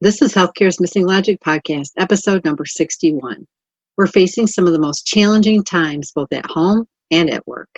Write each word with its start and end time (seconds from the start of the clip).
This 0.00 0.22
is 0.22 0.32
Healthcare's 0.32 0.78
Missing 0.80 1.08
Logic 1.08 1.40
podcast, 1.40 1.88
episode 1.96 2.44
number 2.44 2.64
61. 2.64 3.44
We're 3.96 4.06
facing 4.06 4.46
some 4.46 4.68
of 4.68 4.72
the 4.72 4.78
most 4.78 5.04
challenging 5.04 5.64
times 5.64 6.12
both 6.14 6.32
at 6.32 6.46
home 6.46 6.86
and 7.10 7.28
at 7.28 7.44
work. 7.48 7.68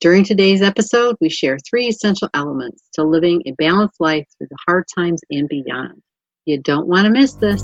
During 0.00 0.24
today's 0.24 0.62
episode, 0.62 1.16
we 1.20 1.28
share 1.28 1.58
three 1.58 1.88
essential 1.88 2.30
elements 2.32 2.84
to 2.94 3.04
living 3.04 3.42
a 3.44 3.50
balanced 3.58 4.00
life 4.00 4.24
through 4.38 4.46
the 4.48 4.56
hard 4.66 4.86
times 4.94 5.20
and 5.30 5.50
beyond. 5.50 6.00
You 6.46 6.62
don't 6.62 6.86
want 6.86 7.04
to 7.04 7.10
miss 7.10 7.34
this. 7.34 7.60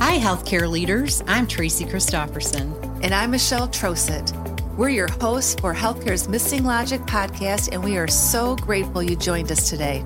Hi, 0.00 0.16
healthcare 0.16 0.70
leaders. 0.70 1.22
I'm 1.26 1.46
Tracy 1.46 1.84
Christofferson. 1.84 3.02
And 3.04 3.14
I'm 3.14 3.30
Michelle 3.30 3.68
Troseth. 3.68 4.34
We're 4.78 4.88
your 4.88 5.08
hosts 5.08 5.54
for 5.60 5.74
Healthcare's 5.74 6.30
Missing 6.30 6.64
Logic 6.64 7.02
podcast, 7.02 7.72
and 7.72 7.84
we 7.84 7.98
are 7.98 8.08
so 8.08 8.56
grateful 8.56 9.02
you 9.02 9.16
joined 9.16 9.52
us 9.52 9.68
today. 9.68 10.02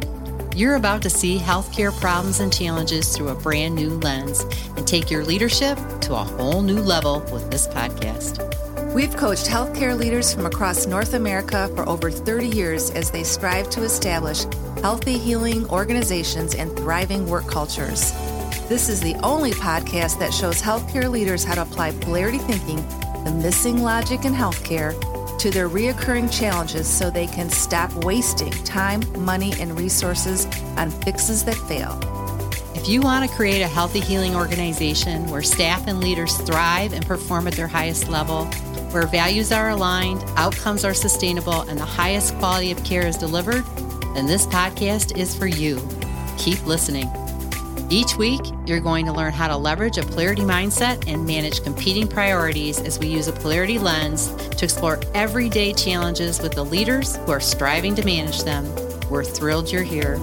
You're 0.56 0.74
about 0.74 1.00
to 1.02 1.10
see 1.10 1.38
healthcare 1.38 1.92
problems 2.00 2.40
and 2.40 2.52
challenges 2.52 3.16
through 3.16 3.28
a 3.28 3.34
brand 3.36 3.76
new 3.76 3.90
lens 3.90 4.40
and 4.76 4.86
take 4.86 5.10
your 5.10 5.24
leadership 5.24 5.78
to 6.00 6.14
a 6.14 6.24
whole 6.24 6.60
new 6.60 6.80
level 6.80 7.20
with 7.32 7.50
this 7.50 7.68
podcast. 7.68 8.46
We've 8.92 9.16
coached 9.16 9.46
healthcare 9.46 9.96
leaders 9.96 10.34
from 10.34 10.46
across 10.46 10.86
North 10.86 11.14
America 11.14 11.70
for 11.76 11.88
over 11.88 12.10
30 12.10 12.48
years 12.48 12.90
as 12.90 13.12
they 13.12 13.22
strive 13.22 13.70
to 13.70 13.84
establish 13.84 14.44
healthy, 14.82 15.18
healing 15.18 15.68
organizations 15.70 16.56
and 16.56 16.76
thriving 16.76 17.28
work 17.28 17.46
cultures. 17.46 18.10
This 18.68 18.88
is 18.88 19.00
the 19.00 19.14
only 19.22 19.52
podcast 19.52 20.18
that 20.18 20.34
shows 20.34 20.60
healthcare 20.60 21.08
leaders 21.08 21.44
how 21.44 21.54
to 21.54 21.62
apply 21.62 21.92
polarity 21.92 22.38
thinking, 22.38 22.84
the 23.24 23.32
missing 23.40 23.82
logic 23.82 24.24
in 24.24 24.32
healthcare, 24.32 25.00
to 25.40 25.50
their 25.50 25.70
reoccurring 25.70 26.30
challenges 26.30 26.86
so 26.86 27.08
they 27.08 27.26
can 27.26 27.48
stop 27.48 27.90
wasting 28.04 28.52
time, 28.64 29.02
money, 29.24 29.54
and 29.58 29.78
resources 29.78 30.44
on 30.76 30.90
fixes 30.90 31.46
that 31.46 31.56
fail. 31.66 31.98
If 32.74 32.90
you 32.90 33.00
want 33.00 33.28
to 33.28 33.34
create 33.34 33.62
a 33.62 33.66
healthy 33.66 34.00
healing 34.00 34.36
organization 34.36 35.26
where 35.28 35.42
staff 35.42 35.86
and 35.86 36.00
leaders 36.00 36.36
thrive 36.42 36.92
and 36.92 37.06
perform 37.06 37.46
at 37.46 37.54
their 37.54 37.66
highest 37.66 38.10
level, 38.10 38.44
where 38.92 39.06
values 39.06 39.50
are 39.50 39.70
aligned, 39.70 40.22
outcomes 40.36 40.84
are 40.84 40.92
sustainable, 40.92 41.62
and 41.62 41.80
the 41.80 41.86
highest 41.86 42.36
quality 42.36 42.70
of 42.70 42.84
care 42.84 43.06
is 43.06 43.16
delivered, 43.16 43.64
then 44.14 44.26
this 44.26 44.46
podcast 44.46 45.16
is 45.16 45.34
for 45.34 45.46
you. 45.46 45.80
Keep 46.36 46.66
listening. 46.66 47.08
Each 47.92 48.14
week, 48.14 48.42
you're 48.66 48.78
going 48.78 49.04
to 49.06 49.12
learn 49.12 49.32
how 49.32 49.48
to 49.48 49.56
leverage 49.56 49.98
a 49.98 50.02
polarity 50.04 50.42
mindset 50.42 51.08
and 51.08 51.26
manage 51.26 51.64
competing 51.64 52.06
priorities 52.06 52.80
as 52.80 53.00
we 53.00 53.08
use 53.08 53.26
a 53.26 53.32
polarity 53.32 53.80
lens 53.80 54.28
to 54.28 54.64
explore 54.64 55.00
everyday 55.12 55.72
challenges 55.72 56.40
with 56.40 56.52
the 56.52 56.64
leaders 56.64 57.16
who 57.16 57.32
are 57.32 57.40
striving 57.40 57.96
to 57.96 58.04
manage 58.04 58.44
them. 58.44 58.64
We're 59.10 59.24
thrilled 59.24 59.72
you're 59.72 59.82
here. 59.82 60.18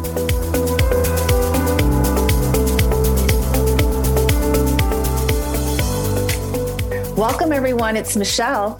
Welcome, 7.17 7.51
everyone. 7.51 7.97
It's 7.97 8.15
Michelle. 8.15 8.79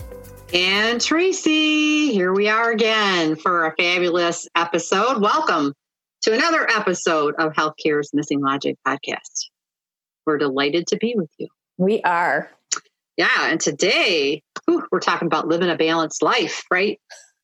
And 0.54 1.02
Tracy, 1.02 2.14
here 2.14 2.32
we 2.32 2.48
are 2.48 2.72
again 2.72 3.36
for 3.36 3.66
a 3.66 3.76
fabulous 3.76 4.48
episode. 4.56 5.20
Welcome 5.20 5.74
to 6.28 6.34
another 6.34 6.70
episode 6.70 7.36
of 7.40 7.54
Healthcare's 7.54 8.14
Missing 8.14 8.42
Logic 8.42 8.76
podcast. 8.86 9.46
We're 10.26 10.38
delighted 10.38 10.88
to 10.88 10.98
be 10.98 11.14
with 11.16 11.30
you. 11.38 11.48
We 11.78 12.02
are. 12.02 12.52
Yeah, 13.16 13.50
and 13.50 13.62
today 13.62 14.44
whew, 14.66 14.86
we're 14.92 15.00
talking 15.00 15.28
about 15.28 15.48
living 15.48 15.70
a 15.70 15.78
balanced 15.78 16.22
life, 16.22 16.66
right? 16.70 17.00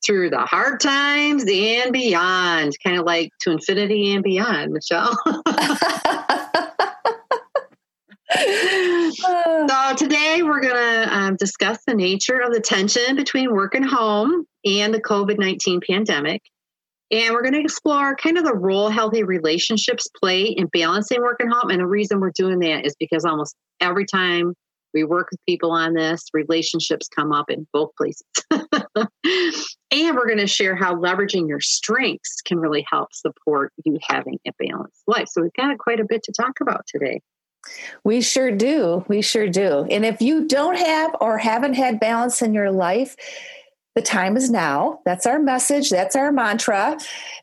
Through 0.06 0.32
the 0.32 0.40
hard 0.40 0.82
times 0.82 1.46
and 1.50 1.94
beyond, 1.94 2.74
kind 2.84 3.00
of 3.00 3.06
like 3.06 3.30
to 3.44 3.52
infinity 3.52 4.14
and 4.16 4.22
beyond, 4.22 4.74
Michelle. 4.74 5.18
so 9.66 9.96
today 9.96 10.42
we're 10.44 10.60
going 10.60 10.76
to 10.76 11.08
um, 11.10 11.38
discuss 11.38 11.80
the 11.88 11.94
nature 11.94 12.40
of 12.40 12.52
the 12.52 12.60
tension 12.60 13.16
between 13.16 13.54
work 13.54 13.76
and 13.76 13.86
home 13.86 14.46
and 14.66 14.94
the 14.94 15.02
COVID 15.02 15.40
19 15.40 15.80
pandemic 15.90 16.42
and 17.14 17.32
we're 17.32 17.44
going 17.44 17.54
to 17.54 17.62
explore 17.62 18.16
kind 18.16 18.40
of 18.40 18.44
the 18.44 18.56
role 18.56 18.90
healthy 18.90 19.24
relationships 19.24 20.10
play 20.20 20.46
in 20.46 20.66
balancing 20.74 21.22
work 21.22 21.40
and 21.40 21.54
home. 21.54 21.70
And 21.70 21.80
the 21.80 21.86
reason 21.86 22.20
we're 22.20 22.32
doing 22.32 22.58
that 22.60 22.88
is 22.88 22.96
because 23.00 23.24
almost 23.24 23.56
every 23.80 24.08
time 24.08 24.56
we 24.96 25.04
work 25.04 25.28
with 25.30 25.40
people 25.48 25.72
on 25.72 25.94
this, 25.94 26.24
relationships 26.34 27.08
come 27.08 27.32
up 27.32 27.52
in 27.52 27.68
both 27.72 27.92
places. 27.98 28.26
and 28.52 30.16
we're 30.16 30.26
going 30.26 30.40
to 30.40 30.48
share 30.48 30.76
how 30.76 30.96
leveraging 30.96 31.48
your 31.48 31.60
strengths 31.60 32.42
can 32.42 32.58
really 32.58 32.84
help 32.90 33.14
support 33.14 33.72
you 33.86 34.00
having 34.02 34.40
a 34.48 34.52
balanced 34.58 35.04
life. 35.06 35.28
So 35.28 35.44
we've 35.44 35.54
got 35.54 35.78
quite 35.78 36.00
a 36.00 36.06
bit 36.06 36.24
to 36.24 36.32
talk 36.32 36.62
about 36.62 36.82
today. 36.88 37.22
We 38.04 38.22
sure 38.22 38.52
do. 38.52 39.06
We 39.08 39.22
sure 39.22 39.48
do. 39.48 39.86
And 39.90 40.04
if 40.04 40.20
you 40.20 40.48
don't 40.48 40.78
have 40.78 41.16
or 41.22 41.38
haven't 41.38 41.76
had 41.76 42.00
balance 42.00 42.42
in 42.42 42.56
your 42.56 42.72
life, 42.72 43.16
the 43.96 44.02
time 44.02 44.36
is 44.38 44.50
now. 44.50 45.00
That's 45.06 45.26
our 45.26 45.40
message. 45.40 45.90
That's 45.90 46.16
our 46.16 46.32
mantra. 46.32 46.98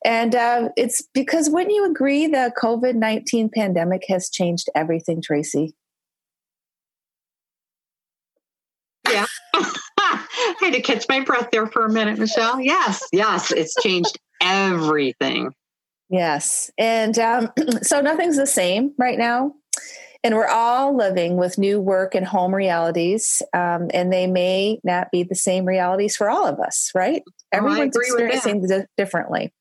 And 0.05 0.35
uh, 0.35 0.71
it's 0.77 1.03
because 1.15 1.49
wouldn't 1.49 1.75
you 1.75 1.89
agree 1.89 2.27
the 2.27 2.53
COVID 2.61 2.95
19 2.95 3.51
pandemic 3.55 4.03
has 4.09 4.29
changed 4.29 4.69
everything, 4.75 5.23
Tracy? 5.23 5.75
Yeah. 9.09 9.27
I 9.99 10.55
had 10.61 10.73
to 10.75 10.83
catch 10.83 11.07
my 11.09 11.21
breath 11.21 11.49
there 11.53 11.67
for 11.67 11.85
a 11.85 11.93
minute, 11.93 12.19
Michelle. 12.19 12.61
Yes, 12.61 13.07
yes, 13.13 13.53
it's 13.53 13.75
changed 13.83 14.19
everything. 14.41 15.55
Yes. 16.09 16.71
And 16.77 17.19
um, 17.19 17.51
so 17.83 18.01
nothing's 18.01 18.37
the 18.37 18.47
same 18.47 18.93
right 18.99 19.19
now. 19.19 19.55
And 20.23 20.35
we're 20.35 20.49
all 20.49 20.95
living 20.95 21.37
with 21.37 21.57
new 21.57 21.81
work 21.81 22.15
and 22.15 22.27
home 22.27 22.55
realities, 22.55 23.43
um, 23.55 23.89
and 23.95 24.13
they 24.13 24.27
may 24.27 24.79
not 24.85 25.11
be 25.11 25.23
the 25.23 25.35
same 25.35 25.65
realities 25.65 26.15
for 26.15 26.29
all 26.29 26.47
of 26.47 26.61
us, 26.61 26.91
right? 26.95 27.23
Oh, 27.27 27.33
Everyone's 27.53 27.97
experiencing 27.97 28.63
it 28.71 28.87
differently. 28.99 29.53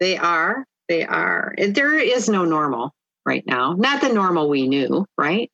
They 0.00 0.16
are. 0.16 0.64
They 0.88 1.04
are. 1.04 1.54
There 1.56 1.96
is 1.96 2.28
no 2.28 2.44
normal 2.44 2.92
right 3.24 3.44
now, 3.46 3.74
not 3.74 4.00
the 4.00 4.12
normal 4.12 4.48
we 4.48 4.66
knew, 4.66 5.06
right? 5.16 5.50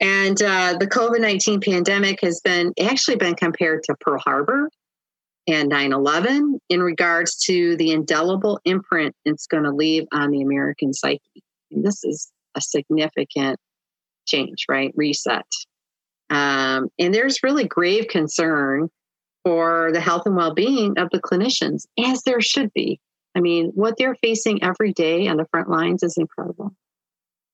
And 0.00 0.40
uh, 0.40 0.76
the 0.78 0.86
COVID 0.86 1.20
19 1.20 1.60
pandemic 1.60 2.20
has 2.22 2.40
been 2.40 2.72
actually 2.80 3.16
been 3.16 3.34
compared 3.34 3.82
to 3.84 3.96
Pearl 4.00 4.20
Harbor 4.24 4.70
and 5.46 5.68
9 5.68 5.92
11 5.92 6.60
in 6.68 6.82
regards 6.82 7.36
to 7.44 7.76
the 7.76 7.90
indelible 7.90 8.60
imprint 8.64 9.14
it's 9.24 9.46
going 9.46 9.64
to 9.64 9.72
leave 9.72 10.04
on 10.12 10.30
the 10.30 10.40
American 10.40 10.94
psyche. 10.94 11.42
And 11.70 11.84
this 11.84 12.02
is 12.04 12.30
a 12.56 12.60
significant 12.60 13.58
change, 14.26 14.66
right? 14.68 14.92
Reset. 14.96 15.46
Um, 16.30 16.88
and 16.98 17.12
there's 17.12 17.42
really 17.42 17.66
grave 17.66 18.06
concern 18.08 18.88
for 19.44 19.90
the 19.92 20.00
health 20.00 20.22
and 20.26 20.36
well 20.36 20.54
being 20.54 20.98
of 20.98 21.08
the 21.10 21.20
clinicians, 21.20 21.86
as 21.98 22.22
there 22.22 22.40
should 22.40 22.72
be. 22.72 23.00
I 23.36 23.40
mean, 23.40 23.70
what 23.74 23.94
they're 23.96 24.16
facing 24.16 24.62
every 24.62 24.92
day 24.92 25.26
on 25.28 25.36
the 25.36 25.46
front 25.50 25.68
lines 25.68 26.02
is 26.02 26.16
incredible. 26.16 26.72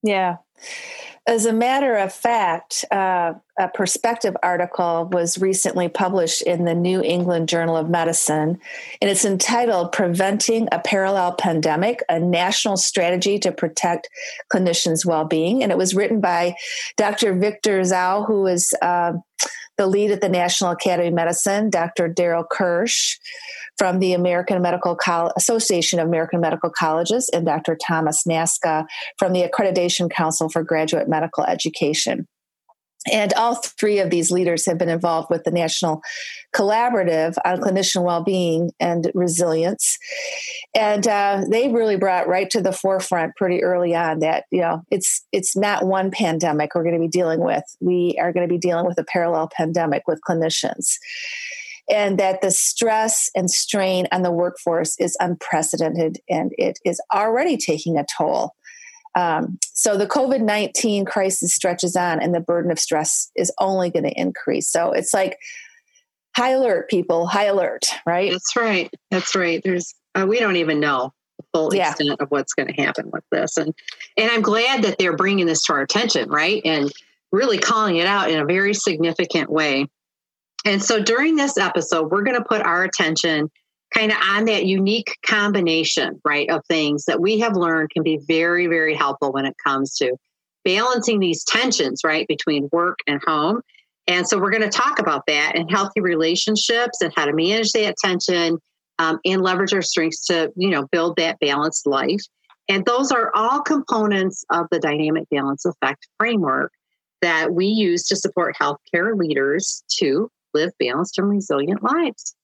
Yeah. 0.07 0.37
As 1.29 1.45
a 1.45 1.53
matter 1.53 1.97
of 1.97 2.13
fact, 2.13 2.85
uh, 2.93 3.35
a 3.59 3.69
perspective 3.69 4.37
article 4.45 5.09
was 5.13 5.39
recently 5.39 5.89
published 5.89 6.43
in 6.43 6.65
the 6.65 6.75
New 6.75 7.03
England 7.03 7.49
Journal 7.49 7.77
of 7.77 7.91
Medicine, 7.91 8.61
and 9.03 9.11
it's 9.11 9.25
entitled 9.25 9.91
Preventing 9.91 10.69
a 10.71 10.79
Parallel 10.79 11.33
Pandemic 11.33 12.05
A 12.09 12.21
National 12.21 12.77
Strategy 12.77 13.41
to 13.41 13.51
Protect 13.51 14.09
Clinicians' 14.53 15.05
Well-Being. 15.05 15.65
And 15.65 15.73
it 15.73 15.79
was 15.79 15.97
written 15.97 16.21
by 16.21 16.55
Dr. 16.97 17.35
Victor 17.35 17.81
Dzau, 17.81 18.25
who 18.25 18.47
is 18.47 18.73
uh, 18.81 19.15
the 19.77 19.89
lead 19.89 20.13
at 20.13 20.21
the 20.21 20.29
National 20.29 20.71
Academy 20.71 21.09
of 21.09 21.15
Medicine, 21.15 21.71
Dr. 21.71 22.07
Darrell 22.07 22.45
Kirch 22.45 23.19
from 23.79 23.99
the 23.99 24.13
American 24.13 24.63
Medical 24.63 24.97
Col- 24.97 25.33
Association 25.37 25.99
of 25.99 26.09
American 26.09 26.41
Medical 26.41 26.71
Colleges, 26.71 27.29
and 27.33 27.45
Dr. 27.47 27.77
Thomas 27.77 28.25
Nasca 28.29 28.87
from 29.19 29.33
the 29.33 29.43
Accreditation 29.43 30.11
Council 30.11 30.49
for 30.49 30.63
Graduate 30.63 31.09
Medical 31.09 31.45
Education. 31.45 32.27
And 33.13 33.33
all 33.35 33.55
three 33.55 33.99
of 33.99 34.11
these 34.11 34.31
leaders 34.31 34.67
have 34.67 34.79
been 34.79 34.89
involved 34.89 35.29
with 35.31 35.45
the 35.45 35.51
National 35.51 36.01
Collaborative 36.55 37.37
on 37.45 37.61
Clinician 37.61 38.03
Wellbeing 38.03 38.71
and 38.81 39.11
Resilience. 39.15 39.97
And 40.75 41.07
uh, 41.07 41.45
they 41.49 41.69
really 41.69 41.97
brought 41.97 42.29
right 42.29 42.51
to 42.51 42.61
the 42.61 42.73
forefront 42.73 43.37
pretty 43.37 43.63
early 43.63 43.95
on 43.95 44.21
that, 44.21 44.45
you 44.51 44.61
know, 44.61 44.83
it's 44.91 45.25
it's 45.33 45.57
not 45.57 45.87
one 45.87 46.11
pandemic 46.11 46.75
we're 46.75 46.83
going 46.83 46.95
to 46.95 47.01
be 47.01 47.09
dealing 47.09 47.41
with. 47.41 47.63
We 47.81 48.17
are 48.21 48.33
going 48.33 48.49
to 48.49 48.53
be 48.53 48.59
dealing 48.59 48.87
with 48.87 48.99
a 48.99 49.05
parallel 49.05 49.51
pandemic 49.57 50.03
with 50.07 50.21
clinicians. 50.29 50.97
And 51.89 52.19
that 52.19 52.41
the 52.41 52.51
stress 52.51 53.31
and 53.35 53.51
strain 53.51 54.09
on 54.11 54.23
the 54.23 54.33
workforce 54.33 54.97
is 54.99 55.17
unprecedented 55.21 56.19
and 56.29 56.51
it 56.59 56.79
is 56.85 57.01
already 57.15 57.57
taking 57.57 57.97
a 57.97 58.05
toll 58.17 58.55
um, 59.17 59.59
so 59.73 59.97
the 59.97 60.07
COVID 60.07 60.43
19 60.43 61.07
crisis 61.07 61.55
stretches 61.55 61.97
on 61.97 62.21
and 62.21 62.35
the 62.35 62.41
burden 62.41 62.71
of 62.71 62.79
stress 62.79 63.31
is 63.35 63.51
only 63.59 63.91
going 63.91 64.05
to 64.05 64.13
increase. 64.13 64.71
So 64.71 64.93
it's 64.93 65.15
like 65.15 65.39
high 66.37 66.51
alert, 66.51 66.91
people, 66.91 67.27
high 67.27 67.47
alert, 67.47 67.87
right? 68.05 68.31
That's 68.31 68.55
right. 68.55 68.91
That's 69.11 69.35
right. 69.35 69.63
There's, 69.65 69.95
uh, 70.15 70.27
we 70.29 70.39
don't 70.39 70.57
even 70.57 70.81
know 70.81 71.15
the 71.39 71.45
full 71.55 71.75
Yeah. 71.75 71.91
extent 71.91 72.21
of 72.21 72.29
what's 72.29 72.53
going 72.53 72.69
to 72.69 72.83
happen 72.83 73.11
with 73.11 73.25
this. 73.33 73.57
And 73.57 73.75
and 74.19 74.31
I'm 74.31 74.43
glad 74.43 74.85
that 74.85 74.99
they're 74.99 75.17
bringing 75.17 75.47
this 75.47 75.63
to 75.65 75.73
our 75.73 75.81
attention, 75.81 76.29
right? 76.29 76.61
And 76.67 76.93
really 77.33 77.59
calling 77.59 77.97
it 77.97 78.07
out 78.07 78.31
in 78.31 78.39
a 78.39 78.45
very 78.45 78.75
significant 78.75 79.51
way. 79.51 79.87
And 80.67 80.83
so 80.83 81.01
during 81.01 81.37
this 81.37 81.57
episode, 81.57 82.11
we're 82.11 82.25
going 82.25 82.37
to 82.37 82.45
put 82.45 82.61
our 82.61 82.83
attention 82.83 83.49
kind 83.95 84.11
of 84.11 84.19
on 84.21 84.47
that 84.47 84.67
unique 84.67 85.17
combination, 85.25 86.21
right, 86.25 86.51
of 86.51 86.61
things 86.69 87.05
that 87.05 87.21
we 87.21 87.39
have 87.39 87.57
learned 87.57 87.91
can 87.91 88.03
be 88.03 88.19
very, 88.27 88.67
very 88.67 88.93
helpful 88.93 89.33
when 89.33 89.47
it 89.47 89.55
comes 89.65 89.95
to 89.99 90.17
balancing 90.65 91.21
these 91.21 91.45
tensions, 91.45 92.01
right, 92.05 92.27
between 92.27 92.69
work 92.73 92.99
and 93.07 93.23
home. 93.25 93.61
And 94.09 94.27
so 94.27 94.41
we're 94.41 94.51
going 94.51 94.69
to 94.69 94.69
talk 94.69 94.99
about 94.99 95.23
that 95.29 95.53
and 95.55 95.71
healthy 95.71 96.01
relationships 96.01 97.01
and 97.01 97.13
how 97.15 97.27
to 97.27 97.33
manage 97.33 97.71
that 97.73 97.97
tension 98.05 98.59
um, 98.99 99.21
and 99.25 99.43
leverage 99.43 99.73
our 99.73 99.83
strengths 99.83 100.27
to, 100.27 100.51
you 100.57 100.71
know, 100.71 100.89
build 100.91 101.17
that 101.17 101.39
balanced 101.39 101.87
life. 101.87 102.23
And 102.69 102.85
those 102.85 103.13
are 103.13 103.31
all 103.37 103.63
components 103.63 104.45
of 104.51 104.67
the 104.73 104.81
dynamic 104.81 105.29
balance 105.31 105.65
effect 105.65 106.09
framework 106.19 106.73
that 107.23 107.53
we 107.53 107.67
use 107.67 108.03
to 108.09 108.17
support 108.17 108.57
healthcare 108.61 109.17
leaders 109.17 109.85
to 109.99 110.29
live 110.57 110.73
balanced 110.79 111.19
and 111.19 111.29
resilient 111.29 111.83
lives. 111.83 112.35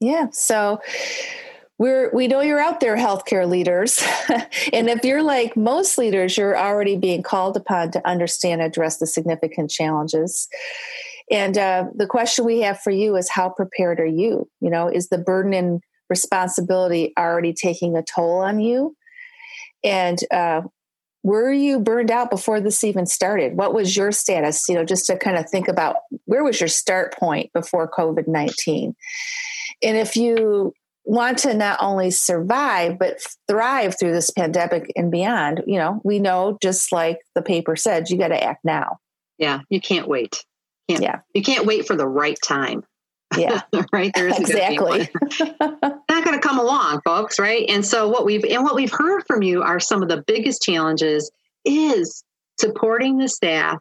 Yeah. 0.00 0.26
So 0.32 0.80
we're 1.78 2.10
we 2.12 2.26
know 2.26 2.40
you're 2.40 2.60
out 2.60 2.80
there, 2.80 2.96
healthcare 2.96 3.48
leaders. 3.48 4.02
and 4.72 4.88
if 4.88 5.04
you're 5.04 5.22
like 5.22 5.56
most 5.56 5.98
leaders, 5.98 6.36
you're 6.36 6.58
already 6.58 6.96
being 6.96 7.22
called 7.22 7.56
upon 7.56 7.90
to 7.92 8.08
understand 8.08 8.60
and 8.60 8.70
address 8.70 8.98
the 8.98 9.06
significant 9.06 9.70
challenges. 9.70 10.48
And 11.30 11.58
uh, 11.58 11.86
the 11.94 12.06
question 12.06 12.44
we 12.44 12.60
have 12.60 12.80
for 12.80 12.90
you 12.90 13.16
is 13.16 13.28
how 13.28 13.50
prepared 13.50 14.00
are 14.00 14.06
you? 14.06 14.48
You 14.60 14.70
know, 14.70 14.88
is 14.88 15.08
the 15.08 15.18
burden 15.18 15.52
and 15.52 15.82
responsibility 16.08 17.12
already 17.18 17.52
taking 17.52 17.96
a 17.96 18.02
toll 18.02 18.38
on 18.38 18.60
you? 18.60 18.96
And 19.84 20.18
uh, 20.30 20.62
were 21.26 21.50
you 21.50 21.80
burned 21.80 22.12
out 22.12 22.30
before 22.30 22.60
this 22.60 22.84
even 22.84 23.04
started? 23.04 23.56
What 23.56 23.74
was 23.74 23.96
your 23.96 24.12
status? 24.12 24.68
You 24.68 24.76
know, 24.76 24.84
just 24.84 25.06
to 25.06 25.18
kind 25.18 25.36
of 25.36 25.50
think 25.50 25.66
about 25.66 25.96
where 26.26 26.44
was 26.44 26.60
your 26.60 26.68
start 26.68 27.18
point 27.18 27.52
before 27.52 27.90
COVID 27.90 28.28
19? 28.28 28.94
And 29.82 29.96
if 29.96 30.14
you 30.14 30.72
want 31.04 31.38
to 31.38 31.52
not 31.52 31.78
only 31.82 32.12
survive, 32.12 33.00
but 33.00 33.18
thrive 33.48 33.98
through 33.98 34.12
this 34.12 34.30
pandemic 34.30 34.92
and 34.94 35.10
beyond, 35.10 35.64
you 35.66 35.80
know, 35.80 36.00
we 36.04 36.20
know 36.20 36.58
just 36.62 36.92
like 36.92 37.18
the 37.34 37.42
paper 37.42 37.74
said, 37.74 38.08
you 38.08 38.18
got 38.18 38.28
to 38.28 38.40
act 38.40 38.64
now. 38.64 38.98
Yeah, 39.36 39.62
you 39.68 39.80
can't 39.80 40.06
wait. 40.06 40.44
Can't, 40.88 41.02
Yeah. 41.02 41.20
You 41.34 41.42
can't 41.42 41.66
wait 41.66 41.88
for 41.88 41.96
the 41.96 42.06
right 42.06 42.38
time. 42.40 42.84
Yeah, 43.36 43.62
right? 43.92 44.12
There 44.14 44.28
gonna 44.28 44.40
exactly. 44.40 45.08
to 46.40 46.48
come 46.48 46.58
along, 46.58 47.00
folks, 47.04 47.38
right? 47.38 47.64
And 47.68 47.84
so 47.84 48.08
what 48.08 48.24
we've 48.24 48.44
and 48.44 48.62
what 48.62 48.74
we've 48.74 48.92
heard 48.92 49.22
from 49.26 49.42
you 49.42 49.62
are 49.62 49.80
some 49.80 50.02
of 50.02 50.08
the 50.08 50.22
biggest 50.26 50.62
challenges 50.62 51.30
is 51.64 52.22
supporting 52.58 53.18
the 53.18 53.28
staff 53.28 53.78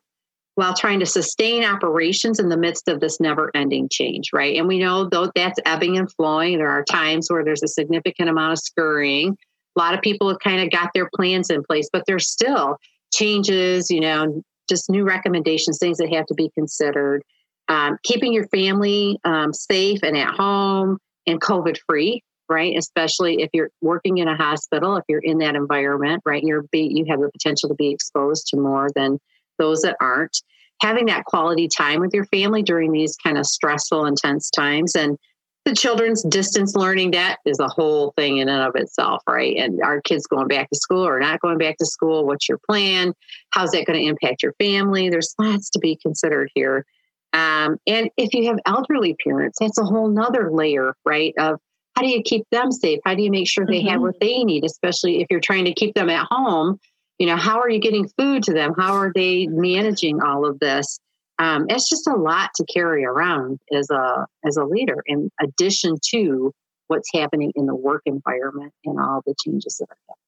while 0.55 0.73
trying 0.73 0.99
to 1.01 1.05
sustain 1.05 1.65
operations 1.65 2.39
in 2.39 2.47
the 2.49 2.57
midst 2.57 2.87
of 2.87 3.01
this 3.01 3.19
never-ending 3.19 3.89
change, 3.91 4.29
right? 4.33 4.55
And 4.55 4.67
we 4.67 4.79
know 4.79 5.09
though 5.09 5.29
that's 5.35 5.59
ebbing 5.65 5.97
and 5.97 6.11
flowing. 6.13 6.57
There 6.57 6.69
are 6.69 6.83
times 6.83 7.29
where 7.29 7.43
there's 7.43 7.63
a 7.63 7.67
significant 7.67 8.29
amount 8.29 8.53
of 8.53 8.59
scurrying. 8.59 9.37
A 9.75 9.79
lot 9.79 9.93
of 9.93 10.01
people 10.01 10.29
have 10.29 10.39
kind 10.39 10.61
of 10.61 10.71
got 10.71 10.91
their 10.93 11.09
plans 11.13 11.49
in 11.49 11.63
place, 11.63 11.89
but 11.91 12.03
there's 12.07 12.31
still 12.31 12.77
changes, 13.13 13.91
you 13.91 13.99
know, 13.99 14.41
just 14.69 14.89
new 14.89 15.03
recommendations, 15.03 15.77
things 15.77 15.97
that 15.97 16.13
have 16.13 16.25
to 16.27 16.33
be 16.33 16.49
considered. 16.53 17.21
Um, 17.67 17.97
keeping 18.03 18.31
your 18.31 18.47
family 18.47 19.19
um, 19.25 19.51
safe 19.51 20.03
and 20.03 20.15
at 20.15 20.35
home 20.35 20.99
and 21.27 21.41
COVID 21.41 21.77
free, 21.87 22.23
right? 22.49 22.77
Especially 22.77 23.41
if 23.41 23.49
you're 23.53 23.71
working 23.81 24.17
in 24.17 24.27
a 24.27 24.35
hospital, 24.35 24.97
if 24.97 25.03
you're 25.07 25.19
in 25.19 25.39
that 25.39 25.55
environment, 25.55 26.21
right? 26.25 26.43
You're 26.43 26.63
be, 26.71 26.89
you 26.91 27.05
have 27.09 27.19
the 27.19 27.31
potential 27.31 27.69
to 27.69 27.75
be 27.75 27.91
exposed 27.91 28.47
to 28.47 28.57
more 28.57 28.89
than 28.95 29.19
those 29.57 29.81
that 29.81 29.97
aren't. 30.01 30.37
Having 30.81 31.05
that 31.05 31.25
quality 31.25 31.67
time 31.69 32.01
with 32.01 32.13
your 32.13 32.25
family 32.25 32.61
during 32.61 32.91
these 32.91 33.15
kind 33.15 33.37
of 33.37 33.45
stressful, 33.45 34.05
intense 34.05 34.49
times, 34.49 34.95
and 34.95 35.17
the 35.65 35.73
children's 35.73 36.21
distance 36.23 36.75
learning 36.75 37.11
that 37.11 37.37
is 37.43 37.59
a 37.59 37.67
whole 37.67 38.13
thing 38.15 38.37
in 38.37 38.47
and 38.49 38.61
of 38.61 38.75
itself, 38.75 39.23
right? 39.27 39.57
And 39.57 39.81
our 39.81 39.99
kids 39.99 40.27
going 40.27 40.47
back 40.47 40.69
to 40.69 40.77
school 40.77 41.05
or 41.05 41.19
not 41.19 41.39
going 41.39 41.57
back 41.57 41.77
to 41.77 41.87
school? 41.87 42.25
What's 42.25 42.47
your 42.47 42.59
plan? 42.69 43.13
How's 43.49 43.71
that 43.71 43.85
going 43.85 43.99
to 43.99 44.05
impact 44.05 44.43
your 44.43 44.53
family? 44.59 45.09
There's 45.09 45.33
lots 45.39 45.71
to 45.71 45.79
be 45.79 45.95
considered 45.95 46.51
here. 46.53 46.85
Um, 47.33 47.77
and 47.87 48.09
if 48.15 48.33
you 48.33 48.45
have 48.47 48.59
elderly 48.65 49.15
parents, 49.21 49.57
that's 49.59 49.79
a 49.79 49.83
whole 49.83 50.07
nother 50.07 50.51
layer, 50.51 50.95
right? 51.03 51.33
Of 51.37 51.59
how 51.95 52.01
do 52.01 52.09
you 52.09 52.21
keep 52.23 52.45
them 52.51 52.71
safe? 52.71 52.99
How 53.05 53.15
do 53.15 53.23
you 53.23 53.31
make 53.31 53.47
sure 53.47 53.65
they 53.65 53.81
have 53.83 53.99
Mhm. 53.99 54.03
what 54.03 54.19
they 54.19 54.43
need, 54.43 54.65
especially 54.65 55.21
if 55.21 55.27
you're 55.29 55.39
trying 55.39 55.65
to 55.65 55.73
keep 55.73 55.93
them 55.95 56.09
at 56.09 56.27
home? 56.29 56.79
You 57.19 57.27
know, 57.27 57.37
how 57.37 57.59
are 57.59 57.69
you 57.69 57.79
getting 57.79 58.09
food 58.17 58.43
to 58.43 58.53
them? 58.53 58.73
How 58.77 58.95
are 58.95 59.11
they 59.13 59.47
managing 59.47 60.21
all 60.21 60.45
of 60.45 60.59
this? 60.59 60.99
Um, 61.39 61.65
it's 61.69 61.89
just 61.89 62.07
a 62.07 62.15
lot 62.15 62.51
to 62.55 62.65
carry 62.65 63.05
around 63.05 63.59
as 63.73 63.89
a 63.89 64.25
as 64.45 64.57
a 64.57 64.65
leader, 64.65 65.01
in 65.05 65.29
addition 65.41 65.95
to 66.11 66.53
what's 66.87 67.09
happening 67.13 67.51
in 67.55 67.65
the 67.65 67.75
work 67.75 68.01
environment 68.05 68.73
and 68.83 68.99
all 68.99 69.21
the 69.25 69.33
changes 69.43 69.77
that 69.77 69.85
are 69.89 69.97
happening. 70.07 70.21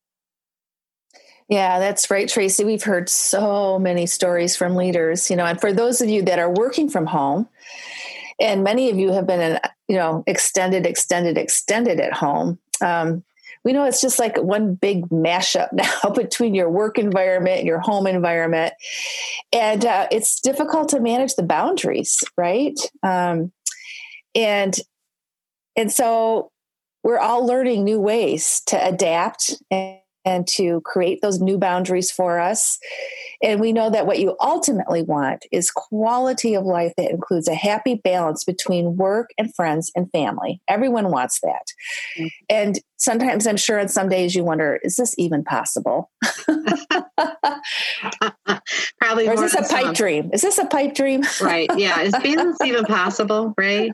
Yeah, 1.50 1.80
that's 1.80 2.10
right, 2.12 2.28
Tracy. 2.28 2.66
We've 2.66 2.84
heard 2.84 3.08
so 3.08 3.80
many 3.80 4.06
stories 4.06 4.58
from 4.58 4.76
leaders, 4.76 5.30
you 5.30 5.38
know, 5.38 5.46
and 5.46 5.60
for 5.62 5.72
those 5.72 6.02
of 6.02 6.10
you 6.10 6.22
that 6.24 6.40
are 6.40 6.50
working 6.50 6.90
from 6.90 7.06
home, 7.06 7.48
and 8.40 8.64
many 8.64 8.90
of 8.90 8.98
you 8.98 9.12
have 9.12 9.28
been 9.28 9.42
in, 9.42 9.60
you 9.88 9.96
know, 9.96 10.24
extended, 10.28 10.86
extended, 10.86 11.38
extended 11.38 12.00
at 12.00 12.14
home. 12.14 12.60
Um, 12.82 13.24
we 13.64 13.74
know 13.74 13.86
it's 13.86 14.02
just 14.02 14.20
like 14.20 14.38
one 14.38 14.76
big 14.76 15.10
mashup 15.10 15.70
now 15.74 16.10
between 16.12 16.56
your 16.56 16.70
work 16.70 16.98
environment 16.98 17.60
and 17.60 17.68
your 17.68 17.80
home 17.80 18.08
environment, 18.08 18.74
and 19.52 19.86
uh, 19.86 20.08
it's 20.12 20.40
difficult 20.40 20.90
to 20.90 21.00
manage 21.00 21.36
the 21.36 21.44
boundaries, 21.44 22.24
right? 22.38 22.80
Um, 23.04 23.52
and 24.36 24.78
and 25.76 25.92
so 25.92 26.52
we're 27.04 27.20
all 27.20 27.46
learning 27.46 27.84
new 27.84 28.00
ways 28.00 28.62
to 28.68 28.86
adapt 28.86 29.56
and, 29.72 30.00
and 30.28 30.46
to 30.48 30.82
create 30.82 31.22
those 31.22 31.40
new 31.40 31.58
boundaries 31.58 32.12
for 32.12 32.40
us. 32.40 32.78
And 33.42 33.60
we 33.62 33.72
know 33.72 33.90
that 33.90 34.06
what 34.08 34.20
you 34.20 34.36
ultimately 34.42 35.04
want 35.04 35.46
is 35.52 35.72
quality 35.72 36.54
of 36.56 36.66
life 36.66 36.94
that 36.98 37.10
includes 37.12 37.48
a 37.48 37.56
happy 37.56 37.96
balance 37.96 38.44
between 38.44 38.98
work 38.98 39.30
and 39.38 39.54
friends 39.56 39.92
and 39.96 40.10
family. 40.12 40.60
Everyone 40.68 41.12
wants 41.12 41.40
that. 41.44 41.66
Mhm. 42.20 42.30
And 42.50 42.80
sometimes 42.98 43.46
I'm 43.48 43.58
sure 43.58 43.80
on 43.80 43.88
some 43.88 44.10
days 44.10 44.36
you 44.36 44.44
wonder, 44.44 44.80
is 44.84 44.96
this 44.96 45.14
even 45.18 45.44
possible? 45.44 46.10
Probably 49.00 49.28
or 49.28 49.34
is 49.34 49.42
this 49.42 49.54
a 49.54 49.62
pipe 49.74 49.84
some. 49.86 49.94
dream? 49.94 50.30
Is 50.34 50.42
this 50.42 50.58
a 50.58 50.66
pipe 50.66 50.94
dream? 50.96 51.22
right 51.42 51.70
yeah 51.78 52.02
is 52.02 52.12
balance 52.24 52.58
even 52.66 52.84
possible 52.86 53.54
right 53.58 53.92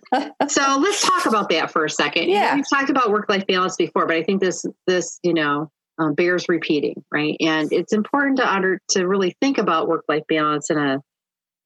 so 0.47 0.77
let's 0.81 1.05
talk 1.05 1.25
about 1.25 1.49
that 1.49 1.69
for 1.71 1.83
a 1.85 1.89
second 1.89 2.23
You 2.23 2.35
know, 2.35 2.41
Yeah. 2.41 2.55
we've 2.55 2.69
talked 2.71 2.89
about 2.89 3.11
work-life 3.11 3.45
balance 3.47 3.75
before 3.75 4.05
but 4.07 4.15
i 4.15 4.23
think 4.23 4.41
this 4.41 4.65
this 4.87 5.19
you 5.23 5.33
know 5.33 5.69
um, 5.99 6.13
bears 6.13 6.49
repeating 6.49 7.03
right? 7.11 7.35
And 7.39 7.71
it's 7.71 7.93
important 7.93 8.37
to 8.37 8.51
under 8.51 8.79
to 8.89 9.07
really 9.07 9.35
think 9.41 9.57
about 9.57 9.87
work-life 9.87 10.23
balance 10.27 10.69
in 10.69 10.77
a 10.77 11.01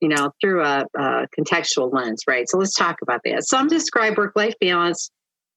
you 0.02 0.10
know 0.10 0.32
through 0.42 0.64
a, 0.64 0.86
a 0.98 1.28
contextual 1.38 1.94
lens 1.94 2.24
right? 2.28 2.48
So 2.50 2.58
let's 2.58 2.74
talk 2.76 2.98
about 3.02 3.22
that. 3.26 3.44
Some 3.48 3.68
describe 3.68 4.18
work-life 4.18 4.56
balance 4.60 5.10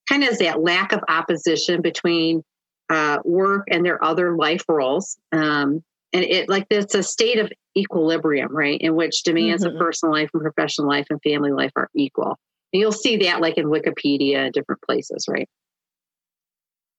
kind 0.08 0.22
of 0.24 0.30
as 0.30 0.38
that 0.38 0.62
lack 0.62 0.92
of 0.92 1.00
opposition 1.08 1.82
between 1.82 2.42
uh, 2.88 3.18
work 3.24 3.66
and 3.70 3.84
their 3.84 4.02
other 4.04 4.36
life 4.36 4.64
roles. 4.68 5.16
Um, 5.32 5.82
and 6.12 6.24
it 6.24 6.48
like 6.48 6.66
it's 6.70 6.94
a 6.94 7.02
state 7.02 7.38
of 7.38 7.52
equilibrium 7.76 8.54
right? 8.54 8.80
In 8.80 8.96
which 8.96 9.22
demands 9.22 9.64
Mhm. 9.64 9.74
of 9.74 9.78
personal 9.78 10.12
life 10.12 10.30
and 10.34 10.42
professional 10.42 10.88
life 10.88 11.06
and 11.10 11.20
family 11.22 11.52
life 11.52 11.70
are 11.76 11.88
equal. 11.94 12.36
And 12.72 12.80
you'll 12.80 12.92
see 12.92 13.18
that 13.18 13.40
like 13.40 13.58
in 13.58 13.66
wikipedia 13.66 14.38
and 14.46 14.52
different 14.52 14.82
places 14.82 15.26
right 15.28 15.48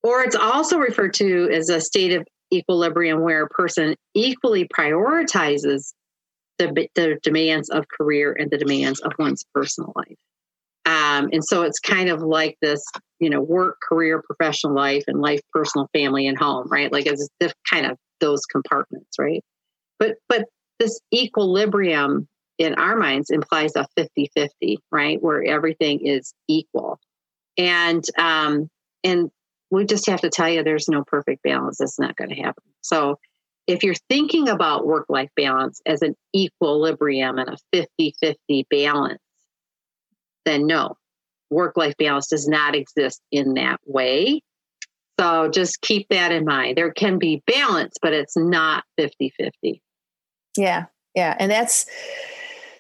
or 0.04 0.22
it's 0.22 0.36
also 0.36 0.78
referred 0.78 1.14
to 1.16 1.50
as 1.52 1.70
a 1.70 1.82
state 1.82 2.14
of 2.14 2.28
equilibrium 2.54 3.22
where 3.22 3.44
a 3.44 3.50
person 3.50 3.96
equally 4.14 4.68
prioritizes 4.68 5.94
the, 6.58 6.88
the 6.96 7.18
demands 7.24 7.70
of 7.70 7.86
career 7.88 8.36
and 8.38 8.52
the 8.52 8.58
demands 8.58 9.00
of 9.02 9.14
one's 9.18 9.44
personal 9.54 9.94
life. 9.96 10.18
Um, 10.86 11.30
and 11.32 11.44
so 11.46 11.62
it's 11.62 11.80
kind 11.80 12.10
of 12.10 12.22
like 12.22 12.58
this 12.62 12.84
you 13.20 13.30
know 13.30 13.40
work 13.40 13.78
career 13.88 14.22
professional 14.22 14.74
life 14.74 15.04
and 15.08 15.22
life 15.22 15.40
personal 15.54 15.88
family 15.94 16.28
and 16.28 16.38
home 16.38 16.68
right? 16.70 16.92
Like 16.92 17.06
it's 17.06 17.28
kind 17.70 17.86
of 17.86 17.98
those 18.20 18.46
compartments 18.46 19.18
right? 19.20 19.44
But 20.00 20.16
but 20.28 20.46
this 20.80 21.00
equilibrium 21.14 22.28
in 22.58 22.74
our 22.76 22.96
minds 22.96 23.30
implies 23.30 23.74
a 23.76 23.88
50-50 23.98 24.78
right? 24.92 25.22
Where 25.22 25.44
everything 25.44 26.06
is 26.06 26.34
equal. 26.48 27.00
And 27.58 28.04
um 28.18 28.68
and 29.04 29.30
we 29.72 29.86
just 29.86 30.08
have 30.08 30.22
to 30.22 30.30
tell 30.30 30.50
you 30.50 30.64
there's 30.64 30.90
no 30.90 31.04
perfect 31.04 31.42
balance 31.44 31.82
it's 31.82 32.00
not 32.00 32.16
going 32.16 32.30
to 32.30 32.42
happen 32.42 32.64
so 32.82 33.18
if 33.68 33.84
you're 33.84 33.96
thinking 34.10 34.50
about 34.50 34.86
work 34.86 35.06
life 35.10 35.30
balance 35.36 35.82
as 35.86 36.02
an 36.02 36.16
equilibrium 36.36 37.38
and 37.38 37.50
a 37.50 37.58
50-50 38.02 38.64
balance 38.70 39.22
then 40.46 40.68
no 40.68 40.96
work 41.50 41.78
life 41.78 41.96
balance 41.98 42.28
does 42.28 42.48
not 42.48 42.76
exist 42.76 43.22
in 43.32 43.56
that 43.56 43.80
way 43.86 44.42
So 45.20 45.50
just 45.50 45.82
keep 45.82 46.08
that 46.10 46.32
in 46.32 46.46
mind. 46.46 46.78
There 46.78 46.92
can 46.92 47.20
be 47.20 47.44
balance, 47.46 47.98
but 48.02 48.14
it's 48.14 48.36
not 48.36 48.84
50 48.98 49.34
50. 49.38 49.82
Yeah. 50.58 50.86
Yeah. 51.16 51.36
And 51.40 51.52
that's, 51.52 51.86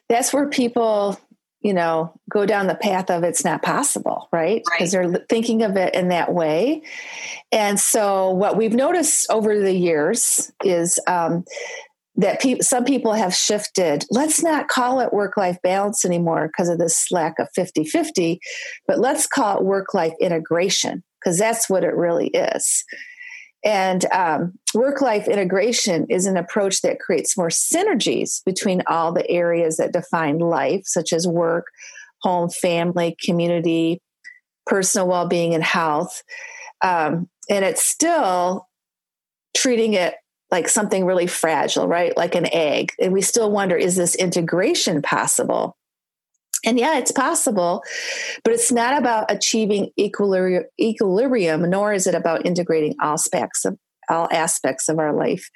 that's 0.10 0.34
where 0.34 0.50
people, 0.50 1.20
you 1.62 1.74
know, 1.74 2.14
go 2.30 2.46
down 2.46 2.68
the 2.68 2.76
path 2.76 3.10
of 3.10 3.24
it's 3.24 3.46
not 3.46 3.62
possible, 3.62 4.28
right? 4.32 4.64
Because 4.66 4.96
right. 4.96 5.12
they're 5.12 5.26
thinking 5.30 5.64
of 5.64 5.78
it 5.78 5.94
in 5.94 6.10
that 6.10 6.34
way. 6.34 6.82
And 7.52 7.80
so 7.80 8.32
what 8.32 8.58
we've 8.58 8.74
noticed 8.74 9.30
over 9.30 9.60
the 9.60 9.74
years 9.74 10.52
is, 10.64 11.00
um, 11.08 11.46
that 12.18 12.42
people 12.42 12.62
some 12.62 12.84
people 12.84 13.14
have 13.14 13.34
shifted 13.34 14.04
let's 14.12 14.44
not 14.44 14.68
call 14.68 15.00
it 15.00 15.14
work 15.14 15.38
life 15.38 15.58
balance 15.64 16.04
anymore 16.04 16.48
because 16.48 16.68
of 16.68 16.78
this 16.78 17.10
lack 17.10 17.40
of 17.40 17.48
50-50 17.58 18.38
but 18.86 19.00
let's 19.00 19.26
call 19.26 19.58
it 19.58 19.64
work 19.64 19.94
life 19.94 20.12
integration 20.20 21.04
because 21.20 21.40
that's 21.40 21.70
what 21.70 21.86
it 21.86 21.96
really 21.96 22.28
is 22.28 22.84
and 23.64 24.06
um, 24.12 24.54
work 24.74 25.02
life 25.02 25.28
integration 25.28 26.08
is 26.10 26.26
an 26.26 26.38
approach 26.38 26.82
that 26.82 27.00
creates 27.00 27.38
more 27.38 27.50
synergies 27.50 28.44
between 28.46 28.82
all 28.88 29.12
the 29.12 29.30
areas 29.30 29.78
that 29.78 29.94
define 29.94 30.40
life 30.40 30.82
such 30.86 31.14
as 31.14 31.28
work 31.28 31.68
home 32.22 32.50
family 32.50 33.16
community 33.24 34.02
personal 34.66 35.08
well-being 35.08 35.54
and 35.54 35.64
health 35.64 36.24
um, 36.84 37.30
and 37.50 37.66
it's 37.66 37.84
still 37.84 38.68
treating 39.56 39.94
it 39.94 40.16
like 40.52 40.68
something 40.68 41.06
really 41.06 41.28
fragile, 41.28 41.88
right? 41.88 42.16
Like 42.18 42.36
an 42.36 42.48
egg. 42.54 42.92
And 43.00 43.14
we 43.14 43.22
still 43.22 43.52
wonder 43.52 43.76
is 43.76 43.96
this 43.96 44.16
integration 44.16 45.02
possible? 45.02 45.78
And 46.66 46.80
yeah, 46.80 46.98
it's 46.98 47.12
possible, 47.12 47.84
but 48.44 48.54
it's 48.54 48.72
not 48.72 48.98
about 48.98 49.32
achieving 49.32 49.90
equilibrium, 50.00 51.70
nor 51.70 51.94
is 51.94 52.08
it 52.08 52.16
about 52.16 52.46
integrating 52.46 52.96
all 53.02 53.14
aspects 53.14 53.66
of 53.66 53.78
all 54.10 54.28
aspects 54.32 54.90
of 54.90 55.00
our 55.00 55.14
life. 55.14 55.50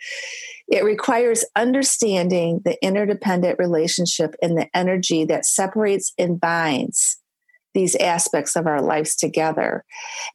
It 0.68 0.84
requires 0.84 1.46
understanding 1.56 2.62
the 2.64 2.78
interdependent 2.84 3.60
relationship 3.60 4.36
and 4.42 4.58
the 4.58 4.68
energy 4.74 5.26
that 5.26 5.46
separates 5.46 6.14
and 6.18 6.40
binds 6.40 7.18
these 7.74 7.96
aspects 7.98 8.56
of 8.56 8.66
our 8.66 8.82
lives 8.82 9.16
together. 9.16 9.84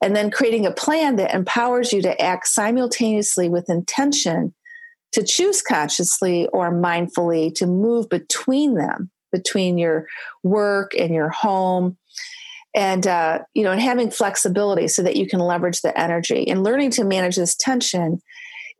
And 0.03 0.15
then 0.15 0.31
creating 0.31 0.67
a 0.67 0.73
plan 0.73 1.17
that 1.17 1.35
empowers 1.35 1.93
you 1.93 2.03
to 2.03 2.21
act 2.21 2.47
simultaneously 2.47 3.49
with 3.49 3.71
intention 3.71 4.55
to 5.13 5.25
choose 5.25 5.63
consciously 5.63 6.47
or 6.53 6.73
mindfully 6.73 7.53
to 7.55 7.67
move 7.67 8.09
between 8.09 8.75
them, 8.75 9.11
between 9.33 9.79
your 9.79 10.07
work 10.43 10.93
and 10.99 11.15
your 11.15 11.29
home. 11.29 11.97
And, 12.75 13.07
uh, 13.07 13.41
you 13.55 13.65
know, 13.65 13.73
and 13.73 13.81
having 13.81 14.11
flexibility 14.11 14.87
so 14.87 15.03
that 15.03 15.17
you 15.17 15.27
can 15.27 15.41
leverage 15.41 15.83
the 15.83 15.99
energy 15.99 16.49
and 16.49 16.63
learning 16.63 16.91
to 16.93 17.05
manage 17.05 17.37
this 17.37 17.57
tension 17.57 18.21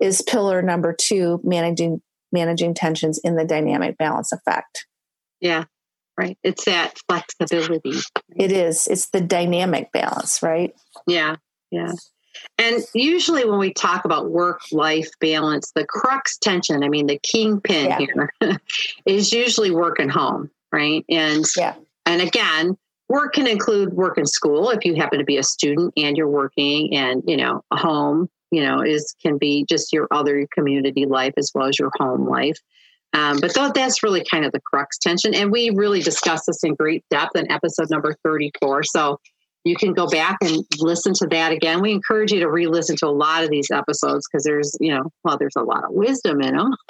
is 0.01 0.23
pillar 0.23 0.63
number 0.63 0.95
two, 0.95 1.41
managing, 1.43 2.01
managing 2.31 2.75
tensions 2.75 3.19
in 3.25 3.35
the 3.35 3.45
dynamic 3.45 3.99
balance 3.99 4.33
effect. 4.33 4.87
Yeah 5.41 5.65
right? 6.21 6.39
It's 6.43 6.65
that 6.67 6.99
flexibility. 7.09 7.99
It 8.37 8.53
is. 8.53 8.87
It's 8.87 9.09
the 9.09 9.23
dynamic 9.23 9.91
balance, 9.91 10.43
right? 10.43 10.75
Yeah, 11.07 11.37
yeah. 11.71 11.93
And 12.59 12.83
usually, 12.95 13.45
when 13.45 13.59
we 13.59 13.73
talk 13.73 14.05
about 14.05 14.31
work 14.31 14.61
life 14.73 15.09
balance, 15.21 15.73
the 15.75 15.87
crux 15.87 16.37
tension, 16.39 16.83
I 16.83 16.89
mean, 16.89 17.07
the 17.07 17.19
kingpin 17.19 17.87
yeah. 17.87 17.99
here 17.99 18.33
is 19.07 19.33
usually 19.33 19.71
work 19.71 19.99
and 19.99 20.11
home, 20.11 20.51
right? 20.73 21.05
And, 21.09 21.45
yeah. 21.57 21.75
and 22.05 22.21
again, 22.21 22.77
work 23.09 23.35
can 23.35 23.47
include 23.47 23.95
work 23.95 24.19
in 24.19 24.27
school 24.27 24.71
if 24.71 24.85
you 24.85 24.95
happen 24.95 25.19
to 25.19 25.25
be 25.25 25.39
a 25.39 25.43
student 25.43 25.95
and 25.97 26.17
you're 26.17 26.29
working, 26.29 26.95
and, 26.95 27.23
you 27.27 27.37
know, 27.37 27.63
a 27.71 27.77
home, 27.77 28.29
you 28.51 28.63
know, 28.63 28.83
is 28.83 29.15
can 29.23 29.39
be 29.39 29.65
just 29.69 29.93
your 29.93 30.07
other 30.11 30.47
community 30.53 31.07
life 31.07 31.35
as 31.37 31.51
well 31.55 31.67
as 31.67 31.79
your 31.79 31.91
home 31.99 32.29
life. 32.29 32.59
Um, 33.13 33.41
but 33.41 33.55
th- 33.55 33.73
that's 33.73 34.03
really 34.03 34.25
kind 34.25 34.45
of 34.45 34.53
the 34.53 34.61
crux 34.61 34.99
tension. 34.99 35.35
And 35.35 35.51
we 35.51 35.71
really 35.71 36.01
discussed 36.01 36.45
this 36.47 36.63
in 36.63 36.75
great 36.75 37.05
depth 37.11 37.37
in 37.37 37.51
episode 37.51 37.91
number 37.91 38.15
34. 38.23 38.85
So 38.85 39.19
you 39.65 39.77
can 39.77 39.93
go 39.93 40.07
back 40.07 40.39
and 40.43 40.65
listen 40.79 41.13
to 41.15 41.27
that 41.29 41.53
again. 41.53 41.83
We 41.83 41.93
encourage 41.93 42.33
you 42.33 42.41
to 42.41 42.51
re 42.51 42.67
listen 42.67 42.97
to 42.97 43.07
a 43.07 43.09
lot 43.09 43.45
of 43.45 43.51
these 43.51 43.71
episodes 43.71 44.27
because 44.27 44.45
there's, 44.45 44.75
you 44.81 44.95
know, 44.95 45.11
well, 45.23 45.37
there's 45.39 45.57
a 45.57 45.63
lot 45.63 45.85
of 45.85 45.91
wisdom 45.91 46.41
in 46.41 46.57
them. 46.57 46.75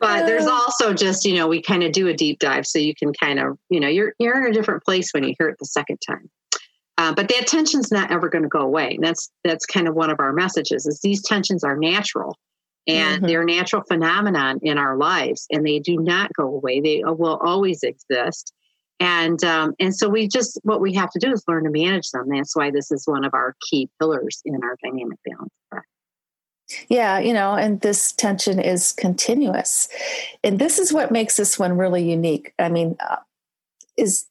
but 0.00 0.26
there's 0.26 0.46
also 0.46 0.94
just, 0.94 1.24
you 1.24 1.34
know, 1.34 1.46
we 1.46 1.60
kind 1.60 1.82
of 1.82 1.92
do 1.92 2.08
a 2.08 2.14
deep 2.14 2.38
dive 2.38 2.66
so 2.66 2.78
you 2.78 2.94
can 2.94 3.12
kind 3.12 3.38
of, 3.38 3.58
you 3.68 3.80
know, 3.80 3.88
you're, 3.88 4.14
you're 4.18 4.46
in 4.46 4.50
a 4.50 4.54
different 4.54 4.82
place 4.84 5.10
when 5.12 5.24
you 5.24 5.34
hear 5.38 5.48
it 5.48 5.56
the 5.58 5.66
second 5.66 5.98
time. 6.06 6.30
Uh, 6.98 7.12
but 7.14 7.28
that 7.28 7.46
tension's 7.46 7.92
not 7.92 8.10
ever 8.10 8.30
going 8.30 8.44
to 8.44 8.48
go 8.48 8.60
away. 8.60 8.94
And 8.94 9.04
that's 9.04 9.30
that's 9.44 9.66
kind 9.66 9.86
of 9.86 9.94
one 9.94 10.08
of 10.08 10.18
our 10.20 10.32
messages 10.32 10.86
is 10.86 11.00
these 11.02 11.22
tensions 11.22 11.62
are 11.62 11.76
natural 11.76 12.38
and 12.86 13.18
mm-hmm. 13.18 13.26
they're 13.26 13.44
natural 13.44 13.82
phenomenon 13.86 14.60
in 14.62 14.78
our 14.78 14.96
lives 14.96 15.46
and 15.50 15.66
they 15.66 15.78
do 15.78 15.98
not 15.98 16.30
go 16.34 16.44
away 16.44 16.80
they 16.80 17.02
will 17.04 17.36
always 17.42 17.82
exist 17.82 18.52
and 19.00 19.42
um, 19.44 19.74
and 19.78 19.94
so 19.94 20.08
we 20.08 20.26
just 20.26 20.58
what 20.62 20.80
we 20.80 20.94
have 20.94 21.10
to 21.10 21.18
do 21.18 21.30
is 21.30 21.44
learn 21.46 21.64
to 21.64 21.70
manage 21.70 22.10
them. 22.10 22.28
That's 22.28 22.56
why 22.56 22.70
this 22.70 22.90
is 22.90 23.06
one 23.06 23.24
of 23.24 23.34
our 23.34 23.54
key 23.68 23.90
pillars 23.98 24.40
in 24.44 24.54
our 24.62 24.76
dynamic 24.82 25.18
balance. 25.24 25.52
Yeah 26.88 27.18
you 27.20 27.32
know 27.32 27.54
and 27.54 27.80
this 27.80 28.12
tension 28.12 28.58
is 28.58 28.92
continuous. 28.92 29.88
And 30.42 30.58
this 30.58 30.78
is 30.78 30.92
what 30.92 31.12
makes 31.12 31.36
this 31.36 31.58
one 31.58 31.76
really 31.76 32.08
unique. 32.10 32.52
I 32.58 32.68
mean 32.68 32.96
uh, 33.00 33.16
is 33.96 34.26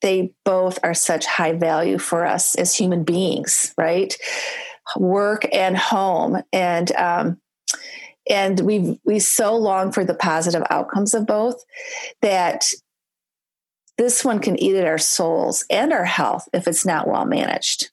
they 0.00 0.32
both 0.44 0.78
are 0.82 0.94
such 0.94 1.26
high 1.26 1.52
value 1.52 1.98
for 1.98 2.24
us 2.26 2.54
as 2.54 2.74
human 2.74 3.04
beings 3.04 3.74
right? 3.76 4.16
Work 4.96 5.46
and 5.52 5.76
home. 5.76 6.42
And 6.52 6.92
um, 6.92 7.40
and 8.28 8.60
we 8.60 9.00
we 9.04 9.18
so 9.18 9.56
long 9.56 9.92
for 9.92 10.04
the 10.04 10.14
positive 10.14 10.62
outcomes 10.70 11.14
of 11.14 11.26
both 11.26 11.62
that 12.22 12.64
this 13.96 14.24
one 14.24 14.40
can 14.40 14.60
eat 14.60 14.76
at 14.76 14.86
our 14.86 14.98
souls 14.98 15.64
and 15.70 15.92
our 15.92 16.04
health 16.04 16.48
if 16.52 16.66
it's 16.66 16.84
not 16.84 17.08
well 17.08 17.24
managed. 17.24 17.90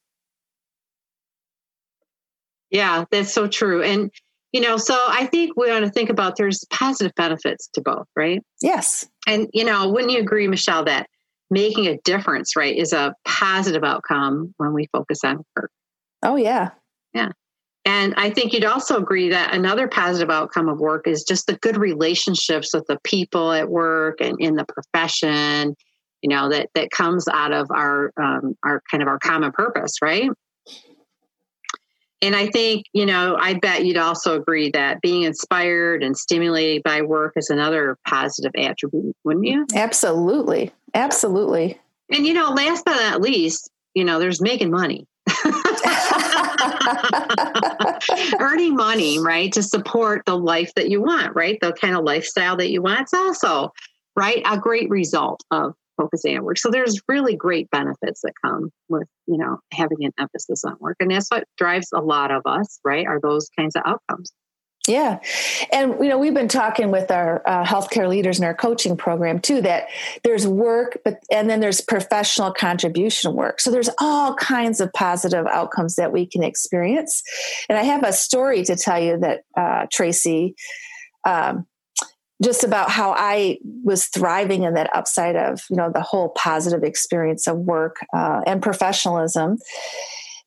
Yeah 2.69 3.05
that's 3.11 3.33
so 3.33 3.47
true. 3.47 3.83
And 3.83 4.11
you 4.51 4.59
know 4.59 4.75
so 4.75 4.97
i 5.07 5.25
think 5.27 5.55
we 5.55 5.69
want 5.69 5.85
to 5.85 5.91
think 5.91 6.09
about 6.09 6.35
there's 6.35 6.65
positive 6.69 7.13
benefits 7.15 7.69
to 7.73 7.81
both 7.81 8.07
right? 8.15 8.43
Yes. 8.61 9.07
And 9.27 9.49
you 9.53 9.63
know 9.63 9.89
wouldn't 9.89 10.11
you 10.11 10.19
agree 10.19 10.47
michelle 10.47 10.83
that 10.85 11.07
making 11.49 11.87
a 11.87 11.97
difference 11.99 12.55
right 12.55 12.75
is 12.75 12.93
a 12.93 13.15
positive 13.25 13.83
outcome 13.83 14.53
when 14.57 14.73
we 14.73 14.87
focus 14.91 15.19
on 15.23 15.43
work 15.55 15.71
oh 16.23 16.35
yeah. 16.35 16.71
Yeah. 17.13 17.31
And 17.83 18.13
I 18.15 18.29
think 18.29 18.53
you'd 18.53 18.65
also 18.65 18.97
agree 18.97 19.29
that 19.29 19.55
another 19.55 19.87
positive 19.87 20.29
outcome 20.29 20.69
of 20.69 20.79
work 20.79 21.07
is 21.07 21.23
just 21.23 21.47
the 21.47 21.55
good 21.55 21.77
relationships 21.77 22.73
with 22.73 22.85
the 22.87 22.99
people 23.03 23.51
at 23.51 23.69
work 23.69 24.21
and 24.21 24.39
in 24.39 24.55
the 24.55 24.65
profession, 24.65 25.75
you 26.21 26.29
know, 26.29 26.49
that 26.49 26.69
that 26.75 26.91
comes 26.91 27.27
out 27.27 27.51
of 27.51 27.71
our 27.71 28.11
um, 28.17 28.55
our 28.63 28.81
kind 28.89 29.01
of 29.01 29.07
our 29.07 29.19
common 29.19 29.51
purpose, 29.51 29.95
right? 30.01 30.29
And 32.23 32.35
I 32.35 32.47
think, 32.47 32.85
you 32.93 33.07
know, 33.07 33.35
I 33.39 33.55
bet 33.55 33.83
you'd 33.83 33.97
also 33.97 34.39
agree 34.39 34.69
that 34.71 35.01
being 35.01 35.23
inspired 35.23 36.03
and 36.03 36.15
stimulated 36.15 36.83
by 36.83 37.01
work 37.01 37.33
is 37.35 37.49
another 37.49 37.97
positive 38.07 38.51
attribute, 38.55 39.15
wouldn't 39.23 39.47
you? 39.47 39.65
Absolutely. 39.73 40.71
Absolutely. 40.93 41.79
And, 42.11 42.27
you 42.27 42.35
know, 42.35 42.51
last 42.51 42.85
but 42.85 42.95
not 42.95 43.21
least, 43.21 43.71
you 43.95 44.05
know, 44.05 44.19
there's 44.19 44.39
making 44.39 44.69
money. 44.69 45.07
earning 48.39 48.75
money, 48.75 49.19
right, 49.19 49.51
to 49.53 49.63
support 49.63 50.23
the 50.25 50.37
life 50.37 50.71
that 50.75 50.89
you 50.89 51.01
want, 51.01 51.35
right? 51.35 51.57
The 51.59 51.73
kind 51.73 51.95
of 51.95 52.03
lifestyle 52.03 52.57
that 52.57 52.69
you 52.69 52.81
want. 52.83 53.01
It's 53.01 53.13
also, 53.13 53.71
right, 54.15 54.43
a 54.45 54.59
great 54.59 54.89
result 54.89 55.43
of 55.49 55.73
focusing 56.01 56.37
on 56.37 56.43
work. 56.43 56.57
So 56.57 56.69
there's 56.71 56.99
really 57.07 57.35
great 57.35 57.69
benefits 57.69 58.21
that 58.23 58.33
come 58.43 58.69
with, 58.89 59.07
you 59.27 59.37
know, 59.37 59.59
having 59.71 59.99
an 60.01 60.11
emphasis 60.19 60.63
on 60.63 60.75
work. 60.79 60.97
And 60.99 61.11
that's 61.11 61.29
what 61.29 61.43
drives 61.57 61.89
a 61.93 62.01
lot 62.01 62.31
of 62.31 62.41
us, 62.45 62.79
right? 62.83 63.05
Are 63.07 63.19
those 63.21 63.49
kinds 63.57 63.75
of 63.75 63.83
outcomes. 63.85 64.31
Yeah. 64.87 65.19
And, 65.71 65.93
you 66.01 66.09
know, 66.09 66.17
we've 66.17 66.33
been 66.33 66.47
talking 66.47 66.89
with 66.89 67.11
our 67.11 67.47
uh, 67.47 67.63
healthcare 67.63 68.09
leaders 68.09 68.39
in 68.39 68.45
our 68.45 68.55
coaching 68.55 68.97
program 68.97 69.39
too, 69.39 69.61
that 69.61 69.89
there's 70.23 70.47
work, 70.47 70.97
but, 71.05 71.19
and 71.31 71.47
then 71.47 71.59
there's 71.59 71.81
professional 71.81 72.51
contribution 72.51 73.35
work. 73.35 73.59
So 73.59 73.69
there's 73.69 73.91
all 73.99 74.33
kinds 74.35 74.81
of 74.81 74.91
positive 74.93 75.45
outcomes 75.45 75.97
that 75.97 76.11
we 76.11 76.25
can 76.25 76.41
experience. 76.41 77.21
And 77.69 77.77
I 77.77 77.83
have 77.83 78.03
a 78.03 78.11
story 78.11 78.63
to 78.63 78.75
tell 78.75 78.99
you 78.99 79.19
that, 79.19 79.43
uh, 79.55 79.85
Tracy, 79.91 80.55
um, 81.27 81.67
just 82.43 82.63
about 82.63 82.89
how 82.89 83.11
I 83.11 83.57
was 83.83 84.07
thriving 84.07 84.63
in 84.63 84.73
that 84.73 84.93
upside 84.95 85.35
of, 85.35 85.61
you 85.69 85.75
know, 85.75 85.91
the 85.93 86.01
whole 86.01 86.29
positive 86.29 86.83
experience 86.83 87.47
of 87.47 87.57
work 87.57 87.97
uh, 88.15 88.41
and 88.47 88.61
professionalism. 88.61 89.57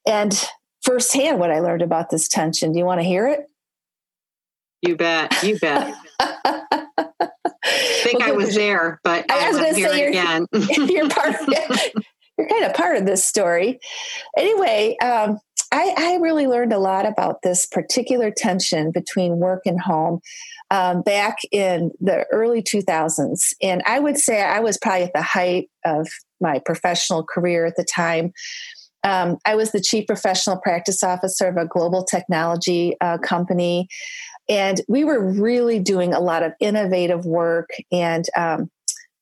And 0.06 0.48
firsthand, 0.82 1.38
what 1.38 1.50
I 1.50 1.60
learned 1.60 1.82
about 1.82 2.10
this 2.10 2.28
tension. 2.28 2.72
Do 2.72 2.78
you 2.78 2.84
want 2.84 3.00
to 3.00 3.06
hear 3.06 3.26
it? 3.26 3.40
You 4.82 4.96
bet. 4.96 5.42
You 5.42 5.58
bet. 5.58 5.94
I 6.20 6.90
think 8.02 8.18
well, 8.18 8.28
I 8.28 8.32
was 8.32 8.54
there, 8.54 9.00
but 9.02 9.30
I, 9.30 9.46
I 9.46 9.48
was 9.48 9.56
going 9.56 9.74
to 9.74 9.80
say 9.80 10.00
you're, 10.00 10.08
again. 10.08 10.46
you're 10.52 11.08
part 11.08 11.34
of 11.34 11.48
you're 12.38 12.48
kind 12.48 12.64
of 12.64 12.74
part 12.74 12.96
of 12.96 13.06
this 13.06 13.24
story. 13.24 13.78
Anyway, 14.36 14.96
um, 15.02 15.38
I, 15.74 15.92
I, 15.98 16.14
really 16.22 16.46
learned 16.46 16.72
a 16.72 16.78
lot 16.78 17.04
about 17.04 17.42
this 17.42 17.66
particular 17.66 18.30
tension 18.30 18.92
between 18.92 19.38
work 19.38 19.62
and 19.66 19.80
home 19.80 20.20
um, 20.70 21.02
back 21.02 21.38
in 21.50 21.90
the 22.00 22.26
early 22.30 22.62
2000s. 22.62 23.52
And 23.60 23.82
I 23.84 23.98
would 23.98 24.16
say 24.16 24.40
I 24.40 24.60
was 24.60 24.78
probably 24.78 25.02
at 25.02 25.12
the 25.14 25.22
height 25.22 25.68
of 25.84 26.06
my 26.40 26.60
professional 26.64 27.24
career 27.24 27.66
at 27.66 27.74
the 27.74 27.84
time. 27.84 28.32
Um, 29.02 29.36
I 29.44 29.56
was 29.56 29.72
the 29.72 29.80
chief 29.80 30.06
professional 30.06 30.58
practice 30.58 31.02
officer 31.02 31.48
of 31.48 31.56
a 31.56 31.66
global 31.66 32.04
technology 32.04 32.96
uh, 33.00 33.18
company. 33.18 33.88
And 34.48 34.80
we 34.86 35.02
were 35.02 35.20
really 35.20 35.80
doing 35.80 36.14
a 36.14 36.20
lot 36.20 36.44
of 36.44 36.52
innovative 36.60 37.24
work. 37.24 37.70
And, 37.90 38.24
um, 38.36 38.70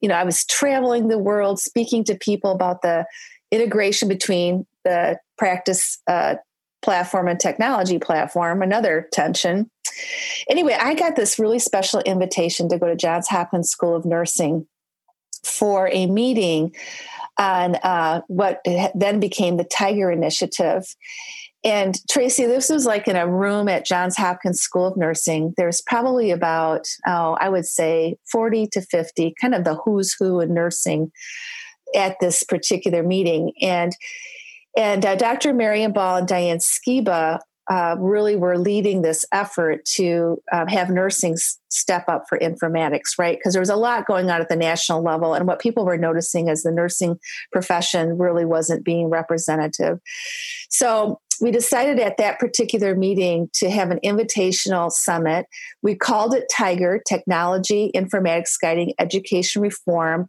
you 0.02 0.08
know, 0.08 0.16
I 0.16 0.24
was 0.24 0.44
traveling 0.44 1.08
the 1.08 1.18
world, 1.18 1.60
speaking 1.60 2.04
to 2.04 2.14
people 2.14 2.52
about 2.52 2.82
the 2.82 3.06
integration 3.50 4.08
between 4.08 4.66
the 4.84 5.18
practice 5.42 5.98
uh, 6.06 6.36
platform 6.82 7.26
and 7.26 7.40
technology 7.40 7.98
platform, 7.98 8.62
another 8.62 9.08
tension. 9.10 9.68
Anyway, 10.48 10.76
I 10.78 10.94
got 10.94 11.16
this 11.16 11.36
really 11.36 11.58
special 11.58 11.98
invitation 12.02 12.68
to 12.68 12.78
go 12.78 12.86
to 12.86 12.94
Johns 12.94 13.26
Hopkins 13.26 13.68
School 13.68 13.96
of 13.96 14.04
Nursing 14.04 14.68
for 15.44 15.88
a 15.88 16.06
meeting 16.06 16.76
on 17.38 17.74
uh, 17.82 18.20
what 18.28 18.60
then 18.94 19.18
became 19.18 19.56
the 19.56 19.64
Tiger 19.64 20.12
Initiative. 20.12 20.84
And 21.64 21.98
Tracy, 22.08 22.46
this 22.46 22.68
was 22.68 22.86
like 22.86 23.08
in 23.08 23.16
a 23.16 23.26
room 23.26 23.66
at 23.66 23.84
Johns 23.84 24.16
Hopkins 24.16 24.60
School 24.60 24.86
of 24.86 24.96
Nursing. 24.96 25.54
There's 25.56 25.80
probably 25.80 26.30
about, 26.30 26.86
oh, 27.04 27.36
I 27.40 27.48
would 27.48 27.66
say 27.66 28.16
40 28.30 28.68
to 28.74 28.80
50, 28.80 29.34
kind 29.40 29.56
of 29.56 29.64
the 29.64 29.74
who's 29.74 30.14
who 30.16 30.38
in 30.38 30.54
nursing 30.54 31.10
at 31.96 32.20
this 32.20 32.44
particular 32.44 33.02
meeting. 33.02 33.52
And 33.60 33.92
and 34.76 35.04
uh, 35.04 35.16
Dr. 35.16 35.52
Marion 35.52 35.92
Ball 35.92 36.18
and 36.18 36.28
Diane 36.28 36.58
Skiba 36.58 37.40
uh, 37.70 37.94
really 37.98 38.34
were 38.34 38.58
leading 38.58 39.02
this 39.02 39.24
effort 39.32 39.84
to 39.84 40.42
um, 40.52 40.66
have 40.66 40.90
nursing 40.90 41.36
step 41.68 42.04
up 42.08 42.24
for 42.28 42.38
informatics, 42.38 43.18
right? 43.18 43.38
Because 43.38 43.54
there 43.54 43.62
was 43.62 43.70
a 43.70 43.76
lot 43.76 44.06
going 44.06 44.30
on 44.30 44.40
at 44.40 44.48
the 44.48 44.56
national 44.56 45.02
level, 45.02 45.34
and 45.34 45.46
what 45.46 45.60
people 45.60 45.84
were 45.84 45.96
noticing 45.96 46.48
is 46.48 46.62
the 46.62 46.72
nursing 46.72 47.18
profession 47.52 48.18
really 48.18 48.44
wasn't 48.44 48.84
being 48.84 49.08
representative. 49.10 50.00
So 50.70 51.20
we 51.42 51.50
decided 51.50 51.98
at 51.98 52.18
that 52.18 52.38
particular 52.38 52.94
meeting 52.94 53.50
to 53.54 53.68
have 53.68 53.90
an 53.90 53.98
invitational 54.04 54.92
summit. 54.92 55.46
We 55.82 55.96
called 55.96 56.34
it 56.34 56.44
Tiger 56.48 57.02
Technology 57.04 57.90
Informatics 57.96 58.54
Guiding 58.62 58.94
Education 59.00 59.60
Reform. 59.60 60.28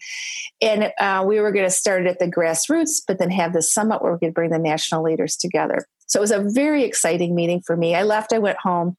And 0.59 0.91
uh, 0.99 1.23
we 1.25 1.39
were 1.39 1.51
going 1.51 1.67
to 1.67 1.71
start 1.71 2.07
it 2.07 2.09
at 2.09 2.17
the 2.17 2.25
grassroots, 2.25 3.03
but 3.07 3.19
then 3.19 3.29
have 3.29 3.53
the 3.53 3.61
summit 3.61 4.01
where 4.01 4.13
we 4.13 4.17
could 4.17 4.33
bring 4.33 4.49
the 4.49 4.57
national 4.57 5.03
leaders 5.03 5.37
together. 5.37 5.85
So 6.07 6.19
it 6.19 6.21
was 6.21 6.31
a 6.31 6.49
very 6.49 6.83
exciting 6.83 7.35
meeting 7.35 7.61
for 7.61 7.77
me. 7.77 7.93
I 7.93 8.01
left, 8.01 8.33
I 8.33 8.39
went 8.39 8.57
home. 8.57 8.97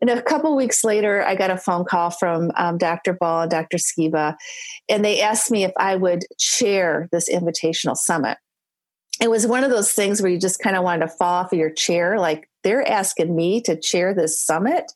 And 0.00 0.10
a 0.10 0.22
couple 0.22 0.54
weeks 0.54 0.84
later, 0.84 1.24
I 1.24 1.34
got 1.34 1.50
a 1.50 1.56
phone 1.56 1.84
call 1.84 2.10
from 2.10 2.52
um, 2.56 2.78
Dr. 2.78 3.14
Ball 3.14 3.42
and 3.42 3.50
Dr. 3.50 3.78
Skiba, 3.78 4.36
and 4.90 5.02
they 5.02 5.22
asked 5.22 5.50
me 5.50 5.64
if 5.64 5.72
I 5.78 5.96
would 5.96 6.24
chair 6.38 7.08
this 7.10 7.32
invitational 7.32 7.96
summit 7.96 8.36
it 9.20 9.30
was 9.30 9.46
one 9.46 9.64
of 9.64 9.70
those 9.70 9.92
things 9.92 10.20
where 10.20 10.30
you 10.30 10.38
just 10.38 10.60
kind 10.60 10.76
of 10.76 10.84
wanted 10.84 11.06
to 11.06 11.12
fall 11.12 11.44
off 11.44 11.52
of 11.52 11.58
your 11.58 11.70
chair 11.70 12.18
like 12.18 12.48
they're 12.62 12.86
asking 12.86 13.34
me 13.34 13.60
to 13.60 13.78
chair 13.78 14.14
this 14.14 14.40
summit 14.40 14.92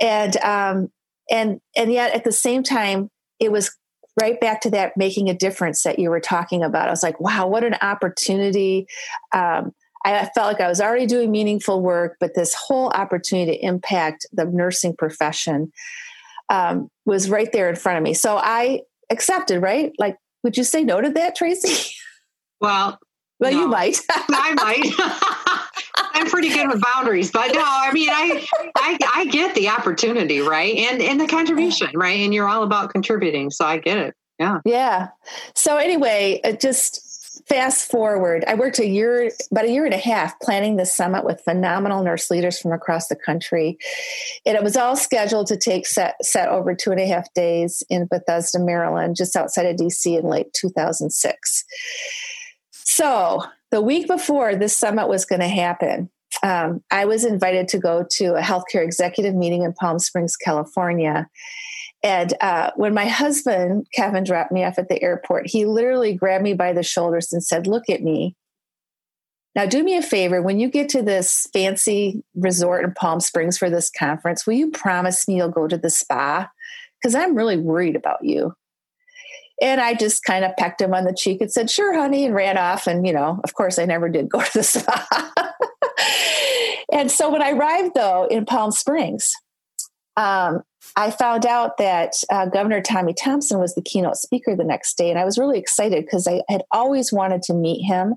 and 0.00 0.36
um 0.38 0.90
and 1.30 1.60
and 1.76 1.92
yet 1.92 2.14
at 2.14 2.24
the 2.24 2.32
same 2.32 2.62
time 2.62 3.10
it 3.38 3.52
was 3.52 3.76
right 4.20 4.40
back 4.40 4.60
to 4.60 4.70
that 4.70 4.96
making 4.96 5.30
a 5.30 5.34
difference 5.34 5.82
that 5.82 5.98
you 5.98 6.10
were 6.10 6.20
talking 6.20 6.62
about 6.62 6.88
i 6.88 6.90
was 6.90 7.02
like 7.02 7.20
wow 7.20 7.46
what 7.46 7.64
an 7.64 7.76
opportunity 7.82 8.86
um, 9.32 9.72
I 10.02 10.30
felt 10.34 10.46
like 10.46 10.60
I 10.60 10.68
was 10.68 10.80
already 10.80 11.06
doing 11.06 11.30
meaningful 11.30 11.82
work, 11.82 12.16
but 12.20 12.34
this 12.34 12.54
whole 12.54 12.88
opportunity 12.88 13.52
to 13.52 13.64
impact 13.64 14.26
the 14.32 14.46
nursing 14.46 14.96
profession 14.96 15.72
um, 16.48 16.88
was 17.04 17.28
right 17.28 17.50
there 17.52 17.68
in 17.68 17.76
front 17.76 17.98
of 17.98 18.02
me. 18.02 18.14
So 18.14 18.36
I 18.36 18.80
accepted, 19.10 19.60
right? 19.60 19.92
Like, 19.98 20.16
would 20.42 20.56
you 20.56 20.64
say 20.64 20.84
no 20.84 21.00
to 21.00 21.10
that, 21.10 21.36
Tracy? 21.36 21.94
Well, 22.62 22.98
well, 23.40 23.52
no. 23.52 23.60
you 23.60 23.68
might. 23.68 23.98
I 24.10 24.54
might. 24.54 25.70
I'm 26.14 26.26
pretty 26.26 26.50
good 26.50 26.68
with 26.68 26.82
boundaries, 26.82 27.30
but 27.30 27.52
no, 27.54 27.62
I 27.64 27.92
mean, 27.92 28.10
I, 28.10 28.46
I, 28.76 28.98
I 29.14 29.24
get 29.26 29.54
the 29.54 29.68
opportunity, 29.70 30.40
right, 30.40 30.76
and 30.76 31.00
and 31.00 31.20
the 31.20 31.26
contribution, 31.26 31.90
right, 31.94 32.20
and 32.20 32.34
you're 32.34 32.48
all 32.48 32.62
about 32.62 32.90
contributing, 32.90 33.50
so 33.50 33.64
I 33.64 33.78
get 33.78 33.98
it. 33.98 34.14
Yeah. 34.38 34.58
Yeah. 34.64 35.08
So 35.54 35.76
anyway, 35.76 36.40
uh, 36.44 36.52
just 36.52 37.10
fast 37.46 37.90
forward. 37.90 38.44
I 38.46 38.54
worked 38.54 38.78
a 38.78 38.86
year, 38.86 39.30
about 39.50 39.64
a 39.64 39.70
year 39.70 39.84
and 39.84 39.92
a 39.92 39.98
half, 39.98 40.38
planning 40.40 40.76
this 40.76 40.92
summit 40.92 41.24
with 41.24 41.40
phenomenal 41.40 42.02
nurse 42.02 42.30
leaders 42.30 42.58
from 42.58 42.72
across 42.72 43.08
the 43.08 43.16
country, 43.16 43.76
and 44.46 44.56
it 44.56 44.62
was 44.62 44.76
all 44.76 44.96
scheduled 44.96 45.48
to 45.48 45.56
take 45.56 45.86
set 45.86 46.14
set 46.24 46.48
over 46.48 46.74
two 46.74 46.90
and 46.90 47.00
a 47.00 47.06
half 47.06 47.32
days 47.34 47.82
in 47.90 48.06
Bethesda, 48.06 48.58
Maryland, 48.58 49.16
just 49.16 49.36
outside 49.36 49.66
of 49.66 49.76
DC 49.76 50.18
in 50.18 50.26
late 50.28 50.52
2006. 50.52 51.64
So 52.84 53.44
the 53.70 53.80
week 53.80 54.06
before 54.06 54.54
this 54.54 54.76
summit 54.76 55.08
was 55.08 55.24
going 55.24 55.40
to 55.40 55.48
happen, 55.48 56.10
um, 56.42 56.82
I 56.90 57.04
was 57.04 57.24
invited 57.24 57.68
to 57.68 57.78
go 57.78 58.04
to 58.12 58.34
a 58.34 58.40
healthcare 58.40 58.84
executive 58.84 59.34
meeting 59.34 59.62
in 59.62 59.72
Palm 59.72 59.98
Springs, 59.98 60.36
California. 60.36 61.28
And 62.02 62.32
uh, 62.40 62.70
when 62.76 62.94
my 62.94 63.06
husband, 63.06 63.86
Kevin, 63.94 64.24
dropped 64.24 64.52
me 64.52 64.64
off 64.64 64.78
at 64.78 64.88
the 64.88 65.02
airport, 65.02 65.48
he 65.48 65.66
literally 65.66 66.14
grabbed 66.14 66.44
me 66.44 66.54
by 66.54 66.72
the 66.72 66.82
shoulders 66.82 67.32
and 67.32 67.44
said, 67.44 67.66
Look 67.66 67.90
at 67.90 68.02
me. 68.02 68.36
Now, 69.56 69.66
do 69.66 69.82
me 69.82 69.96
a 69.96 70.02
favor 70.02 70.40
when 70.40 70.60
you 70.60 70.70
get 70.70 70.88
to 70.90 71.02
this 71.02 71.48
fancy 71.52 72.22
resort 72.34 72.84
in 72.84 72.94
Palm 72.94 73.20
Springs 73.20 73.58
for 73.58 73.68
this 73.68 73.90
conference, 73.90 74.46
will 74.46 74.54
you 74.54 74.70
promise 74.70 75.26
me 75.26 75.36
you'll 75.36 75.48
go 75.48 75.66
to 75.66 75.76
the 75.76 75.90
spa? 75.90 76.48
Because 77.02 77.14
I'm 77.14 77.34
really 77.34 77.56
worried 77.56 77.96
about 77.96 78.22
you. 78.22 78.54
And 79.60 79.80
I 79.80 79.94
just 79.94 80.24
kind 80.24 80.44
of 80.44 80.56
pecked 80.56 80.80
him 80.80 80.94
on 80.94 81.04
the 81.04 81.14
cheek 81.14 81.40
and 81.40 81.52
said, 81.52 81.70
sure, 81.70 81.94
honey, 81.94 82.24
and 82.24 82.34
ran 82.34 82.56
off. 82.56 82.86
And, 82.86 83.06
you 83.06 83.12
know, 83.12 83.40
of 83.44 83.54
course, 83.54 83.78
I 83.78 83.84
never 83.84 84.08
did 84.08 84.28
go 84.28 84.40
to 84.42 84.52
the 84.54 84.62
spa. 84.62 85.32
and 86.92 87.10
so 87.10 87.30
when 87.30 87.42
I 87.42 87.50
arrived, 87.50 87.92
though, 87.94 88.26
in 88.26 88.46
Palm 88.46 88.72
Springs, 88.72 89.32
um, 90.16 90.62
I 90.96 91.10
found 91.10 91.46
out 91.46 91.76
that 91.78 92.14
uh, 92.30 92.46
Governor 92.46 92.80
Tommy 92.80 93.14
Thompson 93.14 93.58
was 93.58 93.74
the 93.74 93.82
keynote 93.82 94.16
speaker 94.16 94.56
the 94.56 94.64
next 94.64 94.96
day. 94.96 95.10
And 95.10 95.18
I 95.18 95.24
was 95.24 95.38
really 95.38 95.58
excited 95.58 96.04
because 96.04 96.26
I 96.26 96.42
had 96.48 96.62
always 96.72 97.12
wanted 97.12 97.42
to 97.42 97.54
meet 97.54 97.84
him. 97.84 98.14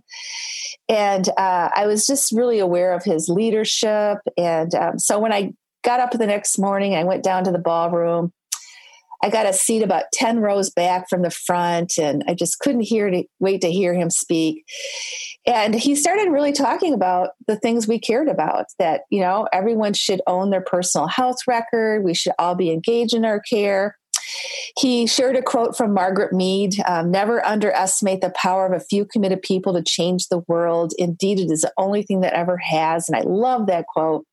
And 0.89 1.27
uh, 1.37 1.69
I 1.75 1.85
was 1.85 2.05
just 2.05 2.31
really 2.31 2.59
aware 2.59 2.93
of 2.93 3.03
his 3.03 3.29
leadership. 3.29 4.19
And 4.37 4.73
um, 4.75 4.99
so 4.99 5.19
when 5.19 5.33
I 5.33 5.53
got 5.83 5.99
up 5.99 6.11
the 6.11 6.25
next 6.25 6.57
morning, 6.57 6.95
I 6.95 7.03
went 7.03 7.23
down 7.23 7.43
to 7.43 7.51
the 7.51 7.59
ballroom 7.59 8.33
I 9.23 9.29
got 9.29 9.45
a 9.45 9.53
seat 9.53 9.81
about 9.83 10.03
10 10.11 10.41
rows 10.41 10.69
back 10.69 11.09
from 11.09 11.21
the 11.21 11.29
front, 11.29 11.97
and 11.97 12.25
I 12.27 12.33
just 12.33 12.59
couldn't 12.59 12.81
hear 12.81 13.09
to 13.09 13.23
wait 13.39 13.61
to 13.61 13.71
hear 13.71 13.93
him 13.93 14.09
speak. 14.09 14.65
And 15.47 15.73
he 15.73 15.95
started 15.95 16.29
really 16.29 16.51
talking 16.51 16.93
about 16.93 17.29
the 17.47 17.55
things 17.55 17.87
we 17.87 17.99
cared 17.99 18.27
about 18.27 18.65
that, 18.79 19.03
you 19.09 19.21
know, 19.21 19.47
everyone 19.53 19.93
should 19.93 20.21
own 20.27 20.49
their 20.49 20.61
personal 20.61 21.07
health 21.07 21.37
record, 21.47 22.03
we 22.03 22.13
should 22.13 22.33
all 22.37 22.55
be 22.55 22.69
engaged 22.69 23.13
in 23.13 23.23
our 23.23 23.39
care. 23.39 23.97
He 24.77 25.07
shared 25.07 25.37
a 25.37 25.41
quote 25.41 25.77
from 25.77 25.93
Margaret 25.93 26.33
Mead 26.33 26.75
um, 26.85 27.11
Never 27.11 27.45
underestimate 27.45 28.21
the 28.21 28.33
power 28.35 28.65
of 28.65 28.73
a 28.73 28.83
few 28.83 29.05
committed 29.05 29.41
people 29.41 29.73
to 29.73 29.83
change 29.83 30.27
the 30.27 30.43
world. 30.47 30.93
Indeed, 30.97 31.39
it 31.39 31.51
is 31.51 31.61
the 31.61 31.73
only 31.77 32.03
thing 32.03 32.21
that 32.21 32.33
ever 32.33 32.57
has. 32.57 33.07
And 33.07 33.15
I 33.15 33.21
love 33.21 33.67
that 33.67 33.85
quote 33.87 34.25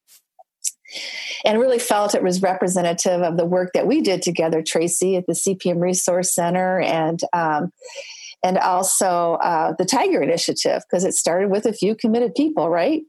and 1.44 1.58
really 1.58 1.78
felt 1.78 2.14
it 2.14 2.22
was 2.22 2.42
representative 2.42 3.22
of 3.22 3.36
the 3.36 3.44
work 3.44 3.70
that 3.74 3.86
we 3.86 4.00
did 4.00 4.22
together, 4.22 4.62
Tracy, 4.62 5.16
at 5.16 5.26
the 5.26 5.32
CPM 5.32 5.80
Resource 5.80 6.34
Center 6.34 6.80
and 6.80 7.20
um, 7.32 7.72
and 8.42 8.56
also 8.58 9.34
uh, 9.34 9.74
the 9.78 9.84
Tiger 9.84 10.22
Initiative 10.22 10.82
because 10.88 11.04
it 11.04 11.14
started 11.14 11.50
with 11.50 11.66
a 11.66 11.72
few 11.72 11.94
committed 11.94 12.34
people, 12.34 12.70
right? 12.70 13.02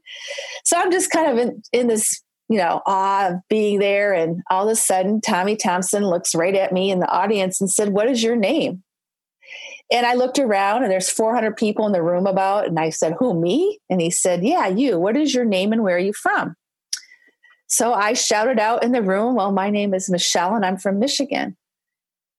So 0.64 0.76
I'm 0.76 0.92
just 0.92 1.10
kind 1.10 1.30
of 1.30 1.38
in, 1.38 1.62
in 1.72 1.86
this 1.88 2.22
you 2.48 2.58
know 2.58 2.82
awe 2.86 3.28
of 3.28 3.34
being 3.48 3.78
there, 3.78 4.12
and 4.12 4.42
all 4.50 4.64
of 4.64 4.72
a 4.72 4.76
sudden 4.76 5.20
Tommy 5.20 5.56
Thompson 5.56 6.06
looks 6.06 6.34
right 6.34 6.54
at 6.54 6.72
me 6.72 6.90
in 6.90 7.00
the 7.00 7.08
audience 7.08 7.60
and 7.60 7.70
said, 7.70 7.90
"What 7.90 8.08
is 8.08 8.22
your 8.22 8.36
name?" 8.36 8.82
And 9.92 10.06
I 10.06 10.14
looked 10.14 10.38
around 10.38 10.84
and 10.84 10.90
there's 10.90 11.10
400 11.10 11.54
people 11.54 11.84
in 11.86 11.92
the 11.92 12.02
room 12.02 12.26
about, 12.26 12.66
and 12.66 12.78
I 12.78 12.88
said, 12.88 13.14
Who, 13.18 13.38
me? 13.38 13.78
And 13.90 14.00
he 14.00 14.10
said, 14.10 14.42
Yeah, 14.42 14.66
you. 14.66 14.98
What 14.98 15.18
is 15.18 15.34
your 15.34 15.44
name 15.44 15.70
and 15.72 15.82
where 15.82 15.96
are 15.96 15.98
you 15.98 16.14
from? 16.14 16.56
So 17.72 17.94
I 17.94 18.12
shouted 18.12 18.58
out 18.58 18.84
in 18.84 18.92
the 18.92 19.00
room, 19.00 19.34
Well, 19.34 19.50
my 19.50 19.70
name 19.70 19.94
is 19.94 20.10
Michelle 20.10 20.54
and 20.54 20.64
I'm 20.64 20.76
from 20.76 20.98
Michigan. 20.98 21.56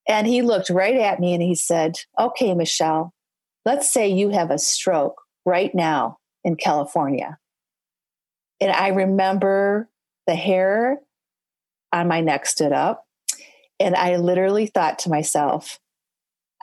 And 0.07 0.27
he 0.27 0.43
looked 0.43 0.69
right 0.69 0.95
at 0.95 1.19
me 1.19 1.33
and 1.33 1.41
he 1.41 1.55
said, 1.55 1.95
Okay, 2.19 2.53
Michelle, 2.53 3.15
let's 3.65 3.89
say 3.89 4.07
you 4.07 4.29
have 4.29 4.51
a 4.51 4.59
stroke 4.59 5.19
right 5.43 5.73
now 5.73 6.19
in 6.43 6.55
California. 6.55 7.39
And 8.61 8.71
I 8.71 8.89
remember 8.89 9.89
the 10.27 10.35
hair 10.35 10.99
on 11.91 12.07
my 12.07 12.21
neck 12.21 12.45
stood 12.45 12.71
up. 12.71 13.03
And 13.79 13.95
I 13.95 14.17
literally 14.17 14.67
thought 14.67 14.99
to 14.99 15.09
myself, 15.09 15.79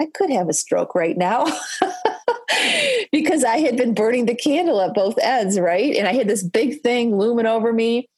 I 0.00 0.06
could 0.14 0.30
have 0.30 0.48
a 0.48 0.52
stroke 0.52 0.94
right 0.94 1.18
now. 1.18 1.44
because 3.12 3.44
I 3.44 3.58
had 3.58 3.76
been 3.76 3.94
burning 3.94 4.26
the 4.26 4.34
candle 4.34 4.80
at 4.80 4.94
both 4.94 5.18
ends, 5.18 5.58
right? 5.58 5.94
And 5.96 6.06
I 6.06 6.12
had 6.12 6.28
this 6.28 6.42
big 6.42 6.80
thing 6.82 7.16
looming 7.16 7.46
over 7.46 7.72
me. 7.72 8.08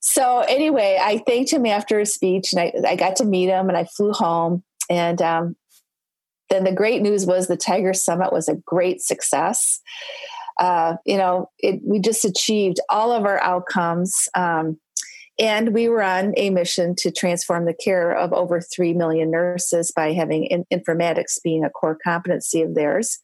So, 0.00 0.40
anyway, 0.40 0.98
I 1.00 1.18
thanked 1.18 1.52
him 1.52 1.66
after 1.66 1.98
his 1.98 2.14
speech 2.14 2.52
and 2.52 2.60
I, 2.60 2.72
I 2.86 2.96
got 2.96 3.16
to 3.16 3.24
meet 3.24 3.48
him 3.48 3.68
and 3.68 3.76
I 3.76 3.84
flew 3.84 4.12
home. 4.12 4.62
And 4.90 5.20
um, 5.22 5.56
then 6.50 6.64
the 6.64 6.72
great 6.72 7.02
news 7.02 7.26
was 7.26 7.46
the 7.46 7.56
Tiger 7.56 7.94
Summit 7.94 8.32
was 8.32 8.48
a 8.48 8.56
great 8.56 9.00
success. 9.00 9.80
Uh, 10.58 10.96
you 11.04 11.16
know, 11.16 11.50
it, 11.58 11.80
we 11.84 12.00
just 12.00 12.24
achieved 12.24 12.80
all 12.88 13.12
of 13.12 13.24
our 13.24 13.40
outcomes. 13.42 14.28
Um, 14.34 14.78
and 15.38 15.72
we 15.72 15.88
were 15.88 16.02
on 16.02 16.34
a 16.36 16.50
mission 16.50 16.96
to 16.96 17.12
transform 17.12 17.64
the 17.64 17.74
care 17.74 18.10
of 18.10 18.32
over 18.32 18.60
3 18.60 18.92
million 18.94 19.30
nurses 19.30 19.92
by 19.94 20.12
having 20.12 20.44
in- 20.44 20.66
informatics 20.72 21.40
being 21.42 21.64
a 21.64 21.70
core 21.70 21.96
competency 22.02 22.60
of 22.62 22.74
theirs. 22.74 23.20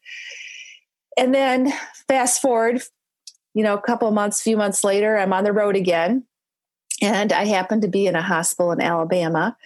And 1.16 1.34
then 1.34 1.72
fast 2.08 2.40
forward, 2.42 2.82
you 3.54 3.62
know, 3.62 3.74
a 3.74 3.80
couple 3.80 4.10
months, 4.10 4.42
few 4.42 4.56
months 4.56 4.84
later, 4.84 5.16
I'm 5.16 5.32
on 5.32 5.44
the 5.44 5.52
road 5.52 5.76
again. 5.76 6.24
And 7.02 7.32
I 7.32 7.44
happened 7.44 7.82
to 7.82 7.88
be 7.88 8.06
in 8.06 8.16
a 8.16 8.22
hospital 8.22 8.72
in 8.72 8.80
Alabama. 8.80 9.56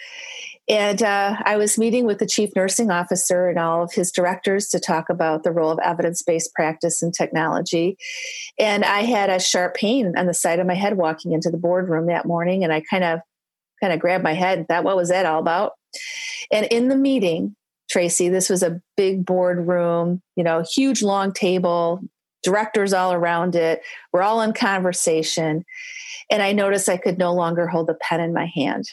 And 0.68 1.02
uh, 1.02 1.36
I 1.44 1.56
was 1.56 1.78
meeting 1.78 2.04
with 2.04 2.18
the 2.18 2.26
chief 2.26 2.50
nursing 2.54 2.90
officer 2.90 3.48
and 3.48 3.58
all 3.58 3.82
of 3.82 3.92
his 3.92 4.12
directors 4.12 4.68
to 4.68 4.80
talk 4.80 5.08
about 5.08 5.42
the 5.42 5.50
role 5.50 5.70
of 5.70 5.78
evidence 5.82 6.22
based 6.22 6.54
practice 6.54 7.02
and 7.02 7.12
technology. 7.12 7.96
And 8.58 8.84
I 8.84 9.00
had 9.00 9.30
a 9.30 9.40
sharp 9.40 9.74
pain 9.74 10.12
on 10.18 10.26
the 10.26 10.34
side 10.34 10.58
of 10.58 10.66
my 10.66 10.74
head 10.74 10.98
walking 10.98 11.32
into 11.32 11.50
the 11.50 11.56
boardroom 11.56 12.06
that 12.06 12.26
morning. 12.26 12.64
And 12.64 12.72
I 12.72 12.82
kind 12.82 13.04
of 13.04 13.20
kind 13.80 13.92
of 13.92 14.00
grabbed 14.00 14.24
my 14.24 14.34
head 14.34 14.58
and 14.58 14.68
thought, 14.68 14.84
what 14.84 14.96
was 14.96 15.08
that 15.08 15.24
all 15.24 15.40
about? 15.40 15.72
And 16.52 16.66
in 16.66 16.88
the 16.88 16.96
meeting, 16.96 17.56
Tracy, 17.90 18.28
this 18.28 18.50
was 18.50 18.62
a 18.62 18.80
big 18.96 19.24
boardroom, 19.24 20.22
you 20.36 20.44
know, 20.44 20.62
huge 20.62 21.02
long 21.02 21.32
table, 21.32 22.00
directors 22.42 22.92
all 22.92 23.12
around 23.12 23.54
it. 23.56 23.82
We're 24.12 24.22
all 24.22 24.42
in 24.42 24.52
conversation. 24.52 25.64
And 26.30 26.42
I 26.42 26.52
noticed 26.52 26.88
I 26.88 26.98
could 26.98 27.18
no 27.18 27.32
longer 27.32 27.66
hold 27.66 27.86
the 27.86 27.94
pen 27.94 28.20
in 28.20 28.34
my 28.34 28.46
hand. 28.46 28.84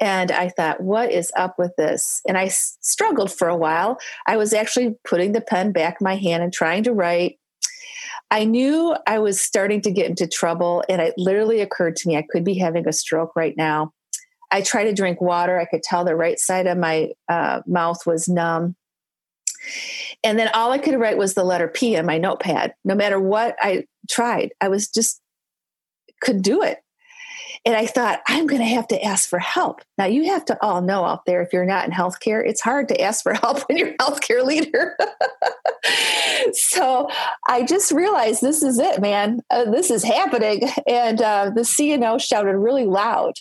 And 0.00 0.30
I 0.30 0.50
thought, 0.50 0.82
what 0.82 1.10
is 1.10 1.32
up 1.36 1.56
with 1.58 1.72
this? 1.76 2.20
And 2.28 2.36
I 2.36 2.48
struggled 2.48 3.32
for 3.32 3.48
a 3.48 3.56
while. 3.56 3.98
I 4.26 4.36
was 4.36 4.52
actually 4.52 4.94
putting 5.04 5.32
the 5.32 5.40
pen 5.40 5.72
back 5.72 5.96
in 6.00 6.04
my 6.04 6.16
hand 6.16 6.42
and 6.42 6.52
trying 6.52 6.82
to 6.84 6.92
write. 6.92 7.38
I 8.30 8.44
knew 8.44 8.94
I 9.06 9.18
was 9.20 9.40
starting 9.40 9.80
to 9.82 9.90
get 9.90 10.10
into 10.10 10.26
trouble, 10.26 10.84
and 10.88 11.00
it 11.00 11.14
literally 11.16 11.60
occurred 11.60 11.96
to 11.96 12.08
me 12.08 12.16
I 12.16 12.26
could 12.28 12.44
be 12.44 12.58
having 12.58 12.86
a 12.86 12.92
stroke 12.92 13.34
right 13.36 13.54
now. 13.56 13.92
I 14.50 14.62
tried 14.62 14.84
to 14.84 14.94
drink 14.94 15.20
water. 15.20 15.58
I 15.58 15.64
could 15.64 15.82
tell 15.82 16.04
the 16.04 16.16
right 16.16 16.38
side 16.38 16.66
of 16.66 16.78
my 16.78 17.10
uh, 17.28 17.62
mouth 17.66 18.06
was 18.06 18.28
numb. 18.28 18.76
And 20.22 20.38
then 20.38 20.48
all 20.54 20.72
I 20.72 20.78
could 20.78 20.98
write 20.98 21.18
was 21.18 21.34
the 21.34 21.44
letter 21.44 21.68
P 21.68 21.96
on 21.96 22.06
my 22.06 22.18
notepad. 22.18 22.74
No 22.84 22.94
matter 22.94 23.18
what 23.18 23.56
I 23.60 23.86
tried, 24.08 24.52
I 24.60 24.68
was 24.68 24.88
just 24.88 25.20
could 26.20 26.42
do 26.42 26.62
it. 26.62 26.78
And 27.64 27.74
I 27.74 27.86
thought, 27.86 28.20
I'm 28.28 28.46
going 28.46 28.60
to 28.60 28.68
have 28.68 28.86
to 28.88 29.02
ask 29.02 29.28
for 29.28 29.40
help. 29.40 29.80
Now, 29.98 30.04
you 30.04 30.26
have 30.26 30.44
to 30.46 30.58
all 30.62 30.82
know 30.82 31.04
out 31.04 31.26
there, 31.26 31.42
if 31.42 31.52
you're 31.52 31.64
not 31.64 31.84
in 31.84 31.90
healthcare, 31.90 32.46
it's 32.46 32.60
hard 32.60 32.88
to 32.88 33.00
ask 33.00 33.24
for 33.24 33.34
help 33.42 33.68
when 33.68 33.76
you're 33.76 33.88
a 33.88 33.96
healthcare 33.96 34.44
leader. 34.44 34.96
so 36.52 37.08
I 37.48 37.64
just 37.64 37.90
realized 37.90 38.40
this 38.40 38.62
is 38.62 38.78
it, 38.78 39.00
man. 39.00 39.40
Uh, 39.50 39.64
this 39.64 39.90
is 39.90 40.04
happening. 40.04 40.68
And 40.86 41.20
uh, 41.20 41.50
the 41.50 41.62
CNO 41.62 42.20
shouted 42.20 42.56
really 42.56 42.86
loud, 42.86 43.34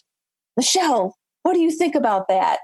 Michelle, 0.58 1.16
what 1.44 1.54
do 1.54 1.60
you 1.60 1.72
think 1.72 1.96
about 1.96 2.28
that? 2.30 2.60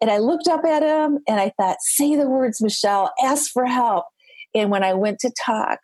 And 0.00 0.10
I 0.10 0.18
looked 0.18 0.48
up 0.48 0.64
at 0.64 0.82
him 0.82 1.18
and 1.26 1.40
I 1.40 1.52
thought, 1.56 1.78
say 1.80 2.16
the 2.16 2.28
words, 2.28 2.60
Michelle, 2.60 3.12
ask 3.22 3.50
for 3.50 3.66
help. 3.66 4.04
And 4.54 4.70
when 4.70 4.82
I 4.82 4.94
went 4.94 5.18
to 5.20 5.32
talk, 5.44 5.78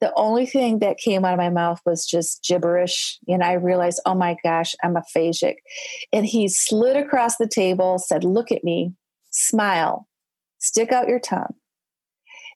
the 0.00 0.12
only 0.14 0.44
thing 0.44 0.80
that 0.80 0.98
came 0.98 1.24
out 1.24 1.32
of 1.32 1.38
my 1.38 1.48
mouth 1.48 1.80
was 1.86 2.06
just 2.06 2.44
gibberish. 2.46 3.18
And 3.28 3.42
I 3.42 3.54
realized, 3.54 4.00
oh 4.04 4.14
my 4.14 4.36
gosh, 4.44 4.74
I'm 4.82 4.94
aphasic. 4.94 5.54
And 6.12 6.26
he 6.26 6.48
slid 6.48 6.96
across 6.96 7.36
the 7.36 7.48
table, 7.48 7.98
said, 7.98 8.22
Look 8.22 8.52
at 8.52 8.62
me, 8.62 8.92
smile, 9.30 10.06
stick 10.58 10.92
out 10.92 11.08
your 11.08 11.20
tongue. 11.20 11.54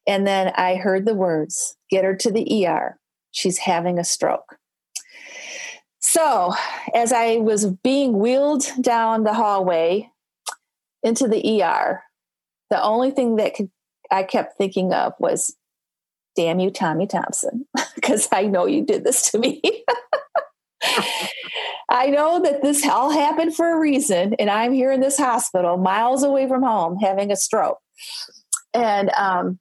And 0.07 0.26
then 0.26 0.53
I 0.57 0.76
heard 0.76 1.07
the 1.07 1.14
words, 1.14 1.76
Get 1.90 2.05
her 2.05 2.14
to 2.16 2.31
the 2.31 2.66
ER. 2.66 2.98
She's 3.31 3.59
having 3.59 3.98
a 3.98 4.05
stroke. 4.05 4.60
So, 6.01 6.55
as 6.95 7.13
I 7.13 7.37
was 7.37 7.67
being 7.67 8.19
wheeled 8.19 8.65
down 8.81 9.25
the 9.25 9.35
hallway 9.35 10.11
into 11.03 11.29
the 11.29 11.63
ER, 11.63 12.03
the 12.71 12.83
only 12.83 13.11
thing 13.11 13.37
that 13.37 13.55
could, 13.55 13.71
I 14.11 14.23
kept 14.23 14.57
thinking 14.57 14.93
of 14.93 15.13
was 15.19 15.55
damn 16.37 16.59
you, 16.59 16.71
Tommy 16.71 17.07
Thompson, 17.07 17.67
because 17.95 18.29
I 18.33 18.45
know 18.45 18.67
you 18.67 18.85
did 18.85 19.05
this 19.05 19.31
to 19.31 19.39
me. 19.39 19.61
I 21.91 22.07
know 22.07 22.41
that 22.41 22.63
this 22.63 22.87
all 22.87 23.11
happened 23.11 23.55
for 23.55 23.71
a 23.71 23.79
reason, 23.79 24.35
and 24.39 24.49
I'm 24.49 24.73
here 24.73 24.93
in 24.93 25.01
this 25.01 25.19
hospital, 25.19 25.77
miles 25.77 26.23
away 26.23 26.49
from 26.49 26.63
home, 26.63 26.97
having 26.97 27.31
a 27.31 27.37
stroke. 27.37 27.79
And 28.73 29.11
um, 29.11 29.59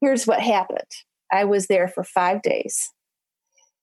here's 0.00 0.26
what 0.26 0.40
happened 0.40 0.86
I 1.32 1.44
was 1.44 1.66
there 1.66 1.88
for 1.88 2.04
five 2.04 2.42
days, 2.42 2.92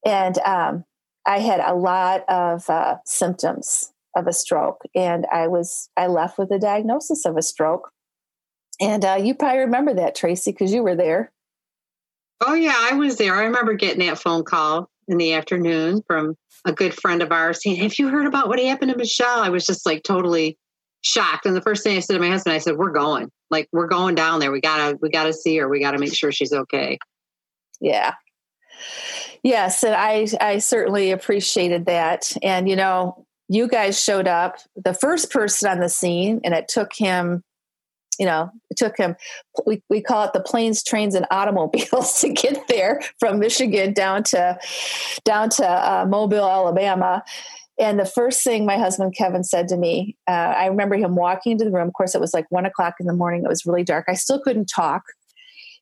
and 0.06 0.38
um, 0.40 0.86
I 1.26 1.40
had 1.40 1.60
a 1.60 1.76
lot 1.76 2.24
of 2.30 2.70
uh, 2.70 2.98
symptoms 3.06 3.92
of 4.16 4.28
a 4.28 4.34
stroke, 4.34 4.82
and 4.96 5.26
I 5.32 5.48
was 5.48 5.90
I 5.98 6.08
left 6.08 6.38
with 6.38 6.52
a 6.52 6.60
diagnosis 6.60 7.26
of 7.26 7.38
a 7.38 7.42
stroke. 7.42 7.92
And 8.80 9.06
uh, 9.06 9.20
you 9.22 9.36
probably 9.36 9.60
remember 9.60 9.94
that, 9.94 10.16
Tracy, 10.16 10.52
because 10.52 10.74
you 10.74 10.84
were 10.84 10.96
there. 10.96 11.32
Oh 12.46 12.54
yeah, 12.54 12.76
I 12.78 12.96
was 12.96 13.18
there. 13.18 13.36
I 13.36 13.46
remember 13.46 13.74
getting 13.74 14.06
that 14.06 14.20
phone 14.20 14.44
call 14.44 14.90
in 15.08 15.18
the 15.18 15.34
afternoon 15.34 16.02
from 16.08 16.36
a 16.66 16.74
good 16.74 16.94
friend 16.94 17.22
of 17.22 17.32
ours 17.32 17.62
saying, 17.64 17.78
"Have 17.78 17.98
you 17.98 18.10
heard 18.10 18.28
about 18.28 18.48
what 18.48 18.60
happened 18.60 18.92
to 18.92 18.98
Michelle?" 18.98 19.40
I 19.40 19.50
was 19.50 19.66
just 19.66 19.86
like 19.86 20.04
totally 20.04 20.58
shocked. 21.02 21.46
And 21.46 21.56
the 21.56 21.62
first 21.62 21.84
thing 21.84 21.98
I 21.98 22.00
said 22.00 22.14
to 22.14 22.20
my 22.20 22.30
husband, 22.30 22.54
I 22.54 22.60
said, 22.60 22.78
"We're 22.78 22.92
going. 22.92 23.30
Like 23.50 23.70
we're 23.72 23.88
going 23.88 24.16
down 24.16 24.40
there. 24.40 24.52
We 24.52 24.62
gotta 24.62 24.98
we 25.02 25.10
gotta 25.10 25.34
see 25.34 25.58
her. 25.58 25.70
We 25.70 25.80
gotta 25.80 26.00
make 26.00 26.14
sure 26.14 26.32
she's 26.32 26.54
okay." 26.54 26.98
Yeah. 27.80 28.14
Yes, 29.46 29.84
and 29.84 29.94
I 29.94 30.28
I 30.42 30.58
certainly 30.58 31.12
appreciated 31.12 31.86
that. 31.86 32.36
And 32.42 32.68
you 32.68 32.76
know, 32.76 33.28
you 33.48 33.68
guys 33.68 34.02
showed 34.02 34.28
up, 34.28 34.58
the 34.76 34.96
first 34.96 35.32
person 35.32 35.70
on 35.70 35.80
the 35.80 35.88
scene, 35.88 36.42
and 36.44 36.56
it 36.56 36.68
took 36.68 36.94
him 36.96 37.44
you 38.18 38.26
know, 38.26 38.50
it 38.70 38.78
took 38.78 38.98
him, 38.98 39.14
we, 39.66 39.84
we 39.90 40.02
call 40.02 40.24
it 40.24 40.32
the 40.32 40.40
planes, 40.40 40.82
trains, 40.82 41.16
and 41.16 41.28
automobiles 41.32 42.14
to 42.22 42.30
get 42.30 42.66
there 42.70 43.02
from 43.20 43.40
Michigan 43.40 43.92
down 43.92 44.24
to, 44.24 44.58
down 45.26 45.50
to 45.50 45.68
uh, 45.68 46.06
Mobile, 46.08 46.50
Alabama. 46.50 47.22
And 47.78 48.00
the 48.00 48.06
first 48.06 48.42
thing 48.42 48.66
my 48.66 48.78
husband 48.78 49.16
Kevin 49.18 49.44
said 49.44 49.68
to 49.68 49.76
me, 49.76 50.16
uh, 50.30 50.32
I 50.32 50.68
remember 50.68 50.96
him 50.96 51.18
walking 51.18 51.52
into 51.52 51.66
the 51.66 51.72
room. 51.72 51.90
Of 51.90 51.94
course, 51.94 52.16
it 52.16 52.22
was 52.22 52.34
like 52.34 52.46
one 52.52 52.66
o'clock 52.66 52.96
in 53.02 53.06
the 53.06 53.14
morning. 53.14 53.44
It 53.44 53.50
was 53.50 53.66
really 53.66 53.84
dark. 53.84 54.06
I 54.08 54.14
still 54.14 54.40
couldn't 54.40 54.68
talk. 54.74 55.04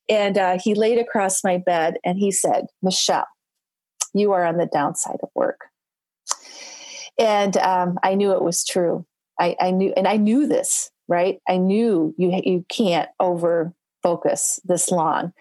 And 0.10 0.36
uh, 0.36 0.58
he 0.60 0.74
laid 0.74 0.98
across 0.98 1.44
my 1.44 1.60
bed 1.60 1.98
and 2.04 2.18
he 2.18 2.32
said, 2.32 2.66
Michelle, 2.82 3.28
you 4.14 4.32
are 4.32 4.46
on 4.46 4.58
the 4.58 4.66
downside 4.66 5.20
of 5.24 5.30
work. 5.36 5.62
And 7.18 7.56
um, 7.58 8.00
I 8.04 8.16
knew 8.16 8.32
it 8.32 8.42
was 8.42 8.64
true. 8.64 9.06
I, 9.40 9.56
I 9.60 9.72
knew, 9.72 9.94
and 9.96 10.08
I 10.08 10.18
knew 10.18 10.48
this 10.48 10.92
right? 11.08 11.40
I 11.48 11.58
knew 11.58 12.14
you 12.18 12.42
you 12.44 12.66
can't 12.70 13.10
over 13.20 13.74
focus 14.02 14.60
this 14.64 14.92
long, 14.92 15.34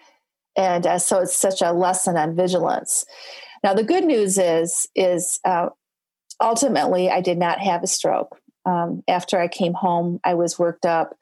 and 0.55 0.85
uh, 0.85 0.99
so 0.99 1.19
it's 1.19 1.35
such 1.35 1.61
a 1.61 1.71
lesson 1.71 2.17
on 2.17 2.35
vigilance. 2.35 3.05
Now 3.63 3.73
the 3.73 3.83
good 3.83 4.05
news 4.05 4.37
is 4.37 4.87
is 4.95 5.39
uh, 5.45 5.69
ultimately 6.41 7.09
I 7.09 7.21
did 7.21 7.37
not 7.37 7.59
have 7.59 7.83
a 7.83 7.87
stroke. 7.87 8.37
Um, 8.65 9.03
after 9.07 9.39
I 9.39 9.47
came 9.47 9.73
home, 9.73 10.19
I 10.23 10.35
was 10.35 10.59
worked 10.59 10.85
up. 10.85 11.15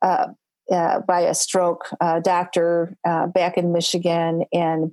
Uh, 0.00 0.28
uh, 0.70 1.00
by 1.00 1.20
a 1.20 1.34
stroke 1.34 1.86
uh, 2.00 2.20
doctor 2.20 2.96
uh, 3.06 3.26
back 3.26 3.58
in 3.58 3.72
Michigan, 3.72 4.44
and 4.52 4.92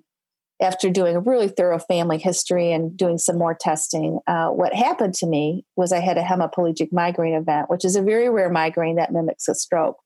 after 0.62 0.90
doing 0.90 1.16
a 1.16 1.22
really 1.22 1.48
thorough 1.48 1.80
family 1.80 2.18
history 2.18 2.72
and 2.72 2.98
doing 2.98 3.18
some 3.18 3.38
more 3.38 3.56
testing, 3.56 4.20
uh, 4.28 4.50
what 4.50 4.74
happened 4.74 5.14
to 5.16 5.28
me 5.28 5.66
was 5.76 5.94
I 5.94 6.00
had 6.00 6.18
a 6.18 6.24
hemiplegic 6.24 6.92
migraine 6.92 7.34
event, 7.34 7.70
which 7.70 7.86
is 7.86 7.96
a 7.96 8.02
very 8.02 8.30
rare 8.30 8.50
migraine 8.50 8.98
that 8.98 9.14
mimics 9.14 9.48
a 9.48 9.56
stroke. 9.56 9.98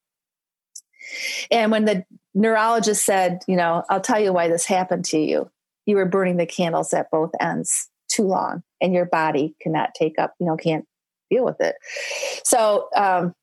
And 1.52 1.72
when 1.72 1.86
the 1.86 2.06
neurologist 2.34 3.04
said, 3.06 3.40
you 3.48 3.56
know, 3.56 3.84
I'll 3.90 4.00
tell 4.00 4.20
you 4.20 4.32
why 4.32 4.48
this 4.48 4.66
happened 4.66 5.06
to 5.06 5.18
you, 5.18 5.50
you 5.86 5.96
were 5.96 6.06
burning 6.06 6.38
the 6.38 6.46
candles 6.46 6.94
at 6.94 7.12
both 7.12 7.32
ends 7.40 7.90
too 8.08 8.24
long, 8.24 8.64
and 8.80 8.94
your 8.94 9.06
body 9.06 9.56
cannot 9.60 9.96
take 9.96 10.20
up, 10.20 10.34
you 10.40 10.46
know, 10.46 10.56
can't 10.56 10.86
deal 11.32 11.44
with 11.44 11.60
it. 11.60 11.76
So, 12.46 12.90
um, 12.96 13.34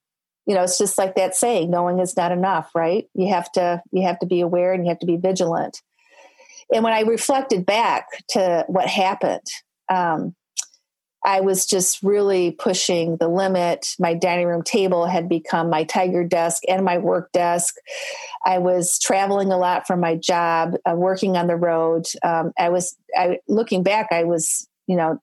you 0.46 0.54
know, 0.54 0.62
it's 0.62 0.78
just 0.78 0.96
like 0.96 1.16
that 1.16 1.34
saying, 1.34 1.70
knowing 1.70 1.98
is 1.98 2.16
not 2.16 2.32
enough, 2.32 2.70
right? 2.74 3.08
You 3.14 3.28
have 3.28 3.50
to, 3.52 3.82
you 3.92 4.06
have 4.06 4.18
to 4.20 4.26
be 4.26 4.40
aware 4.40 4.72
and 4.72 4.84
you 4.84 4.88
have 4.88 5.00
to 5.00 5.06
be 5.06 5.16
vigilant. 5.16 5.82
And 6.72 6.84
when 6.84 6.92
I 6.92 7.00
reflected 7.00 7.66
back 7.66 8.06
to 8.30 8.64
what 8.68 8.86
happened, 8.86 9.46
um, 9.88 10.34
I 11.24 11.40
was 11.40 11.66
just 11.66 12.02
really 12.02 12.50
pushing 12.52 13.18
the 13.18 13.28
limit. 13.28 13.94
My 13.98 14.14
dining 14.14 14.46
room 14.46 14.62
table 14.62 15.04
had 15.04 15.28
become 15.28 15.68
my 15.68 15.84
tiger 15.84 16.24
desk 16.24 16.62
and 16.66 16.84
my 16.84 16.98
work 16.98 17.30
desk. 17.32 17.74
I 18.44 18.58
was 18.58 18.98
traveling 18.98 19.52
a 19.52 19.58
lot 19.58 19.86
for 19.86 19.96
my 19.96 20.16
job, 20.16 20.76
uh, 20.88 20.94
working 20.94 21.36
on 21.36 21.46
the 21.46 21.56
road. 21.56 22.06
Um, 22.22 22.52
I 22.58 22.70
was, 22.70 22.96
I, 23.14 23.38
looking 23.48 23.82
back, 23.82 24.08
I 24.12 24.24
was, 24.24 24.66
you 24.86 24.96
know, 24.96 25.18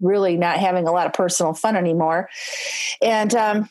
really 0.00 0.36
not 0.36 0.58
having 0.58 0.86
a 0.86 0.92
lot 0.92 1.06
of 1.06 1.14
personal 1.14 1.54
fun 1.54 1.76
anymore. 1.76 2.28
And 3.00 3.34
um, 3.34 3.70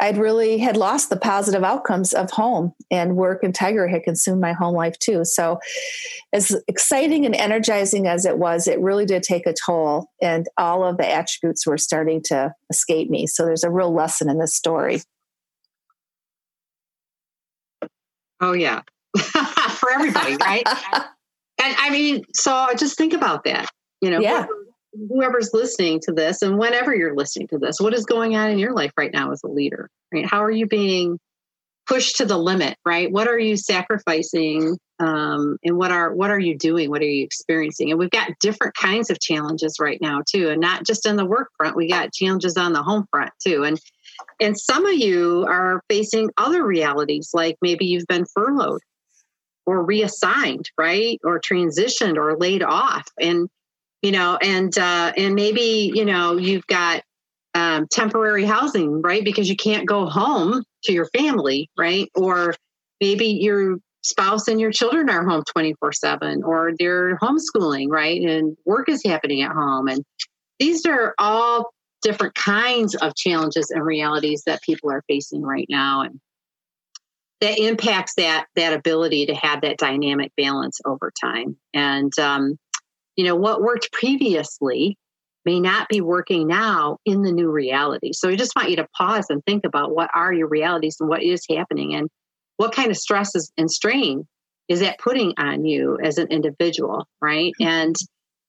I'd 0.00 0.18
really 0.18 0.58
had 0.58 0.76
lost 0.76 1.10
the 1.10 1.16
positive 1.16 1.64
outcomes 1.64 2.12
of 2.12 2.30
home 2.30 2.72
and 2.90 3.16
work 3.16 3.42
and 3.42 3.54
Tiger 3.54 3.88
had 3.88 4.02
consumed 4.02 4.40
my 4.40 4.52
home 4.52 4.74
life 4.74 4.98
too. 4.98 5.24
So 5.24 5.58
as 6.32 6.56
exciting 6.68 7.24
and 7.24 7.34
energizing 7.34 8.06
as 8.06 8.24
it 8.26 8.38
was, 8.38 8.66
it 8.66 8.80
really 8.80 9.06
did 9.06 9.22
take 9.22 9.46
a 9.46 9.54
toll 9.54 10.10
and 10.20 10.46
all 10.58 10.84
of 10.84 10.96
the 10.96 11.08
attributes 11.08 11.66
were 11.66 11.78
starting 11.78 12.22
to 12.26 12.52
escape 12.70 13.08
me. 13.08 13.26
So 13.26 13.44
there's 13.44 13.64
a 13.64 13.70
real 13.70 13.94
lesson 13.94 14.28
in 14.28 14.38
this 14.38 14.54
story. 14.54 15.00
Oh 18.40 18.52
yeah. 18.52 18.82
For 19.16 19.90
everybody, 19.90 20.36
right? 20.36 20.64
and 21.62 21.76
I 21.78 21.90
mean, 21.90 22.24
so 22.34 22.68
just 22.76 22.98
think 22.98 23.14
about 23.14 23.44
that. 23.44 23.68
You 24.02 24.10
know, 24.10 24.20
yeah 24.20 24.46
whoever's 25.08 25.50
listening 25.52 26.00
to 26.00 26.12
this 26.12 26.42
and 26.42 26.58
whenever 26.58 26.94
you're 26.94 27.16
listening 27.16 27.48
to 27.48 27.58
this, 27.58 27.80
what 27.80 27.94
is 27.94 28.04
going 28.04 28.36
on 28.36 28.50
in 28.50 28.58
your 28.58 28.72
life 28.72 28.92
right 28.96 29.12
now 29.12 29.32
as 29.32 29.42
a 29.44 29.48
leader, 29.48 29.88
right? 30.12 30.26
How 30.26 30.42
are 30.42 30.50
you 30.50 30.66
being 30.66 31.18
pushed 31.86 32.16
to 32.16 32.24
the 32.24 32.36
limit, 32.36 32.76
right? 32.84 33.10
What 33.10 33.28
are 33.28 33.38
you 33.38 33.56
sacrificing? 33.56 34.76
Um, 34.98 35.58
and 35.62 35.76
what 35.76 35.92
are 35.92 36.12
what 36.14 36.30
are 36.30 36.38
you 36.38 36.56
doing? 36.56 36.90
What 36.90 37.02
are 37.02 37.04
you 37.04 37.24
experiencing? 37.24 37.90
And 37.90 37.98
we've 37.98 38.10
got 38.10 38.38
different 38.40 38.74
kinds 38.74 39.10
of 39.10 39.20
challenges 39.20 39.76
right 39.80 39.98
now 40.00 40.22
too, 40.26 40.48
and 40.48 40.60
not 40.60 40.84
just 40.84 41.06
in 41.06 41.16
the 41.16 41.24
work 41.24 41.50
front. 41.56 41.76
We 41.76 41.88
got 41.88 42.12
challenges 42.12 42.56
on 42.56 42.72
the 42.72 42.82
home 42.82 43.06
front 43.10 43.30
too, 43.46 43.64
and 43.64 43.78
and 44.40 44.58
some 44.58 44.86
of 44.86 44.94
you 44.94 45.44
are 45.48 45.82
facing 45.88 46.30
other 46.38 46.64
realities, 46.64 47.30
like 47.34 47.56
maybe 47.60 47.86
you've 47.86 48.06
been 48.06 48.24
furloughed 48.24 48.80
or 49.66 49.84
reassigned, 49.84 50.70
right, 50.78 51.20
or 51.24 51.40
transitioned 51.40 52.16
or 52.16 52.36
laid 52.38 52.62
off, 52.62 53.06
and 53.20 53.48
you 54.06 54.12
know, 54.12 54.38
and 54.40 54.78
uh, 54.78 55.12
and 55.16 55.34
maybe 55.34 55.90
you 55.92 56.04
know 56.04 56.36
you've 56.36 56.66
got 56.68 57.02
um, 57.54 57.88
temporary 57.90 58.44
housing, 58.44 59.02
right? 59.02 59.24
Because 59.24 59.48
you 59.48 59.56
can't 59.56 59.84
go 59.84 60.06
home 60.06 60.62
to 60.84 60.92
your 60.92 61.06
family, 61.06 61.68
right? 61.76 62.08
Or 62.14 62.54
maybe 63.00 63.26
your 63.26 63.78
spouse 64.02 64.46
and 64.46 64.60
your 64.60 64.70
children 64.70 65.10
are 65.10 65.28
home 65.28 65.42
24 65.52 65.92
7 65.92 66.44
or 66.44 66.70
they're 66.78 67.18
homeschooling, 67.18 67.88
right? 67.88 68.22
And 68.22 68.56
work 68.64 68.88
is 68.88 69.02
happening 69.04 69.42
at 69.42 69.50
home. 69.50 69.88
And 69.88 70.04
these 70.60 70.86
are 70.86 71.12
all 71.18 71.72
different 72.02 72.36
kinds 72.36 72.94
of 72.94 73.16
challenges 73.16 73.72
and 73.72 73.84
realities 73.84 74.44
that 74.46 74.62
people 74.62 74.92
are 74.92 75.02
facing 75.08 75.42
right 75.42 75.66
now. 75.68 76.02
And 76.02 76.20
that 77.40 77.58
impacts 77.58 78.14
that 78.14 78.46
that 78.54 78.72
ability 78.72 79.26
to 79.26 79.34
have 79.34 79.62
that 79.62 79.78
dynamic 79.78 80.30
balance 80.36 80.78
over 80.86 81.12
time. 81.20 81.56
And 81.74 82.16
um, 82.20 82.56
you 83.16 83.24
know 83.24 83.34
what 83.36 83.62
worked 83.62 83.90
previously 83.92 84.96
may 85.46 85.60
not 85.60 85.88
be 85.88 86.00
working 86.00 86.48
now 86.48 86.98
in 87.06 87.22
the 87.22 87.32
new 87.32 87.50
reality. 87.50 88.12
So 88.12 88.28
i 88.28 88.36
just 88.36 88.54
want 88.56 88.68
you 88.68 88.76
to 88.76 88.88
pause 88.98 89.26
and 89.30 89.42
think 89.46 89.64
about 89.64 89.94
what 89.94 90.10
are 90.12 90.32
your 90.32 90.48
realities 90.48 90.96
and 91.00 91.08
what 91.08 91.22
is 91.22 91.46
happening 91.48 91.94
and 91.94 92.10
what 92.56 92.74
kind 92.74 92.90
of 92.90 92.96
stresses 92.96 93.52
and 93.56 93.70
strain 93.70 94.26
is 94.68 94.80
that 94.80 94.98
putting 94.98 95.34
on 95.38 95.64
you 95.64 95.98
as 96.02 96.18
an 96.18 96.28
individual 96.28 97.06
right? 97.22 97.52
Mm-hmm. 97.60 97.68
and 97.68 97.96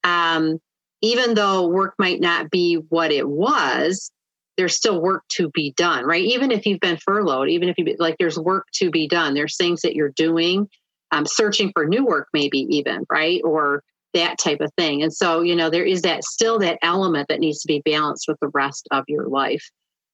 um, 0.04 0.58
even 1.02 1.36
though 1.36 1.68
work 1.68 1.94
might 2.00 2.20
not 2.20 2.50
be 2.50 2.76
what 2.90 3.12
it 3.12 3.28
was 3.30 4.12
there's 4.58 4.76
still 4.76 5.00
work 5.00 5.24
to 5.30 5.52
be 5.54 5.74
done 5.78 6.04
right? 6.04 6.24
Even 6.24 6.52
if 6.52 6.66
you've 6.66 6.80
been 6.80 6.98
furloughed 6.98 7.50
even 7.50 7.70
if 7.70 7.78
you 7.78 7.96
like 8.00 8.16
there's 8.18 8.40
work 8.40 8.66
to 8.74 8.90
be 8.90 9.08
done 9.08 9.36
there's 9.36 9.56
things 9.56 9.82
that 9.82 9.96
you're 9.96 10.10
doing 10.10 10.68
um, 11.12 11.26
searching 11.26 11.72
for 11.74 11.86
new 11.86 12.06
work 12.06 12.28
maybe 12.34 12.60
even 12.78 13.06
right? 13.10 13.42
Or 13.44 13.84
that 14.18 14.38
type 14.38 14.60
of 14.62 14.72
thing. 14.78 15.02
And 15.02 15.14
so, 15.14 15.42
you 15.42 15.56
know, 15.56 15.70
there 15.70 15.86
is 15.86 16.02
that 16.02 16.24
still 16.24 16.60
that 16.60 16.80
element 16.82 17.28
that 17.30 17.40
needs 17.40 17.62
to 17.62 17.68
be 17.68 17.82
balanced 17.86 18.26
with 18.28 18.38
the 18.42 18.50
rest 18.54 18.88
of 18.92 19.06
your 19.08 19.28
life. 19.28 19.70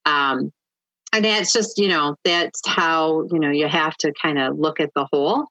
Um, 0.06 0.52
and 1.14 1.26
that's 1.26 1.54
just, 1.54 1.78
you 1.78 1.88
know, 1.88 2.16
that's 2.24 2.62
how, 2.66 3.28
you 3.32 3.40
know, 3.40 3.52
you 3.52 3.68
have 3.68 3.96
to 3.98 4.14
kind 4.22 4.40
of 4.40 4.58
look 4.58 4.80
at 4.80 4.90
the 4.96 5.08
whole 5.12 5.48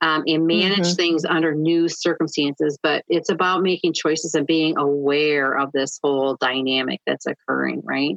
um, 0.00 0.24
and 0.26 0.46
manage 0.46 0.80
mm-hmm. 0.80 0.94
things 0.94 1.24
under 1.24 1.54
new 1.54 1.88
circumstances. 1.88 2.78
But 2.82 3.02
it's 3.08 3.30
about 3.30 3.62
making 3.62 3.94
choices 3.94 4.34
and 4.34 4.46
being 4.46 4.76
aware 4.76 5.58
of 5.58 5.72
this 5.72 5.98
whole 6.02 6.36
dynamic 6.36 7.00
that's 7.06 7.26
occurring, 7.26 7.82
right? 7.84 8.16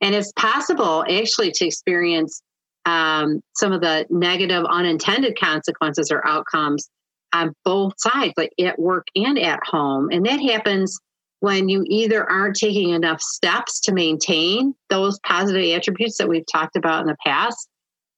And 0.00 0.14
it's 0.14 0.32
possible 0.32 1.04
actually 1.08 1.50
to 1.52 1.66
experience 1.66 2.42
um, 2.86 3.42
some 3.54 3.72
of 3.72 3.82
the 3.82 4.06
negative 4.08 4.64
unintended 4.64 5.38
consequences 5.38 6.10
or 6.10 6.26
outcomes 6.26 6.88
on 7.32 7.54
both 7.64 7.94
sides, 7.98 8.34
like 8.36 8.52
at 8.60 8.78
work 8.78 9.06
and 9.14 9.38
at 9.38 9.60
home. 9.64 10.08
And 10.10 10.24
that 10.26 10.40
happens 10.40 10.98
when 11.40 11.68
you 11.68 11.84
either 11.86 12.28
aren't 12.28 12.56
taking 12.56 12.90
enough 12.90 13.20
steps 13.20 13.80
to 13.80 13.92
maintain 13.92 14.74
those 14.90 15.18
positive 15.20 15.76
attributes 15.76 16.18
that 16.18 16.28
we've 16.28 16.46
talked 16.50 16.76
about 16.76 17.02
in 17.02 17.06
the 17.06 17.16
past 17.24 17.68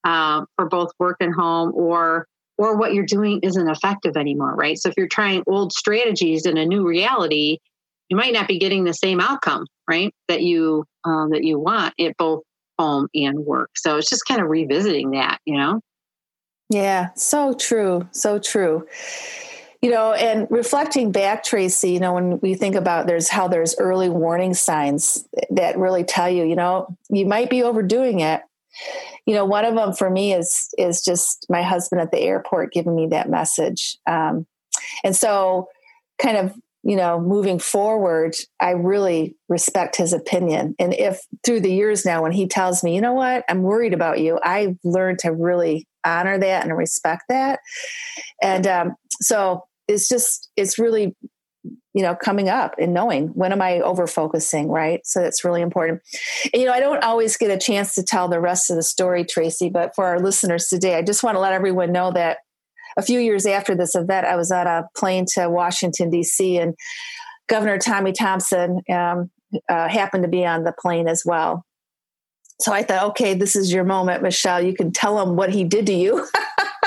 uh, 0.05 0.45
for 0.57 0.67
both 0.67 0.91
work 0.99 1.17
and 1.21 1.35
home, 1.35 1.73
or 1.75 2.27
or 2.57 2.77
what 2.77 2.93
you're 2.93 3.07
doing 3.07 3.41
isn't 3.43 3.69
effective 3.69 4.17
anymore, 4.17 4.55
right? 4.55 4.79
So 4.79 4.91
if 4.91 4.95
you're 4.97 5.09
trying 5.09 5.43
old 5.47 5.73
strategies 5.73 6.45
in 6.45 6.59
a 6.59 6.67
new 6.67 6.87
reality, 6.87 7.59
you 8.11 8.17
might 8.17 8.35
not 8.35 8.49
be 8.49 8.59
getting 8.59 8.85
the 8.85 8.93
same 8.93 9.21
outcome, 9.21 9.67
right? 9.89 10.15
That 10.29 10.43
you 10.43 10.85
um, 11.05 11.31
that 11.31 11.45
you 11.45 11.59
want 11.59 11.95
at 12.01 12.17
both 12.17 12.43
home 12.79 13.09
and 13.15 13.41
work. 13.41 13.71
So 13.77 13.97
it's 13.99 14.09
just 14.09 14.27
kind 14.27 14.41
of 14.41 14.49
revisiting 14.49 15.11
that, 15.11 15.39
you 15.45 15.57
know. 15.57 15.81
Yeah, 16.71 17.09
so 17.17 17.53
true. 17.53 18.09
So 18.13 18.39
true. 18.39 18.87
You 19.83 19.91
know, 19.91 20.13
and 20.13 20.47
reflecting 20.51 21.11
back, 21.11 21.43
Tracy, 21.43 21.91
you 21.93 22.01
know, 22.01 22.13
when 22.15 22.39
we 22.41 22.55
think 22.55 22.77
about 22.77 23.07
there's 23.07 23.29
how 23.29 23.49
there's 23.49 23.75
early 23.79 24.09
warning 24.09 24.55
signs 24.55 25.27
that 25.51 25.79
really 25.79 26.05
tell 26.05 26.29
you, 26.29 26.45
you 26.45 26.55
know, 26.55 26.97
you 27.09 27.27
might 27.27 27.51
be 27.51 27.63
overdoing 27.63 28.21
it. 28.21 28.43
You 29.27 29.35
know, 29.35 29.45
one 29.45 29.65
of 29.65 29.75
them 29.75 29.93
for 29.95 30.09
me 30.11 30.33
is 30.33 30.73
is 30.79 31.03
just 31.03 31.47
my 31.49 31.63
husband 31.63 32.01
at 32.01 32.13
the 32.13 32.21
airport 32.21 32.73
giving 32.73 32.95
me 32.95 33.09
that 33.09 33.29
message. 33.29 33.99
Um, 34.07 34.47
and 35.03 35.17
so, 35.17 35.69
kind 36.21 36.37
of 36.37 36.55
you 36.83 36.97
know, 36.97 37.21
moving 37.21 37.59
forward, 37.59 38.35
I 38.61 38.71
really 38.71 39.37
respect 39.49 39.97
his 39.97 40.13
opinion. 40.13 40.75
And 40.79 40.95
if 40.95 41.21
through 41.45 41.61
the 41.61 41.73
years 41.73 42.07
now, 42.07 42.23
when 42.23 42.33
he 42.33 42.49
tells 42.49 42.83
me, 42.83 42.95
you 42.95 43.01
know 43.01 43.13
what, 43.13 43.45
I'm 43.49 43.63
worried 43.63 43.93
about 43.93 44.21
you, 44.21 44.39
I've 44.43 44.77
learned 44.83 45.19
to 45.21 45.33
really 45.33 45.87
honor 46.05 46.39
that 46.39 46.65
and 46.65 46.77
respect 46.77 47.25
that. 47.29 47.61
And 48.43 48.67
um, 48.67 48.95
so 49.21 49.65
it's 49.89 50.09
just, 50.09 50.51
it's 50.57 50.79
really, 50.79 51.15
you 51.93 52.03
know, 52.03 52.15
coming 52.15 52.49
up 52.49 52.77
and 52.79 52.95
knowing 52.95 53.29
when 53.29 53.53
am 53.53 53.61
I 53.61 53.81
over 53.81 54.07
focusing, 54.07 54.71
right? 54.71 55.01
So 55.05 55.21
that's 55.21 55.45
really 55.45 55.61
important. 55.61 56.01
And, 56.55 56.63
you 56.63 56.67
know, 56.67 56.73
I 56.73 56.81
don't 56.81 57.05
always 57.05 57.37
get 57.37 57.51
a 57.51 57.59
chance 57.59 57.95
to 57.97 58.03
tell 58.03 58.29
the 58.29 58.41
rest 58.41 58.71
of 58.71 58.77
the 58.77 58.83
story, 58.83 59.25
Tracy, 59.25 59.69
but 59.69 59.95
for 59.95 60.07
our 60.07 60.19
listeners 60.19 60.69
today, 60.69 60.95
I 60.95 61.03
just 61.03 61.23
want 61.23 61.35
to 61.35 61.41
let 61.41 61.53
everyone 61.53 61.93
know 61.93 62.13
that 62.13 62.39
a 62.97 63.03
few 63.03 63.21
years 63.21 63.47
after 63.47 63.75
this 63.75 63.95
event, 63.95 64.27
I 64.27 64.37
was 64.37 64.51
on 64.51 64.67
a 64.67 64.89
plane 64.97 65.27
to 65.35 65.49
Washington, 65.49 66.11
D.C., 66.11 66.59
and 66.59 66.75
Governor 67.49 67.79
Tommy 67.79 68.13
Thompson 68.13 68.81
um, 68.93 69.31
uh, 69.69 69.89
happened 69.89 70.23
to 70.23 70.29
be 70.29 70.47
on 70.47 70.65
the 70.65 70.73
plane 70.73 71.09
as 71.09 71.23
well. 71.25 71.65
So 72.61 72.73
I 72.73 72.83
thought, 72.83 73.11
okay, 73.11 73.35
this 73.35 73.57
is 73.57 73.73
your 73.73 73.85
moment, 73.85 74.23
Michelle. 74.23 74.63
You 74.63 74.75
can 74.75 74.93
tell 74.93 75.21
him 75.21 75.35
what 75.35 75.51
he 75.51 75.65
did 75.65 75.87
to 75.87 75.95
you. 75.95 76.27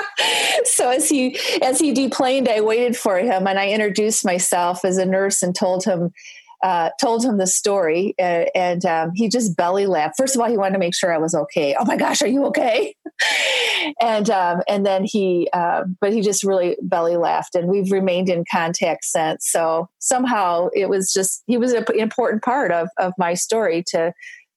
so 0.66 0.90
as 0.90 1.10
he 1.10 1.38
as 1.62 1.80
he 1.80 1.94
deplaned, 1.94 2.48
I 2.48 2.62
waited 2.62 2.96
for 2.96 3.18
him 3.18 3.48
and 3.48 3.60
I 3.60 3.70
introduced 3.70 4.24
myself 4.24 4.86
as 4.86 4.98
a 4.98 5.06
nurse 5.06 5.42
and 5.42 5.56
told 5.56 5.84
him 5.84 6.12
uh, 6.64 6.90
told 7.00 7.26
him 7.26 7.38
the 7.38 7.46
story, 7.46 8.16
uh, 8.18 8.46
and 8.56 8.86
um, 8.86 9.12
he 9.14 9.28
just 9.28 9.58
belly 9.58 9.86
laughed. 9.86 10.16
First 10.18 10.34
of 10.34 10.42
all, 10.42 10.50
he 10.50 10.58
wanted 10.58 10.74
to 10.74 10.80
make 10.80 10.96
sure 10.96 11.14
I 11.14 11.18
was 11.18 11.36
okay. 11.36 11.76
Oh 11.78 11.84
my 11.84 11.98
gosh, 11.98 12.22
are 12.22 12.28
you 12.28 12.46
okay? 12.46 12.96
and 14.02 14.30
um, 14.30 14.62
and 14.68 14.86
then 14.86 15.04
he, 15.04 15.50
uh, 15.52 15.84
but 16.00 16.14
he 16.14 16.22
just 16.22 16.44
really 16.44 16.78
belly 16.82 17.18
laughed, 17.18 17.54
and 17.56 17.68
we've 17.68 17.92
remained 17.92 18.30
in 18.30 18.46
contact 18.50 19.04
since. 19.04 19.50
So 19.52 19.90
somehow 20.00 20.70
it 20.74 20.88
was 20.88 21.12
just 21.12 21.44
he 21.48 21.58
was 21.58 21.74
an 21.74 21.86
important 21.96 22.44
part 22.44 22.72
of 22.72 22.88
of 22.98 23.12
my 23.18 23.34
story 23.34 23.84
to 23.88 24.14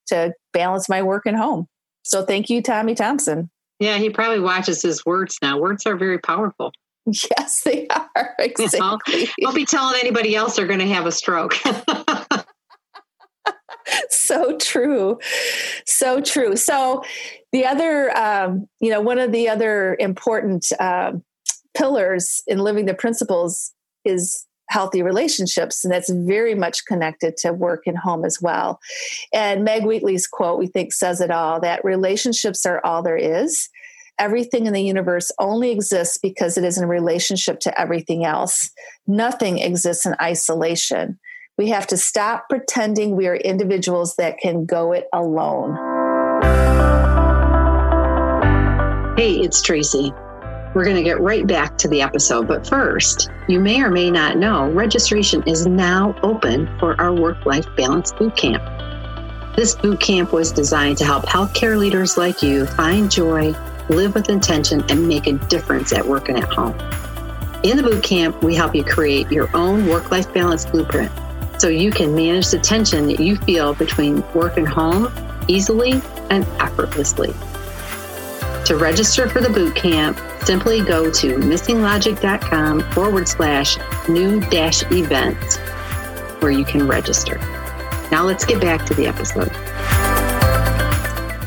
to 0.06 0.32
balance 0.52 0.88
my 0.88 1.02
work 1.02 1.26
and 1.26 1.36
home. 1.36 1.66
So 2.04 2.24
thank 2.24 2.48
you, 2.48 2.62
Tommy 2.62 2.94
Thompson. 2.94 3.50
Yeah, 3.80 3.98
he 3.98 4.10
probably 4.10 4.40
watches 4.40 4.80
his 4.80 5.04
words 5.04 5.38
now. 5.42 5.58
Words 5.58 5.86
are 5.86 5.96
very 5.96 6.18
powerful. 6.18 6.72
Yes, 7.30 7.62
they 7.62 7.86
are. 7.88 8.34
Exactly. 8.38 9.20
You 9.20 9.26
know, 9.26 9.32
don't 9.42 9.54
be 9.54 9.64
telling 9.64 9.98
anybody 10.00 10.34
else 10.34 10.56
they're 10.56 10.66
going 10.66 10.80
to 10.80 10.88
have 10.88 11.06
a 11.06 11.12
stroke. 11.12 11.54
so 14.10 14.56
true. 14.58 15.18
So 15.86 16.20
true. 16.20 16.56
So, 16.56 17.02
the 17.52 17.64
other, 17.64 18.16
um, 18.16 18.66
you 18.80 18.90
know, 18.90 19.00
one 19.00 19.18
of 19.18 19.32
the 19.32 19.48
other 19.48 19.96
important 19.98 20.66
um, 20.80 21.22
pillars 21.74 22.42
in 22.46 22.58
living 22.58 22.86
the 22.86 22.94
principles 22.94 23.72
is 24.04 24.46
healthy 24.68 25.02
relationships, 25.02 25.84
and 25.84 25.92
that's 25.92 26.10
very 26.10 26.54
much 26.54 26.84
connected 26.86 27.36
to 27.38 27.52
work 27.52 27.82
and 27.86 27.96
home 27.96 28.24
as 28.24 28.40
well. 28.42 28.80
And 29.32 29.64
Meg 29.64 29.84
Wheatley's 29.84 30.26
quote, 30.26 30.58
we 30.58 30.66
think, 30.66 30.92
says 30.92 31.20
it 31.20 31.30
all 31.30 31.60
that 31.60 31.84
relationships 31.84 32.66
are 32.66 32.84
all 32.84 33.02
there 33.02 33.16
is. 33.16 33.68
Everything 34.18 34.64
in 34.64 34.72
the 34.72 34.82
universe 34.82 35.30
only 35.38 35.70
exists 35.70 36.16
because 36.16 36.56
it 36.56 36.64
is 36.64 36.78
in 36.78 36.88
relationship 36.88 37.60
to 37.60 37.78
everything 37.80 38.24
else. 38.24 38.70
Nothing 39.06 39.58
exists 39.58 40.06
in 40.06 40.14
isolation. 40.22 41.18
We 41.58 41.68
have 41.68 41.86
to 41.88 41.98
stop 41.98 42.48
pretending 42.48 43.14
we 43.14 43.26
are 43.26 43.36
individuals 43.36 44.16
that 44.16 44.38
can 44.38 44.64
go 44.64 44.92
it 44.92 45.06
alone. 45.12 45.76
Hey, 49.18 49.34
it's 49.34 49.60
Tracy. 49.60 50.12
We're 50.74 50.84
going 50.84 50.96
to 50.96 51.02
get 51.02 51.20
right 51.20 51.46
back 51.46 51.76
to 51.78 51.88
the 51.88 52.00
episode, 52.00 52.48
but 52.48 52.66
first, 52.66 53.30
you 53.48 53.60
may 53.60 53.82
or 53.82 53.90
may 53.90 54.10
not 54.10 54.38
know 54.38 54.70
registration 54.70 55.42
is 55.46 55.66
now 55.66 56.18
open 56.22 56.66
for 56.78 56.98
our 56.98 57.12
work 57.12 57.44
life 57.44 57.66
balance 57.76 58.12
boot 58.12 58.34
camp. 58.34 58.62
This 59.56 59.74
boot 59.74 60.00
camp 60.00 60.32
was 60.32 60.52
designed 60.52 60.96
to 60.98 61.04
help 61.04 61.24
healthcare 61.24 61.78
leaders 61.78 62.16
like 62.16 62.42
you 62.42 62.66
find 62.66 63.10
joy, 63.10 63.54
live 63.88 64.14
with 64.14 64.28
intention, 64.28 64.84
and 64.88 65.06
make 65.06 65.26
a 65.26 65.34
difference 65.34 65.92
at 65.92 66.06
work 66.06 66.28
and 66.28 66.38
at 66.38 66.48
home. 66.52 66.78
In 67.62 67.76
the 67.76 67.82
boot 67.82 68.02
camp, 68.02 68.42
we 68.42 68.54
help 68.54 68.74
you 68.74 68.84
create 68.84 69.30
your 69.30 69.48
own 69.56 69.86
work 69.86 70.10
life 70.10 70.32
balance 70.32 70.66
blueprint 70.66 71.10
so 71.58 71.68
you 71.68 71.90
can 71.90 72.14
manage 72.14 72.48
the 72.48 72.58
tension 72.58 73.06
that 73.06 73.18
you 73.18 73.36
feel 73.36 73.74
between 73.74 74.22
work 74.32 74.56
and 74.56 74.68
home 74.68 75.12
easily 75.48 76.00
and 76.30 76.44
effortlessly. 76.60 77.32
To 78.66 78.76
register 78.76 79.28
for 79.28 79.40
the 79.40 79.48
boot 79.48 79.74
camp, 79.74 80.18
simply 80.44 80.82
go 80.82 81.10
to 81.10 81.36
missinglogic.com 81.36 82.92
forward 82.92 83.28
slash 83.28 83.78
new 84.08 84.40
dash 84.40 84.82
events 84.90 85.56
where 86.40 86.50
you 86.50 86.64
can 86.64 86.86
register. 86.86 87.38
Now 88.10 88.24
let's 88.24 88.44
get 88.44 88.60
back 88.60 88.84
to 88.86 88.94
the 88.94 89.06
episode. 89.06 89.52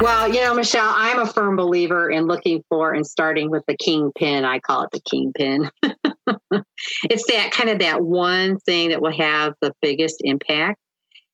Well, 0.02 0.34
you 0.34 0.40
know, 0.40 0.54
Michelle, 0.54 0.94
I'm 0.96 1.20
a 1.20 1.26
firm 1.26 1.58
believer 1.58 2.10
in 2.10 2.26
looking 2.26 2.64
for 2.70 2.94
and 2.94 3.06
starting 3.06 3.50
with 3.50 3.64
the 3.68 3.76
kingpin. 3.76 4.46
I 4.46 4.60
call 4.60 4.84
it 4.84 4.92
the 4.92 5.02
kingpin. 5.02 5.70
it's 7.04 7.28
that 7.28 7.52
kind 7.52 7.70
of 7.70 7.80
that 7.80 8.02
one 8.02 8.60
thing 8.60 8.90
that 8.90 9.02
will 9.02 9.12
have 9.12 9.56
the 9.62 9.74
biggest 9.82 10.22
impact. 10.22 10.80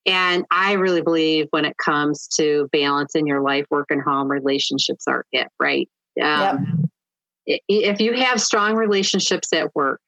And 0.07 0.45
I 0.49 0.73
really 0.73 1.01
believe 1.01 1.45
when 1.51 1.63
it 1.63 1.77
comes 1.77 2.27
to 2.39 2.67
balance 2.71 3.13
in 3.13 3.27
your 3.27 3.41
life, 3.41 3.65
work 3.69 3.87
and 3.91 4.01
home, 4.01 4.29
relationships 4.29 5.05
are 5.07 5.25
it, 5.31 5.47
right? 5.59 5.87
Um, 6.21 6.89
yep. 7.45 7.59
If 7.67 8.01
you 8.01 8.13
have 8.13 8.41
strong 8.41 8.75
relationships 8.75 9.53
at 9.53 9.75
work 9.75 10.01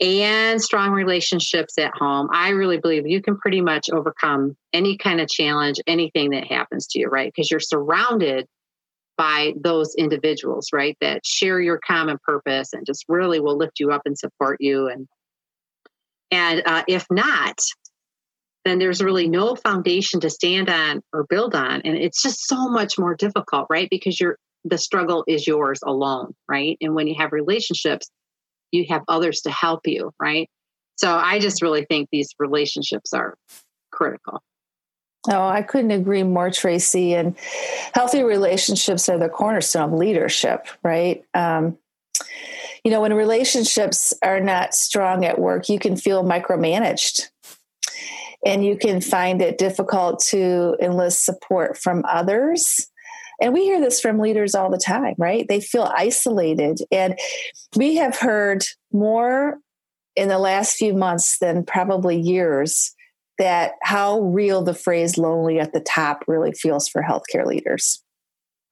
and 0.00 0.62
strong 0.62 0.92
relationships 0.92 1.76
at 1.78 1.92
home, 1.94 2.28
I 2.32 2.50
really 2.50 2.78
believe 2.78 3.06
you 3.06 3.20
can 3.20 3.36
pretty 3.36 3.60
much 3.60 3.90
overcome 3.92 4.56
any 4.72 4.96
kind 4.96 5.20
of 5.20 5.28
challenge, 5.28 5.76
anything 5.86 6.30
that 6.30 6.46
happens 6.46 6.86
to 6.88 7.00
you, 7.00 7.08
right? 7.08 7.30
Because 7.34 7.50
you're 7.50 7.60
surrounded 7.60 8.46
by 9.18 9.52
those 9.62 9.94
individuals, 9.96 10.68
right? 10.72 10.96
That 11.02 11.20
share 11.26 11.60
your 11.60 11.78
common 11.86 12.16
purpose 12.24 12.72
and 12.72 12.86
just 12.86 13.04
really 13.08 13.40
will 13.40 13.58
lift 13.58 13.78
you 13.78 13.90
up 13.90 14.02
and 14.06 14.18
support 14.18 14.56
you. 14.60 14.88
And 14.88 15.06
and 16.30 16.62
uh, 16.64 16.84
if 16.88 17.04
not, 17.10 17.58
then 18.64 18.78
there's 18.78 19.02
really 19.02 19.28
no 19.28 19.56
foundation 19.56 20.20
to 20.20 20.30
stand 20.30 20.70
on 20.70 21.02
or 21.12 21.26
build 21.28 21.54
on, 21.54 21.82
and 21.82 21.96
it's 21.96 22.22
just 22.22 22.46
so 22.46 22.68
much 22.68 22.98
more 22.98 23.14
difficult, 23.14 23.66
right? 23.68 23.88
Because 23.90 24.18
you're 24.18 24.38
the 24.64 24.78
struggle 24.78 25.24
is 25.26 25.46
yours 25.46 25.80
alone, 25.84 26.34
right? 26.48 26.78
And 26.80 26.94
when 26.94 27.06
you 27.06 27.16
have 27.18 27.32
relationships, 27.32 28.10
you 28.72 28.86
have 28.88 29.02
others 29.08 29.42
to 29.42 29.50
help 29.50 29.86
you, 29.86 30.12
right? 30.20 30.48
So 30.96 31.14
I 31.14 31.38
just 31.38 31.62
really 31.62 31.84
think 31.84 32.08
these 32.10 32.34
relationships 32.38 33.12
are 33.12 33.36
critical. 33.90 34.42
Oh, 35.28 35.46
I 35.46 35.62
couldn't 35.62 35.90
agree 35.90 36.22
more, 36.22 36.50
Tracy. 36.50 37.14
And 37.14 37.36
healthy 37.94 38.22
relationships 38.22 39.08
are 39.08 39.18
the 39.18 39.28
cornerstone 39.28 39.92
of 39.92 39.98
leadership, 39.98 40.66
right? 40.82 41.22
Um, 41.34 41.78
you 42.84 42.90
know, 42.90 43.02
when 43.02 43.12
relationships 43.12 44.14
are 44.22 44.40
not 44.40 44.74
strong 44.74 45.24
at 45.24 45.38
work, 45.38 45.68
you 45.68 45.78
can 45.78 45.96
feel 45.96 46.24
micromanaged 46.24 47.28
and 48.44 48.64
you 48.64 48.76
can 48.76 49.00
find 49.00 49.42
it 49.42 49.58
difficult 49.58 50.20
to 50.28 50.76
enlist 50.80 51.24
support 51.24 51.76
from 51.76 52.04
others 52.08 52.89
and 53.40 53.52
we 53.52 53.64
hear 53.64 53.80
this 53.80 54.00
from 54.00 54.18
leaders 54.18 54.54
all 54.54 54.70
the 54.70 54.78
time, 54.78 55.14
right? 55.18 55.46
They 55.48 55.60
feel 55.60 55.90
isolated. 55.96 56.78
And 56.92 57.18
we 57.76 57.96
have 57.96 58.18
heard 58.18 58.64
more 58.92 59.58
in 60.16 60.28
the 60.28 60.38
last 60.38 60.76
few 60.76 60.94
months 60.94 61.38
than 61.38 61.64
probably 61.64 62.18
years 62.18 62.94
that 63.38 63.72
how 63.82 64.20
real 64.20 64.62
the 64.62 64.74
phrase 64.74 65.16
lonely 65.16 65.58
at 65.58 65.72
the 65.72 65.80
top 65.80 66.24
really 66.28 66.52
feels 66.52 66.88
for 66.88 67.02
healthcare 67.02 67.46
leaders. 67.46 68.02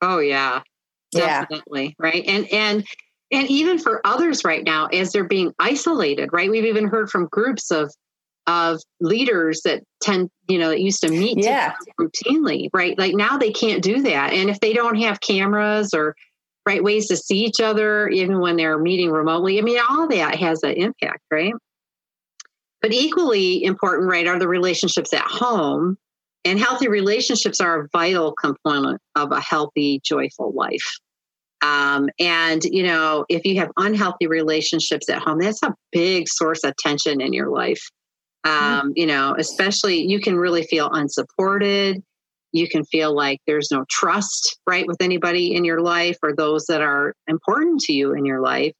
Oh 0.03 0.19
yeah. 0.19 0.61
Definitely. 1.11 1.87
Yeah. 1.87 1.93
Right. 1.99 2.25
And 2.27 2.53
and 2.53 2.87
and 3.31 3.49
even 3.49 3.79
for 3.79 4.07
others 4.07 4.45
right 4.45 4.63
now 4.65 4.87
as 4.87 5.13
they're 5.13 5.25
being 5.25 5.53
isolated, 5.59 6.31
right? 6.33 6.51
We've 6.51 6.65
even 6.65 6.89
heard 6.89 7.11
from 7.11 7.29
groups 7.31 7.71
of 7.71 7.93
of 8.49 8.81
leaders 8.99 9.61
that 9.65 9.83
tend, 10.01 10.31
you 10.49 10.59
know, 10.59 10.71
that 10.71 10.81
used 10.81 11.03
to 11.03 11.11
meet 11.11 11.39
yeah. 11.39 11.75
routinely, 12.01 12.69
right? 12.73 12.99
Like 12.99 13.15
now 13.15 13.37
they 13.37 13.53
can't 13.53 13.83
do 13.83 14.03
that. 14.03 14.33
And 14.33 14.49
if 14.49 14.59
they 14.59 14.73
don't 14.73 14.97
have 14.97 15.21
cameras 15.21 15.93
or 15.93 16.17
right 16.65 16.83
ways 16.83 17.09
to 17.09 17.17
see 17.17 17.45
each 17.45 17.61
other, 17.61 18.09
even 18.09 18.41
when 18.41 18.57
they're 18.57 18.79
meeting 18.79 19.11
remotely, 19.11 19.59
I 19.59 19.63
mean, 19.63 19.79
all 19.89 20.09
that 20.09 20.37
has 20.37 20.63
an 20.63 20.73
impact, 20.73 21.21
right? 21.31 21.53
But 22.81 22.93
equally 22.93 23.63
important, 23.63 24.09
right, 24.09 24.27
are 24.27 24.39
the 24.39 24.49
relationships 24.49 25.13
at 25.13 25.27
home. 25.27 25.99
And 26.45 26.59
healthy 26.59 26.89
relationships 26.89 27.61
are 27.61 27.83
a 27.83 27.89
vital 27.93 28.33
component 28.33 29.03
of 29.15 29.31
a 29.31 29.41
healthy, 29.41 30.01
joyful 30.03 30.55
life. 30.55 30.99
Um, 31.61 32.09
and, 32.19 32.65
you 32.65 32.85
know, 32.85 33.27
if 33.29 33.45
you 33.45 33.59
have 33.59 33.71
unhealthy 33.77 34.27
relationships 34.27 35.11
at 35.11 35.21
home, 35.21 35.41
that's 35.41 35.63
a 35.63 35.75
big 35.93 36.29
source 36.29 36.65
of 36.65 36.77
tension 36.77 37.21
in 37.21 37.35
your 37.35 37.51
life. 37.51 37.91
Um, 38.45 38.93
you 38.97 39.07
know 39.07 39.35
especially 39.39 40.07
you 40.07 40.21
can 40.21 40.37
really 40.37 40.63
feel 40.63 40.89
unsupported 40.91 42.03
you 42.53 42.69
can 42.69 42.85
feel 42.85 43.15
like 43.15 43.41
there's 43.47 43.71
no 43.71 43.85
trust 43.91 44.59
right 44.67 44.87
with 44.87 45.03
anybody 45.03 45.55
in 45.55 45.65
your 45.65 45.81
life 45.81 46.17
or 46.23 46.35
those 46.35 46.67
that 46.67 46.81
are 46.81 47.15
important 47.27 47.81
to 47.83 47.93
you 47.93 48.15
in 48.15 48.25
your 48.25 48.41
life 48.41 48.73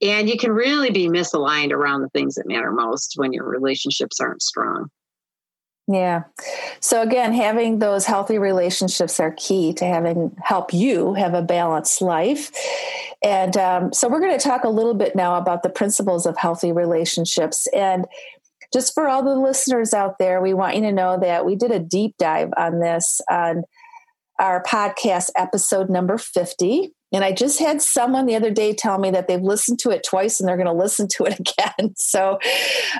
and 0.00 0.28
you 0.28 0.36
can 0.36 0.52
really 0.52 0.90
be 0.90 1.08
misaligned 1.08 1.72
around 1.72 2.02
the 2.02 2.08
things 2.10 2.36
that 2.36 2.46
matter 2.46 2.70
most 2.70 3.14
when 3.16 3.32
your 3.32 3.48
relationships 3.48 4.20
aren't 4.20 4.42
strong 4.42 4.88
yeah. 5.90 6.24
So 6.80 7.00
again, 7.00 7.32
having 7.32 7.78
those 7.78 8.04
healthy 8.04 8.38
relationships 8.38 9.18
are 9.18 9.32
key 9.32 9.72
to 9.74 9.86
having 9.86 10.36
help 10.44 10.74
you 10.74 11.14
have 11.14 11.32
a 11.32 11.40
balanced 11.40 12.02
life. 12.02 12.52
And 13.24 13.56
um, 13.56 13.92
so 13.94 14.06
we're 14.06 14.20
going 14.20 14.38
to 14.38 14.44
talk 14.44 14.64
a 14.64 14.68
little 14.68 14.92
bit 14.92 15.16
now 15.16 15.36
about 15.36 15.62
the 15.62 15.70
principles 15.70 16.26
of 16.26 16.36
healthy 16.36 16.72
relationships. 16.72 17.66
And 17.68 18.04
just 18.72 18.94
for 18.94 19.08
all 19.08 19.22
the 19.22 19.34
listeners 19.34 19.94
out 19.94 20.18
there, 20.18 20.40
we 20.40 20.54
want 20.54 20.76
you 20.76 20.82
to 20.82 20.92
know 20.92 21.18
that 21.18 21.46
we 21.46 21.56
did 21.56 21.70
a 21.70 21.78
deep 21.78 22.14
dive 22.18 22.50
on 22.56 22.80
this 22.80 23.20
on 23.30 23.62
our 24.38 24.62
podcast 24.62 25.30
episode 25.36 25.90
number 25.90 26.18
50. 26.18 26.92
And 27.12 27.24
I 27.24 27.32
just 27.32 27.58
had 27.58 27.80
someone 27.80 28.26
the 28.26 28.36
other 28.36 28.50
day 28.50 28.74
tell 28.74 28.98
me 28.98 29.10
that 29.10 29.26
they've 29.26 29.40
listened 29.40 29.78
to 29.80 29.90
it 29.90 30.04
twice 30.04 30.38
and 30.38 30.48
they're 30.48 30.56
going 30.58 30.66
to 30.66 30.72
listen 30.72 31.08
to 31.16 31.24
it 31.24 31.40
again. 31.40 31.94
So, 31.96 32.38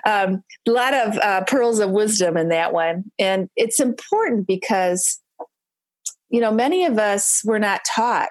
um, 0.07 0.43
a 0.67 0.71
lot 0.71 0.95
of 0.95 1.19
uh, 1.19 1.45
pearls 1.45 1.79
of 1.79 1.91
wisdom 1.91 2.37
in 2.37 2.49
that 2.49 2.73
one. 2.73 3.05
And 3.19 3.49
it's 3.55 3.81
important 3.81 4.47
because, 4.47 5.21
you 6.31 6.41
know, 6.41 6.51
many 6.51 6.87
of 6.87 6.99
us 6.99 7.43
were 7.45 7.59
not 7.59 7.83
taught, 7.85 8.29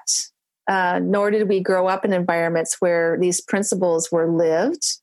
uh, 0.68 1.00
nor 1.04 1.30
did 1.30 1.48
we 1.48 1.62
grow 1.62 1.88
up 1.88 2.04
in 2.04 2.12
environments 2.12 2.78
where 2.80 3.18
these 3.20 3.42
principles 3.42 4.10
were 4.12 4.30
lived 4.30 5.00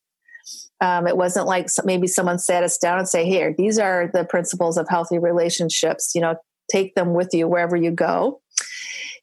um, 0.84 1.06
it 1.06 1.16
wasn't 1.16 1.46
like 1.46 1.68
maybe 1.84 2.06
someone 2.06 2.38
sat 2.38 2.62
us 2.62 2.76
down 2.76 2.98
and 2.98 3.08
say, 3.08 3.24
"Here, 3.24 3.54
these 3.56 3.78
are 3.78 4.10
the 4.12 4.24
principles 4.24 4.76
of 4.76 4.86
healthy 4.88 5.18
relationships. 5.18 6.12
You 6.14 6.20
know, 6.20 6.36
take 6.70 6.94
them 6.94 7.14
with 7.14 7.32
you 7.32 7.48
wherever 7.48 7.74
you 7.74 7.90
go." 7.90 8.42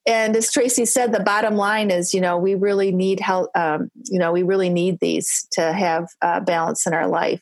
And 0.08 0.36
as 0.36 0.52
Tracy 0.52 0.86
said, 0.86 1.12
the 1.12 1.20
bottom 1.20 1.56
line 1.56 1.92
is, 1.92 2.16
you 2.16 2.22
know, 2.22 2.36
we 2.38 2.56
really 2.56 2.92
need 2.92 3.20
help. 3.20 3.52
Um, 3.56 3.92
you 4.06 4.18
know, 4.18 4.32
we 4.32 4.42
really 4.42 4.70
need 4.70 4.98
these 5.00 5.48
to 5.52 5.72
have 5.72 6.08
uh, 6.24 6.40
balance 6.40 6.88
in 6.88 6.94
our 6.96 7.08
life. 7.08 7.40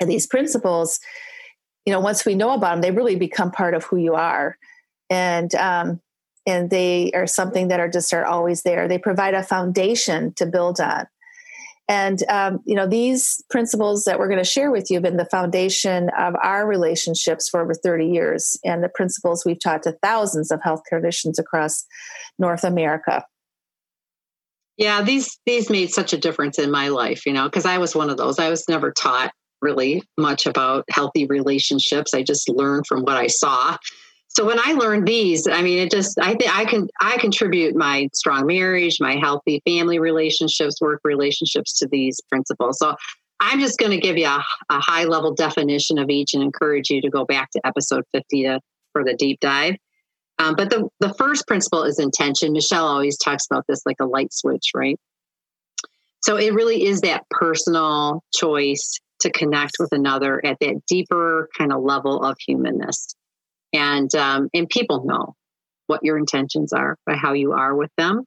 And 0.00 0.08
these 0.08 0.26
principles, 0.26 0.98
you 1.84 1.92
know, 1.92 2.00
once 2.00 2.24
we 2.24 2.34
know 2.34 2.52
about 2.52 2.70
them, 2.70 2.80
they 2.80 2.90
really 2.92 3.16
become 3.16 3.50
part 3.50 3.74
of 3.74 3.84
who 3.84 3.98
you 3.98 4.14
are, 4.14 4.56
and 5.10 5.54
um, 5.54 6.00
and 6.46 6.70
they 6.70 7.10
are 7.12 7.26
something 7.26 7.68
that 7.68 7.80
are 7.80 7.90
just 7.90 8.14
are 8.14 8.24
always 8.24 8.62
there. 8.62 8.88
They 8.88 8.96
provide 8.96 9.34
a 9.34 9.42
foundation 9.42 10.32
to 10.36 10.46
build 10.46 10.80
on. 10.80 11.06
And, 11.88 12.22
um, 12.28 12.60
you 12.66 12.74
know, 12.74 12.86
these 12.86 13.42
principles 13.48 14.04
that 14.04 14.18
we're 14.18 14.28
going 14.28 14.38
to 14.38 14.44
share 14.44 14.70
with 14.70 14.90
you 14.90 14.96
have 14.96 15.02
been 15.02 15.16
the 15.16 15.24
foundation 15.24 16.10
of 16.18 16.34
our 16.42 16.66
relationships 16.66 17.48
for 17.48 17.62
over 17.62 17.72
30 17.72 18.06
years 18.06 18.58
and 18.62 18.84
the 18.84 18.90
principles 18.90 19.44
we've 19.44 19.58
taught 19.58 19.84
to 19.84 19.92
thousands 20.02 20.50
of 20.50 20.60
health 20.62 20.82
clinicians 20.92 21.38
across 21.38 21.86
North 22.38 22.62
America. 22.62 23.24
Yeah, 24.76 25.02
these 25.02 25.38
these 25.44 25.70
made 25.70 25.90
such 25.90 26.12
a 26.12 26.18
difference 26.18 26.58
in 26.58 26.70
my 26.70 26.88
life, 26.88 27.26
you 27.26 27.32
know, 27.32 27.46
because 27.46 27.66
I 27.66 27.78
was 27.78 27.96
one 27.96 28.10
of 28.10 28.16
those. 28.16 28.38
I 28.38 28.48
was 28.48 28.68
never 28.68 28.92
taught 28.92 29.32
really 29.60 30.04
much 30.16 30.46
about 30.46 30.84
healthy 30.88 31.26
relationships. 31.26 32.14
I 32.14 32.22
just 32.22 32.48
learned 32.48 32.86
from 32.86 33.02
what 33.02 33.16
I 33.16 33.26
saw. 33.26 33.76
So 34.38 34.44
when 34.44 34.60
I 34.60 34.70
learned 34.74 35.08
these, 35.08 35.48
I 35.48 35.62
mean, 35.62 35.78
it 35.78 35.90
just 35.90 36.16
I 36.20 36.36
think 36.36 36.56
I 36.56 36.64
can 36.64 36.86
I 37.00 37.18
contribute 37.18 37.74
my 37.74 38.08
strong 38.14 38.46
marriage, 38.46 38.98
my 39.00 39.16
healthy 39.16 39.60
family 39.66 39.98
relationships, 39.98 40.80
work 40.80 41.00
relationships 41.02 41.76
to 41.80 41.88
these 41.90 42.20
principles. 42.28 42.78
So 42.78 42.94
I'm 43.40 43.58
just 43.58 43.80
going 43.80 43.90
to 43.90 43.98
give 43.98 44.16
you 44.16 44.26
a, 44.26 44.44
a 44.70 44.78
high 44.78 45.02
level 45.06 45.34
definition 45.34 45.98
of 45.98 46.08
each 46.08 46.34
and 46.34 46.42
encourage 46.44 46.88
you 46.88 47.00
to 47.00 47.10
go 47.10 47.24
back 47.24 47.50
to 47.50 47.60
episode 47.66 48.04
50 48.12 48.44
to, 48.44 48.60
for 48.92 49.02
the 49.02 49.14
deep 49.14 49.40
dive. 49.40 49.74
Um, 50.38 50.54
but 50.54 50.70
the, 50.70 50.88
the 51.00 51.12
first 51.14 51.48
principle 51.48 51.82
is 51.82 51.98
intention. 51.98 52.52
Michelle 52.52 52.86
always 52.86 53.18
talks 53.18 53.44
about 53.50 53.64
this 53.66 53.82
like 53.86 53.96
a 54.00 54.06
light 54.06 54.32
switch, 54.32 54.70
right? 54.72 55.00
So 56.22 56.36
it 56.36 56.54
really 56.54 56.84
is 56.84 57.00
that 57.00 57.24
personal 57.30 58.22
choice 58.32 59.00
to 59.18 59.32
connect 59.32 59.78
with 59.80 59.90
another 59.90 60.40
at 60.46 60.58
that 60.60 60.80
deeper 60.86 61.48
kind 61.58 61.72
of 61.72 61.82
level 61.82 62.22
of 62.22 62.36
humanness. 62.38 63.16
And 63.72 64.12
um, 64.14 64.48
and 64.54 64.68
people 64.68 65.04
know 65.04 65.34
what 65.86 66.00
your 66.02 66.18
intentions 66.18 66.72
are 66.72 66.96
by 67.06 67.14
how 67.14 67.32
you 67.32 67.52
are 67.52 67.74
with 67.74 67.90
them. 67.96 68.24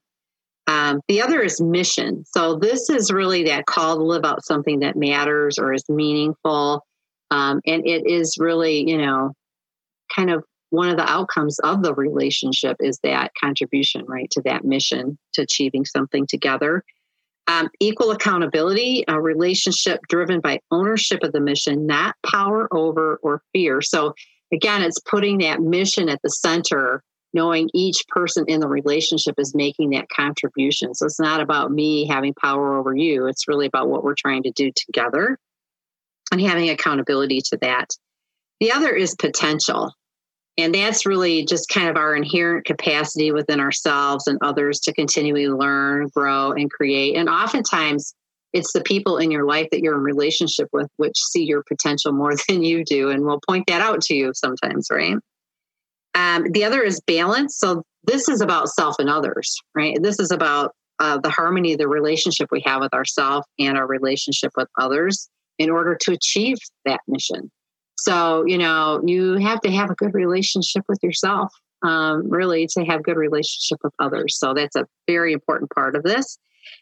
Um, 0.66 1.00
the 1.08 1.22
other 1.22 1.40
is 1.40 1.60
mission. 1.60 2.24
So 2.26 2.56
this 2.56 2.88
is 2.88 3.10
really 3.10 3.44
that 3.44 3.66
call 3.66 3.96
to 3.96 4.04
live 4.04 4.24
out 4.24 4.44
something 4.44 4.80
that 4.80 4.96
matters 4.96 5.58
or 5.58 5.72
is 5.72 5.84
meaningful. 5.88 6.84
Um, 7.30 7.60
and 7.66 7.86
it 7.86 8.06
is 8.06 8.36
really, 8.38 8.88
you 8.88 8.98
know, 8.98 9.32
kind 10.14 10.30
of 10.30 10.44
one 10.70 10.88
of 10.88 10.96
the 10.96 11.10
outcomes 11.10 11.58
of 11.60 11.82
the 11.82 11.94
relationship 11.94 12.76
is 12.80 12.98
that 13.02 13.32
contribution, 13.38 14.04
right, 14.06 14.30
to 14.30 14.42
that 14.42 14.64
mission, 14.64 15.18
to 15.34 15.42
achieving 15.42 15.84
something 15.84 16.26
together. 16.26 16.82
Um, 17.48 17.68
equal 17.80 18.10
accountability, 18.10 19.04
a 19.08 19.20
relationship 19.20 20.00
driven 20.08 20.40
by 20.40 20.60
ownership 20.70 21.22
of 21.22 21.32
the 21.32 21.40
mission, 21.40 21.86
not 21.86 22.14
power 22.24 22.68
over 22.72 23.18
or 23.22 23.42
fear. 23.52 23.82
So, 23.82 24.14
again, 24.52 24.82
it's 24.82 25.00
putting 25.00 25.38
that 25.38 25.60
mission 25.60 26.08
at 26.08 26.20
the 26.22 26.30
center, 26.30 27.02
knowing 27.32 27.70
each 27.74 28.04
person 28.08 28.44
in 28.48 28.60
the 28.60 28.68
relationship 28.68 29.34
is 29.38 29.54
making 29.54 29.90
that 29.90 30.08
contribution. 30.08 30.94
So, 30.94 31.06
it's 31.06 31.20
not 31.20 31.40
about 31.40 31.72
me 31.72 32.06
having 32.06 32.34
power 32.34 32.76
over 32.78 32.94
you, 32.94 33.26
it's 33.26 33.48
really 33.48 33.66
about 33.66 33.88
what 33.88 34.04
we're 34.04 34.14
trying 34.14 34.42
to 34.44 34.52
do 34.52 34.70
together 34.74 35.38
and 36.30 36.40
having 36.40 36.70
accountability 36.70 37.40
to 37.50 37.58
that. 37.60 37.90
The 38.60 38.72
other 38.72 38.90
is 38.90 39.14
potential. 39.14 39.92
And 40.58 40.74
that's 40.74 41.06
really 41.06 41.44
just 41.46 41.68
kind 41.68 41.88
of 41.88 41.96
our 41.96 42.14
inherent 42.14 42.66
capacity 42.66 43.32
within 43.32 43.58
ourselves 43.58 44.26
and 44.26 44.38
others 44.42 44.80
to 44.80 44.92
continually 44.92 45.48
learn, 45.48 46.08
grow, 46.14 46.52
and 46.52 46.70
create. 46.70 47.16
And 47.16 47.28
oftentimes, 47.28 48.14
it's 48.52 48.72
the 48.72 48.82
people 48.82 49.18
in 49.18 49.30
your 49.30 49.46
life 49.46 49.68
that 49.70 49.80
you're 49.80 49.96
in 49.96 50.02
relationship 50.02 50.68
with 50.72 50.88
which 50.96 51.16
see 51.16 51.44
your 51.44 51.62
potential 51.66 52.12
more 52.12 52.34
than 52.48 52.62
you 52.62 52.84
do 52.84 53.10
and 53.10 53.24
will 53.24 53.40
point 53.48 53.64
that 53.66 53.80
out 53.80 54.00
to 54.02 54.14
you 54.14 54.32
sometimes, 54.34 54.88
right? 54.90 55.16
Um, 56.14 56.46
the 56.52 56.64
other 56.64 56.82
is 56.82 57.00
balance. 57.06 57.56
So 57.58 57.82
this 58.04 58.28
is 58.28 58.40
about 58.40 58.68
self 58.68 58.96
and 58.98 59.08
others, 59.08 59.56
right? 59.74 59.96
This 60.00 60.18
is 60.18 60.30
about 60.30 60.72
uh, 60.98 61.18
the 61.18 61.30
harmony 61.30 61.74
the 61.74 61.88
relationship 61.88 62.48
we 62.52 62.62
have 62.64 62.80
with 62.80 62.92
ourselves 62.92 63.46
and 63.58 63.78
our 63.78 63.86
relationship 63.86 64.52
with 64.56 64.68
others 64.78 65.28
in 65.58 65.70
order 65.70 65.96
to 66.02 66.12
achieve 66.12 66.58
that 66.84 67.00
mission. 67.08 67.50
So, 67.96 68.44
you 68.46 68.58
know, 68.58 69.02
you 69.04 69.34
have 69.34 69.60
to 69.62 69.70
have 69.70 69.90
a 69.90 69.94
good 69.94 70.14
relationship 70.14 70.84
with 70.88 70.98
yourself, 71.02 71.52
um, 71.82 72.28
really, 72.28 72.66
to 72.72 72.84
have 72.84 73.02
good 73.02 73.16
relationship 73.16 73.78
with 73.82 73.92
others. 73.98 74.38
So 74.38 74.54
that's 74.54 74.76
a 74.76 74.86
very 75.06 75.32
important 75.32 75.70
part 75.70 75.96
of 75.96 76.02
this. 76.02 76.38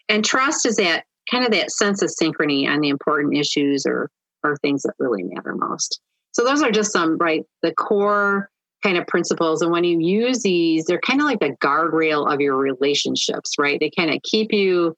And 0.09 0.25
trust 0.25 0.67
is 0.67 0.77
that 0.77 1.05
kind 1.31 1.45
of 1.45 1.53
that 1.53 1.71
sense 1.71 2.03
of 2.03 2.11
synchrony 2.11 2.69
on 2.69 2.81
the 2.81 2.89
important 2.89 3.37
issues 3.37 3.85
or 3.87 4.11
or 4.43 4.57
things 4.57 4.83
that 4.83 4.95
really 4.99 5.23
matter 5.23 5.55
most. 5.55 6.01
So 6.33 6.45
those 6.45 6.63
are 6.63 6.71
just 6.71 6.93
some 6.93 7.19
right 7.19 7.45
the 7.63 7.75
core 7.75 8.51
kind 8.83 8.97
of 8.97 9.07
principles. 9.07 9.61
And 9.61 9.71
when 9.71 9.85
you 9.85 10.01
use 10.01 10.43
these, 10.43 10.87
they're 10.87 11.01
kind 11.01 11.21
of 11.21 11.27
like 11.27 11.41
the 11.41 11.55
guardrail 11.63 12.33
of 12.33 12.41
your 12.41 12.57
relationships, 12.57 13.57
right? 13.59 13.79
They 13.79 13.91
kind 13.91 14.11
of 14.11 14.23
keep 14.23 14.53
you 14.53 14.97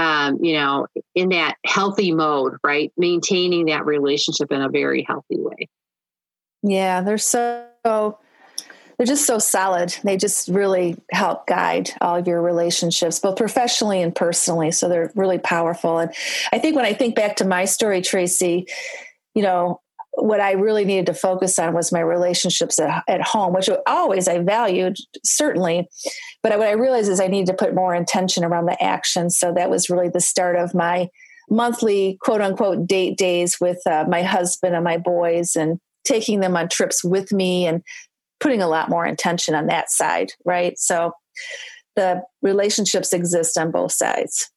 um, 0.00 0.38
you 0.42 0.54
know, 0.54 0.86
in 1.14 1.28
that 1.30 1.56
healthy 1.66 2.12
mode, 2.12 2.54
right? 2.64 2.90
Maintaining 2.96 3.66
that 3.66 3.84
relationship 3.84 4.50
in 4.50 4.62
a 4.62 4.70
very 4.70 5.04
healthy 5.06 5.36
way. 5.38 5.68
Yeah, 6.62 7.02
they're 7.02 7.18
so 7.18 8.18
they're 9.00 9.06
just 9.06 9.24
so 9.24 9.38
solid. 9.38 9.96
They 10.04 10.18
just 10.18 10.48
really 10.48 10.94
help 11.10 11.46
guide 11.46 11.90
all 12.02 12.16
of 12.16 12.28
your 12.28 12.42
relationships, 12.42 13.18
both 13.18 13.38
professionally 13.38 14.02
and 14.02 14.14
personally. 14.14 14.72
So 14.72 14.90
they're 14.90 15.10
really 15.14 15.38
powerful. 15.38 15.96
And 15.96 16.12
I 16.52 16.58
think 16.58 16.76
when 16.76 16.84
I 16.84 16.92
think 16.92 17.14
back 17.14 17.36
to 17.36 17.46
my 17.46 17.64
story, 17.64 18.02
Tracy, 18.02 18.66
you 19.34 19.42
know, 19.42 19.80
what 20.12 20.42
I 20.42 20.52
really 20.52 20.84
needed 20.84 21.06
to 21.06 21.14
focus 21.14 21.58
on 21.58 21.72
was 21.72 21.92
my 21.92 22.00
relationships 22.00 22.78
at, 22.78 23.02
at 23.08 23.22
home, 23.22 23.54
which 23.54 23.70
always 23.86 24.28
I 24.28 24.40
valued, 24.40 24.98
certainly. 25.24 25.88
But 26.42 26.58
what 26.58 26.68
I 26.68 26.72
realized 26.72 27.10
is 27.10 27.20
I 27.20 27.28
needed 27.28 27.46
to 27.46 27.64
put 27.64 27.74
more 27.74 27.94
intention 27.94 28.44
around 28.44 28.66
the 28.66 28.82
action. 28.82 29.30
So 29.30 29.54
that 29.54 29.70
was 29.70 29.88
really 29.88 30.10
the 30.10 30.20
start 30.20 30.56
of 30.56 30.74
my 30.74 31.08
monthly 31.48 32.18
quote 32.20 32.42
unquote 32.42 32.86
date 32.86 33.16
days 33.16 33.58
with 33.62 33.78
uh, 33.86 34.04
my 34.10 34.20
husband 34.22 34.74
and 34.74 34.84
my 34.84 34.98
boys 34.98 35.56
and 35.56 35.78
taking 36.04 36.40
them 36.40 36.56
on 36.56 36.68
trips 36.68 37.02
with 37.04 37.32
me 37.32 37.66
and 37.66 37.82
putting 38.40 38.62
a 38.62 38.68
lot 38.68 38.88
more 38.88 39.06
intention 39.06 39.54
on 39.54 39.66
that 39.66 39.90
side, 39.90 40.32
right? 40.44 40.78
So 40.78 41.12
the 41.96 42.22
relationships 42.42 43.12
exist 43.12 43.58
on 43.58 43.70
both 43.70 43.92
sides. 43.92 44.50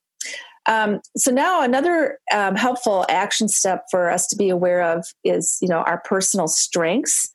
Um, 0.65 1.01
so 1.17 1.31
now 1.31 1.61
another 1.61 2.19
um, 2.33 2.55
helpful 2.55 3.05
action 3.09 3.49
step 3.49 3.83
for 3.91 4.09
us 4.09 4.27
to 4.27 4.37
be 4.37 4.49
aware 4.49 4.81
of 4.81 5.05
is, 5.23 5.57
you 5.61 5.67
know, 5.67 5.79
our 5.79 6.01
personal 6.05 6.47
strengths 6.47 7.33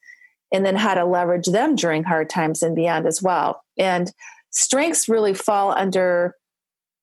and 0.52 0.64
then 0.64 0.76
how 0.76 0.94
to 0.94 1.04
leverage 1.04 1.46
them 1.46 1.74
during 1.74 2.04
hard 2.04 2.30
times 2.30 2.62
and 2.62 2.74
beyond 2.74 3.06
as 3.06 3.22
well. 3.22 3.62
And 3.76 4.10
strengths 4.50 5.08
really 5.08 5.34
fall 5.34 5.72
under 5.72 6.34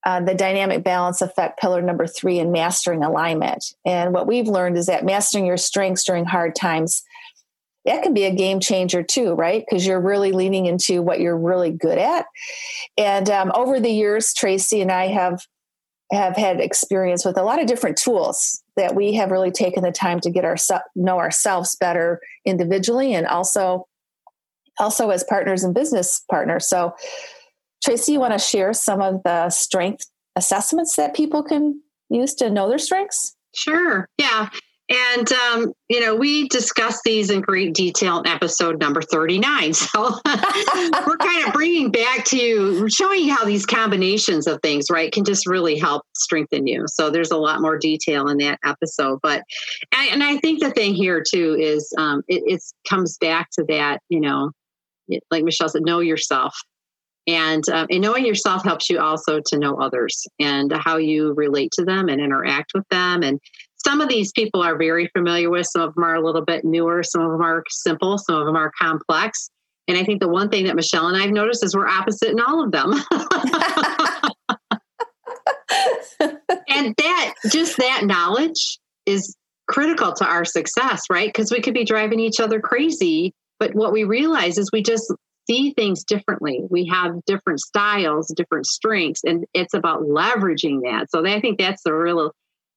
uh, 0.04 0.22
the 0.22 0.36
dynamic 0.36 0.84
balance 0.84 1.22
effect 1.22 1.60
pillar 1.60 1.82
number 1.82 2.08
three 2.08 2.40
in 2.40 2.52
mastering 2.52 3.04
alignment. 3.04 3.64
And 3.86 4.14
what 4.14 4.28
we've 4.28 4.48
learned 4.48 4.78
is 4.78 4.86
that 4.88 5.06
mastering 5.06 5.46
your 5.46 5.58
strengths 5.58 6.04
during 6.04 6.26
hard 6.26 6.56
times 6.56 7.04
that 7.86 8.04
can 8.04 8.14
be 8.14 8.26
a 8.26 8.34
game 8.34 8.60
changer 8.60 9.04
too, 9.04 9.34
right? 9.34 9.64
Because 9.68 9.86
you're 9.86 10.02
really 10.02 10.32
leaning 10.32 10.66
into 10.66 11.02
what 11.02 11.20
you're 11.20 11.38
really 11.38 11.72
good 11.72 11.98
at. 11.98 12.26
And 12.98 13.30
um, 13.30 13.52
over 13.56 13.80
the 13.80 13.92
years, 13.92 14.34
Tracy 14.34 14.82
and 14.82 14.92
I 14.92 15.08
have 15.08 15.42
have 16.12 16.36
had 16.36 16.60
experience 16.60 17.26
with 17.26 17.36
a 17.36 17.44
lot 17.44 17.60
of 17.60 17.66
different 17.66 17.98
tools 17.98 18.62
that 18.78 18.94
we 18.94 19.14
have 19.14 19.32
really 19.32 19.50
taken 19.50 19.84
the 19.84 19.92
time 19.92 20.20
to 20.20 20.30
get 20.30 20.46
our 20.46 20.56
know 20.96 21.18
ourselves 21.18 21.76
better 21.80 22.20
individually 22.46 23.14
and 23.14 23.26
also 23.26 23.88
also 24.78 25.10
as 25.10 25.24
partners 25.24 25.64
and 25.64 25.74
business 25.74 26.24
partners. 26.30 26.68
So 26.68 26.94
Tracy, 27.84 28.14
you 28.14 28.20
want 28.20 28.34
to 28.34 28.40
share 28.40 28.74
some 28.74 29.02
of 29.02 29.22
the 29.24 29.50
strength 29.50 30.06
assessments 30.36 30.96
that 30.96 31.16
people 31.16 31.44
can 31.44 31.82
use 32.10 32.34
to 32.36 32.50
know 32.50 32.68
their 32.68 32.80
strengths? 32.80 33.36
Sure. 33.56 34.08
Yeah. 34.18 34.50
And, 34.88 35.32
um, 35.34 35.74
you 35.90 36.00
know, 36.00 36.16
we 36.16 36.48
discussed 36.48 37.02
these 37.04 37.32
in 37.32 37.42
great 37.42 37.74
detail 37.74 38.20
in 38.20 38.28
episode 38.28 38.80
number 38.80 39.02
39. 39.02 39.74
So 39.96 40.20
we're 41.08 41.18
kind 41.18 41.48
of 41.48 41.54
bringing 41.54 41.92
back 41.92 42.26
to 42.26 42.38
you, 42.38 42.90
showing 42.90 43.22
you 43.22 43.34
how 43.34 43.46
these 43.46 43.66
combinations 43.66 44.48
of 44.48 44.60
things, 44.62 44.88
right, 44.92 45.12
can 45.12 45.24
just 45.24 45.48
really 45.48 45.78
help 45.78 46.04
strengthen 46.16 46.68
you. 46.68 46.86
So 46.88 47.10
there's 47.10 47.32
a 47.32 47.38
lot 47.38 47.62
more 47.62 47.78
detail 47.78 48.28
in 48.28 48.38
that 48.40 48.60
episode. 48.64 49.20
But, 49.22 49.44
and 49.92 50.24
I 50.24 50.38
think 50.38 50.60
the 50.60 50.72
thing 50.72 50.94
here 50.94 51.24
too 51.28 51.56
is 51.60 51.92
um, 51.98 52.24
it 52.28 52.62
comes 52.88 53.18
back 53.20 53.50
to 53.54 53.66
that, 53.70 54.02
you 54.10 54.20
know, 54.20 54.52
like 55.32 55.44
Michelle 55.44 55.70
said, 55.70 55.84
know 55.84 56.00
yourself. 56.00 56.56
And, 57.28 57.68
um, 57.70 57.88
and 57.90 58.02
knowing 58.02 58.26
yourself 58.26 58.64
helps 58.64 58.90
you 58.90 59.00
also 59.00 59.40
to 59.48 59.58
know 59.58 59.78
others 59.80 60.26
and 60.40 60.72
how 60.72 60.98
you 60.98 61.34
relate 61.34 61.72
to 61.74 61.84
them 61.84 62.08
and 62.08 62.22
interact 62.22 62.72
with 62.76 62.88
them 62.90 63.24
and 63.24 63.40
some 63.86 64.02
of 64.02 64.10
these 64.10 64.32
people 64.32 64.64
are 64.64 64.78
very 64.78 65.08
familiar 65.16 65.50
with. 65.50 65.68
Some 65.68 65.84
of 65.84 65.94
them 65.94 66.04
are 66.04 66.16
a 66.16 66.26
little 66.26 66.44
bit 66.44 66.66
newer. 66.66 67.04
Some 67.04 67.22
of 67.22 67.32
them 67.32 67.42
are 67.42 67.64
simple. 67.70 68.18
Some 68.18 68.36
of 68.36 68.46
them 68.46 68.56
are 68.56 68.72
complex. 68.80 69.50
And 69.88 69.98
I 69.98 70.04
think 70.04 70.20
the 70.20 70.28
one 70.28 70.50
thing 70.50 70.66
that 70.66 70.76
Michelle 70.76 71.08
and 71.08 71.16
I 71.16 71.22
have 71.22 71.32
noticed 71.32 71.64
is 71.64 71.76
we're 71.76 71.88
opposite 71.88 72.30
in 72.30 72.40
all 72.40 72.64
of 72.64 72.72
them. 72.72 72.94
and 76.68 76.96
that, 76.98 77.34
just 77.52 77.78
that 77.78 78.02
knowledge 78.04 78.80
is 79.06 79.36
critical 79.68 80.14
to 80.14 80.26
our 80.26 80.46
success, 80.46 81.04
right? 81.12 81.28
Because 81.28 81.52
we 81.52 81.62
could 81.62 81.76
be 81.76 81.86
driving 81.86 82.20
each 82.20 82.40
other 82.40 82.60
crazy. 82.60 83.34
But 83.60 83.76
what 83.76 83.94
we 83.94 84.04
realize 84.04 84.58
is 84.58 84.72
we 84.74 84.82
just 84.82 85.14
see 85.48 85.74
things 85.74 86.04
differently. 86.04 86.62
We 86.72 86.88
have 86.88 87.24
different 87.28 87.60
styles, 87.60 88.34
different 88.36 88.66
strengths, 88.66 89.22
and 89.24 89.46
it's 89.54 89.76
about 89.76 90.02
leveraging 90.02 90.82
that. 90.84 91.12
So 91.12 91.24
I 91.24 91.40
think 91.40 91.60
that's 91.60 91.84
the 91.84 91.94
real 91.94 92.32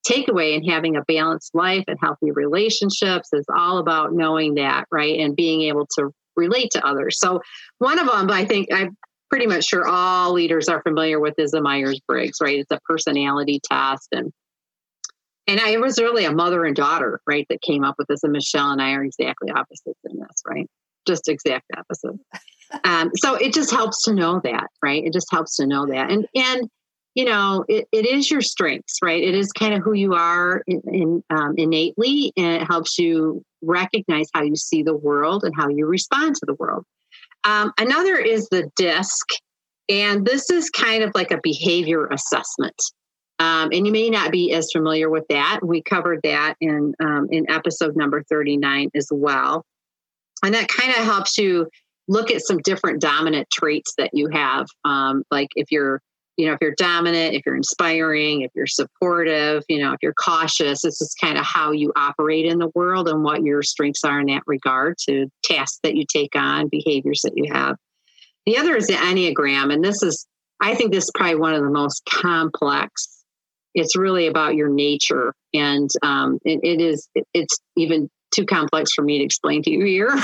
takeaway 0.06 0.54
in 0.54 0.64
having 0.64 0.96
a 0.96 1.04
balanced 1.06 1.54
life 1.54 1.84
and 1.88 1.98
healthy 2.00 2.30
relationships 2.30 3.28
is 3.32 3.44
all 3.54 3.78
about 3.78 4.12
knowing 4.12 4.54
that, 4.54 4.86
right? 4.90 5.18
And 5.18 5.36
being 5.36 5.62
able 5.62 5.86
to 5.98 6.10
relate 6.36 6.70
to 6.72 6.86
others. 6.86 7.18
So 7.18 7.40
one 7.78 7.98
of 7.98 8.06
them, 8.06 8.30
I 8.30 8.44
think 8.44 8.68
I'm 8.72 8.96
pretty 9.30 9.46
much 9.46 9.66
sure 9.66 9.86
all 9.86 10.32
leaders 10.32 10.68
are 10.68 10.82
familiar 10.82 11.20
with 11.20 11.34
is 11.38 11.50
the 11.50 11.60
Myers 11.60 12.00
Briggs, 12.06 12.38
right? 12.40 12.58
It's 12.58 12.70
a 12.70 12.80
personality 12.86 13.60
test. 13.62 14.08
And 14.12 14.32
and 15.46 15.58
I 15.60 15.78
was 15.78 15.98
really 15.98 16.26
a 16.26 16.32
mother 16.32 16.66
and 16.66 16.76
daughter, 16.76 17.20
right, 17.26 17.46
that 17.48 17.62
came 17.62 17.82
up 17.82 17.94
with 17.96 18.06
this. 18.06 18.22
And 18.22 18.32
Michelle 18.32 18.70
and 18.70 18.82
I 18.82 18.92
are 18.92 19.02
exactly 19.02 19.50
opposites 19.50 19.98
in 20.04 20.18
this, 20.18 20.42
right? 20.46 20.68
Just 21.06 21.28
exact 21.28 21.66
opposite. 21.76 22.18
Um, 22.84 23.12
so 23.16 23.34
it 23.34 23.54
just 23.54 23.70
helps 23.70 24.02
to 24.02 24.12
know 24.12 24.42
that, 24.44 24.66
right? 24.82 25.02
It 25.02 25.14
just 25.14 25.28
helps 25.30 25.56
to 25.56 25.66
know 25.66 25.86
that. 25.86 26.10
And 26.10 26.26
and 26.34 26.68
you 27.14 27.24
know, 27.24 27.64
it, 27.68 27.88
it 27.92 28.06
is 28.06 28.30
your 28.30 28.40
strengths, 28.40 28.98
right? 29.02 29.22
It 29.22 29.34
is 29.34 29.50
kind 29.52 29.74
of 29.74 29.82
who 29.82 29.92
you 29.92 30.14
are 30.14 30.62
in, 30.66 30.82
in 30.86 31.24
um, 31.30 31.54
innately, 31.56 32.32
and 32.36 32.62
it 32.62 32.66
helps 32.66 32.98
you 32.98 33.42
recognize 33.62 34.28
how 34.34 34.42
you 34.42 34.56
see 34.56 34.82
the 34.82 34.96
world 34.96 35.42
and 35.44 35.54
how 35.56 35.68
you 35.68 35.86
respond 35.86 36.36
to 36.36 36.46
the 36.46 36.54
world. 36.54 36.84
Um, 37.44 37.72
another 37.78 38.16
is 38.16 38.48
the 38.48 38.70
DISC, 38.76 39.26
and 39.88 40.26
this 40.26 40.50
is 40.50 40.70
kind 40.70 41.02
of 41.02 41.12
like 41.14 41.30
a 41.30 41.40
behavior 41.42 42.06
assessment. 42.06 42.80
Um, 43.40 43.70
and 43.72 43.86
you 43.86 43.92
may 43.92 44.10
not 44.10 44.32
be 44.32 44.52
as 44.52 44.70
familiar 44.72 45.08
with 45.08 45.24
that. 45.28 45.60
We 45.62 45.80
covered 45.82 46.20
that 46.24 46.54
in 46.60 46.94
um, 47.00 47.28
in 47.30 47.48
episode 47.48 47.96
number 47.96 48.22
39 48.24 48.90
as 48.94 49.08
well. 49.12 49.64
And 50.42 50.54
that 50.54 50.68
kind 50.68 50.90
of 50.90 51.04
helps 51.04 51.38
you 51.38 51.68
look 52.08 52.30
at 52.30 52.42
some 52.42 52.58
different 52.58 53.00
dominant 53.00 53.48
traits 53.50 53.94
that 53.98 54.10
you 54.12 54.28
have. 54.32 54.66
Um, 54.84 55.24
like 55.30 55.48
if 55.56 55.70
you're, 55.70 56.00
you 56.38 56.46
know, 56.46 56.52
if 56.52 56.58
you're 56.62 56.74
dominant, 56.76 57.34
if 57.34 57.42
you're 57.44 57.56
inspiring, 57.56 58.42
if 58.42 58.52
you're 58.54 58.66
supportive, 58.66 59.64
you 59.68 59.82
know, 59.82 59.92
if 59.92 59.98
you're 60.00 60.14
cautious, 60.14 60.82
this 60.82 61.00
is 61.00 61.14
kind 61.20 61.36
of 61.36 61.44
how 61.44 61.72
you 61.72 61.92
operate 61.96 62.46
in 62.46 62.58
the 62.58 62.70
world 62.74 63.08
and 63.08 63.24
what 63.24 63.42
your 63.42 63.62
strengths 63.62 64.04
are 64.04 64.20
in 64.20 64.26
that 64.26 64.44
regard 64.46 64.96
to 65.08 65.26
tasks 65.42 65.80
that 65.82 65.96
you 65.96 66.04
take 66.10 66.36
on, 66.36 66.68
behaviors 66.68 67.22
that 67.22 67.32
you 67.34 67.52
have. 67.52 67.76
The 68.46 68.56
other 68.56 68.76
is 68.76 68.86
the 68.86 68.94
Enneagram. 68.94 69.74
And 69.74 69.84
this 69.84 70.02
is, 70.02 70.26
I 70.60 70.74
think 70.76 70.92
this 70.92 71.04
is 71.04 71.10
probably 71.14 71.34
one 71.34 71.54
of 71.54 71.62
the 71.62 71.70
most 71.70 72.02
complex 72.08 73.18
it's 73.74 73.96
really 73.96 74.26
about 74.26 74.54
your 74.56 74.68
nature 74.68 75.34
and 75.54 75.90
um, 76.02 76.38
it, 76.44 76.60
it 76.62 76.80
is 76.80 77.08
it's 77.34 77.58
even 77.76 78.10
too 78.34 78.44
complex 78.44 78.92
for 78.92 79.02
me 79.02 79.18
to 79.18 79.24
explain 79.24 79.62
to 79.62 79.70
you 79.70 79.84
here 79.84 80.08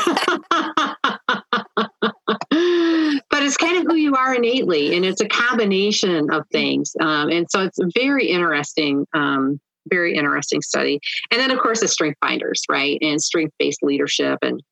but 3.45 3.49
it's 3.49 3.57
kind 3.59 3.77
of 3.77 3.83
who 3.83 3.97
you 3.97 4.15
are 4.15 4.35
innately 4.35 4.97
and 4.97 5.05
it's 5.05 5.21
a 5.21 5.29
combination 5.29 6.31
of 6.31 6.45
things. 6.51 6.97
Um, 6.99 7.29
and 7.29 7.47
so 7.51 7.61
it's 7.61 7.79
a 7.79 7.91
very 7.95 8.29
interesting 8.29 9.07
um, 9.13 9.61
very 9.91 10.15
interesting 10.15 10.63
study. 10.63 10.99
And 11.31 11.39
then 11.39 11.51
of 11.51 11.59
course 11.59 11.81
the 11.81 11.89
strength 11.89 12.17
finders 12.23 12.63
right? 12.71 12.97
And 13.03 13.21
strength 13.21 13.53
based 13.59 13.83
leadership. 13.83 14.39
And 14.41 14.63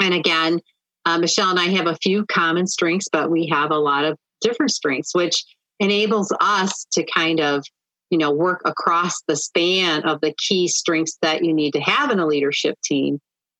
and 0.00 0.14
again 0.14 0.60
uh, 1.06 1.18
michelle 1.18 1.50
and 1.50 1.58
i 1.58 1.64
have 1.64 1.88
a 1.88 1.96
few 1.96 2.24
common 2.26 2.68
strengths 2.68 3.08
but 3.10 3.32
we 3.32 3.48
have 3.48 3.72
a 3.72 3.78
lot 3.78 4.04
of 4.04 4.16
different 4.40 4.70
strengths 4.70 5.12
which 5.12 5.42
enables 5.80 6.32
us 6.40 6.86
to 6.92 7.04
kind 7.04 7.40
of 7.40 7.64
you 8.10 8.18
know 8.18 8.30
work 8.30 8.62
across 8.64 9.22
the 9.26 9.34
span 9.34 10.04
of 10.04 10.20
the 10.20 10.32
key 10.38 10.68
strengths 10.68 11.18
that 11.20 11.44
you 11.44 11.52
need 11.52 11.72
to 11.72 11.80
have 11.80 12.12
in 12.12 12.20
a 12.20 12.26
leadership 12.26 12.76
team 12.84 13.18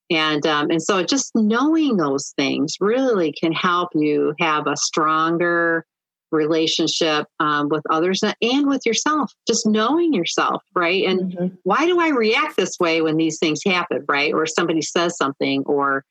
and 0.09 0.45
um, 0.45 0.69
and 0.71 0.81
so 0.81 1.03
just 1.03 1.31
knowing 1.35 1.97
those 1.97 2.33
things 2.37 2.75
really 2.79 3.31
can 3.31 3.51
help 3.51 3.89
you 3.93 4.33
have 4.39 4.67
a 4.67 4.75
stronger 4.75 5.85
relationship 6.31 7.25
um, 7.39 7.69
with 7.69 7.83
others 7.89 8.21
and 8.23 8.67
with 8.67 8.85
yourself 8.85 9.33
just 9.47 9.65
knowing 9.65 10.13
yourself 10.13 10.63
right? 10.75 11.05
And 11.05 11.33
mm-hmm. 11.33 11.55
why 11.63 11.85
do 11.85 11.99
i 11.99 12.09
react 12.09 12.55
this 12.55 12.77
way 12.79 13.01
when 13.01 13.17
these 13.17 13.39
things 13.39 13.61
happen 13.65 14.05
right? 14.07 14.33
Or 14.33 14.45
somebody 14.45 14.81
says 14.81 15.17
something 15.17 15.63
or 15.65 16.03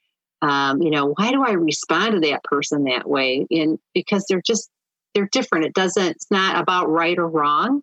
um, 0.43 0.81
you 0.83 0.91
know 0.91 1.15
why 1.17 1.33
do 1.33 1.43
i 1.45 1.53
respond 1.53 2.15
to 2.15 2.29
that 2.29 2.45
person 2.45 2.85
that 2.85 3.09
way? 3.09 3.47
And 3.51 3.79
because 3.95 4.25
they're 4.29 4.43
just 4.45 4.71
they're 5.15 5.29
different. 5.31 5.65
It 5.67 5.75
doesn't 5.75 6.09
it's 6.09 6.31
not 6.31 6.61
about 6.61 6.89
right 6.89 7.19
or 7.19 7.29
wrong. 7.29 7.83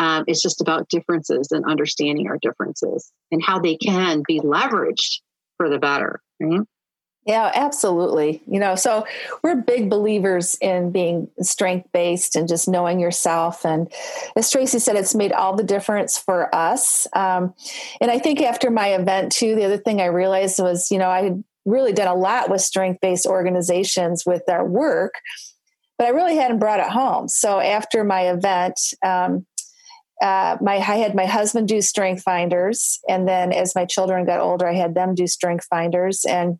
Um, 0.00 0.24
it's 0.28 0.42
just 0.42 0.60
about 0.60 0.88
differences 0.88 1.48
and 1.50 1.64
understanding 1.64 2.28
our 2.28 2.38
differences 2.40 3.10
and 3.32 3.42
how 3.42 3.58
they 3.58 3.76
can 3.76 4.22
be 4.26 4.38
leveraged 4.40 5.20
for 5.58 5.68
the 5.68 5.78
better. 5.78 6.22
Right? 6.40 6.60
Yeah, 7.28 7.52
absolutely. 7.54 8.42
You 8.46 8.58
know, 8.58 8.74
so 8.74 9.04
we're 9.42 9.56
big 9.56 9.90
believers 9.90 10.56
in 10.62 10.92
being 10.92 11.28
strength 11.42 11.86
based 11.92 12.36
and 12.36 12.48
just 12.48 12.68
knowing 12.68 13.00
yourself. 13.00 13.66
And 13.66 13.92
as 14.34 14.50
Tracy 14.50 14.78
said, 14.78 14.96
it's 14.96 15.14
made 15.14 15.32
all 15.32 15.54
the 15.54 15.62
difference 15.62 16.16
for 16.16 16.54
us. 16.54 17.06
Um, 17.12 17.52
and 18.00 18.10
I 18.10 18.18
think 18.18 18.40
after 18.40 18.70
my 18.70 18.94
event, 18.94 19.32
too, 19.32 19.54
the 19.56 19.66
other 19.66 19.76
thing 19.76 20.00
I 20.00 20.06
realized 20.06 20.58
was, 20.58 20.90
you 20.90 20.96
know, 20.96 21.10
I 21.10 21.24
had 21.24 21.44
really 21.66 21.92
done 21.92 22.08
a 22.08 22.14
lot 22.14 22.48
with 22.48 22.62
strength 22.62 23.02
based 23.02 23.26
organizations 23.26 24.24
with 24.24 24.46
their 24.46 24.64
work, 24.64 25.12
but 25.98 26.06
I 26.06 26.10
really 26.10 26.36
hadn't 26.36 26.60
brought 26.60 26.80
it 26.80 26.88
home. 26.88 27.28
So 27.28 27.60
after 27.60 28.04
my 28.04 28.30
event, 28.30 28.80
um, 29.04 29.44
uh, 30.22 30.56
my 30.60 30.76
I 30.76 30.96
had 30.96 31.14
my 31.14 31.26
husband 31.26 31.68
do 31.68 31.80
strength 31.80 32.22
finders, 32.22 32.98
and 33.08 33.28
then 33.28 33.52
as 33.52 33.74
my 33.74 33.84
children 33.84 34.26
got 34.26 34.40
older, 34.40 34.66
I 34.66 34.74
had 34.74 34.94
them 34.94 35.14
do 35.14 35.26
strength 35.26 35.66
finders. 35.70 36.24
And 36.24 36.58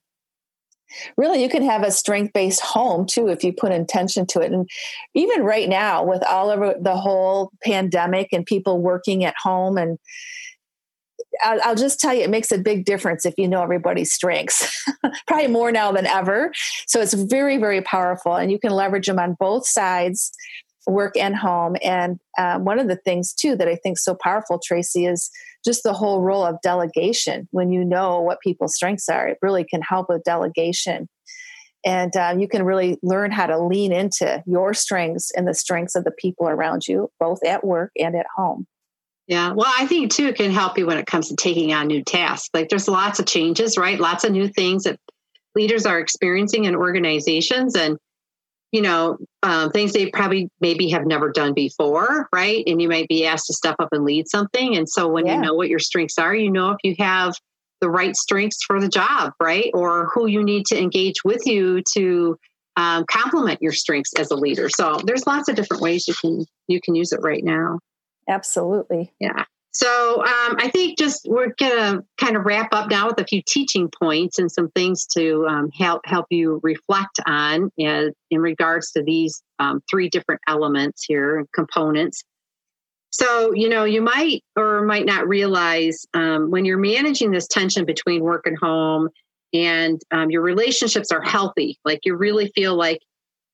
really, 1.16 1.42
you 1.42 1.48
can 1.48 1.64
have 1.64 1.82
a 1.82 1.90
strength 1.90 2.32
based 2.32 2.60
home 2.60 3.06
too 3.06 3.28
if 3.28 3.42
you 3.42 3.52
put 3.52 3.72
intention 3.72 4.26
to 4.26 4.40
it. 4.40 4.52
And 4.52 4.68
even 5.14 5.42
right 5.42 5.68
now, 5.68 6.04
with 6.04 6.22
all 6.24 6.50
of 6.50 6.82
the 6.82 6.96
whole 6.96 7.50
pandemic 7.64 8.28
and 8.32 8.46
people 8.46 8.80
working 8.80 9.24
at 9.24 9.34
home, 9.42 9.76
and 9.76 9.98
I'll, 11.42 11.60
I'll 11.64 11.76
just 11.76 11.98
tell 11.98 12.14
you, 12.14 12.22
it 12.22 12.30
makes 12.30 12.52
a 12.52 12.58
big 12.58 12.84
difference 12.84 13.26
if 13.26 13.34
you 13.38 13.48
know 13.48 13.62
everybody's 13.62 14.12
strengths. 14.12 14.84
Probably 15.26 15.48
more 15.48 15.72
now 15.72 15.90
than 15.90 16.06
ever. 16.06 16.52
So 16.86 17.00
it's 17.00 17.14
very, 17.14 17.58
very 17.58 17.82
powerful, 17.82 18.36
and 18.36 18.52
you 18.52 18.60
can 18.60 18.70
leverage 18.70 19.08
them 19.08 19.18
on 19.18 19.36
both 19.38 19.66
sides 19.66 20.30
work 20.88 21.16
and 21.16 21.36
home. 21.36 21.76
And 21.82 22.18
um, 22.38 22.64
one 22.64 22.78
of 22.78 22.88
the 22.88 22.96
things, 22.96 23.32
too, 23.32 23.54
that 23.56 23.68
I 23.68 23.76
think 23.76 23.98
so 23.98 24.14
powerful, 24.14 24.60
Tracy, 24.64 25.06
is 25.06 25.30
just 25.64 25.82
the 25.82 25.92
whole 25.92 26.22
role 26.22 26.44
of 26.44 26.60
delegation. 26.62 27.48
When 27.50 27.70
you 27.70 27.84
know 27.84 28.20
what 28.20 28.40
people's 28.40 28.74
strengths 28.74 29.08
are, 29.08 29.28
it 29.28 29.38
really 29.42 29.64
can 29.64 29.82
help 29.82 30.08
with 30.08 30.24
delegation. 30.24 31.08
And 31.84 32.14
uh, 32.16 32.34
you 32.38 32.48
can 32.48 32.64
really 32.64 32.98
learn 33.02 33.30
how 33.30 33.46
to 33.46 33.58
lean 33.58 33.92
into 33.92 34.42
your 34.46 34.74
strengths 34.74 35.30
and 35.30 35.46
the 35.46 35.54
strengths 35.54 35.94
of 35.94 36.04
the 36.04 36.10
people 36.10 36.48
around 36.48 36.88
you, 36.88 37.10
both 37.20 37.44
at 37.44 37.64
work 37.64 37.92
and 37.96 38.16
at 38.16 38.26
home. 38.34 38.66
Yeah, 39.28 39.52
well, 39.52 39.70
I 39.78 39.86
think 39.86 40.10
too 40.10 40.26
it 40.26 40.36
can 40.36 40.50
help 40.50 40.78
you 40.78 40.86
when 40.86 40.96
it 40.96 41.06
comes 41.06 41.28
to 41.28 41.36
taking 41.36 41.74
on 41.74 41.86
new 41.86 42.02
tasks. 42.02 42.48
Like 42.54 42.70
there's 42.70 42.88
lots 42.88 43.18
of 43.18 43.26
changes, 43.26 43.76
right? 43.76 44.00
Lots 44.00 44.24
of 44.24 44.32
new 44.32 44.48
things 44.48 44.84
that 44.84 44.98
leaders 45.54 45.84
are 45.84 46.00
experiencing 46.00 46.64
in 46.64 46.74
organizations. 46.74 47.76
And 47.76 47.98
you 48.72 48.82
know, 48.82 49.16
um, 49.42 49.70
things 49.70 49.92
they 49.92 50.10
probably 50.10 50.50
maybe 50.60 50.90
have 50.90 51.06
never 51.06 51.30
done 51.30 51.54
before, 51.54 52.28
right? 52.32 52.62
And 52.66 52.82
you 52.82 52.88
might 52.88 53.08
be 53.08 53.26
asked 53.26 53.46
to 53.46 53.54
step 53.54 53.76
up 53.78 53.88
and 53.92 54.04
lead 54.04 54.28
something. 54.28 54.76
And 54.76 54.88
so 54.88 55.08
when 55.08 55.26
yeah. 55.26 55.36
you 55.36 55.40
know 55.40 55.54
what 55.54 55.68
your 55.68 55.78
strengths 55.78 56.18
are, 56.18 56.34
you 56.34 56.50
know 56.50 56.70
if 56.70 56.78
you 56.84 56.94
have 56.98 57.34
the 57.80 57.88
right 57.88 58.16
strengths 58.16 58.62
for 58.64 58.80
the 58.80 58.88
job, 58.88 59.32
right? 59.40 59.70
Or 59.72 60.10
who 60.12 60.26
you 60.26 60.42
need 60.42 60.66
to 60.66 60.78
engage 60.80 61.24
with 61.24 61.46
you 61.46 61.82
to 61.94 62.36
um, 62.76 63.04
complement 63.10 63.62
your 63.62 63.72
strengths 63.72 64.12
as 64.18 64.30
a 64.30 64.36
leader. 64.36 64.68
So 64.68 65.00
there's 65.04 65.26
lots 65.26 65.48
of 65.48 65.56
different 65.56 65.82
ways 65.82 66.06
you 66.06 66.14
can 66.20 66.44
you 66.66 66.80
can 66.80 66.94
use 66.94 67.12
it 67.12 67.20
right 67.22 67.42
now. 67.42 67.80
Absolutely. 68.28 69.12
Yeah. 69.18 69.44
So 69.70 70.22
um, 70.22 70.56
I 70.58 70.70
think 70.72 70.98
just 70.98 71.26
we're 71.28 71.52
gonna 71.58 72.02
kind 72.16 72.36
of 72.36 72.44
wrap 72.44 72.72
up 72.72 72.90
now 72.90 73.06
with 73.06 73.20
a 73.20 73.24
few 73.24 73.42
teaching 73.46 73.90
points 74.00 74.38
and 74.38 74.50
some 74.50 74.70
things 74.70 75.06
to 75.16 75.46
um, 75.46 75.70
help 75.78 76.02
help 76.04 76.26
you 76.30 76.60
reflect 76.62 77.20
on 77.26 77.70
in, 77.76 78.12
in 78.30 78.40
regards 78.40 78.90
to 78.92 79.02
these 79.02 79.42
um, 79.58 79.82
three 79.90 80.08
different 80.08 80.40
elements 80.48 81.04
here, 81.06 81.44
components. 81.54 82.24
So 83.10 83.52
you 83.52 83.68
know 83.68 83.84
you 83.84 84.02
might 84.02 84.42
or 84.56 84.82
might 84.82 85.06
not 85.06 85.28
realize 85.28 86.06
um, 86.14 86.50
when 86.50 86.64
you're 86.64 86.78
managing 86.78 87.30
this 87.30 87.46
tension 87.46 87.84
between 87.84 88.22
work 88.22 88.46
and 88.46 88.58
home, 88.58 89.10
and 89.52 90.00
um, 90.10 90.30
your 90.30 90.42
relationships 90.42 91.12
are 91.12 91.22
healthy, 91.22 91.78
like 91.84 92.00
you 92.04 92.16
really 92.16 92.50
feel 92.54 92.74
like 92.74 93.00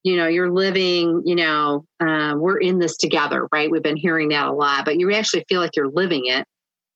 you 0.04 0.16
know 0.16 0.28
you're 0.28 0.52
living 0.52 1.22
you 1.24 1.34
know 1.34 1.84
uh, 1.98 2.34
we're 2.36 2.58
in 2.58 2.78
this 2.78 2.96
together 2.96 3.48
right 3.50 3.70
we've 3.70 3.82
been 3.82 3.96
hearing 3.96 4.28
that 4.28 4.46
a 4.46 4.52
lot 4.52 4.84
but 4.84 4.98
you 5.00 5.12
actually 5.12 5.44
feel 5.48 5.60
like 5.60 5.74
you're 5.74 5.90
living 5.90 6.26
it 6.26 6.46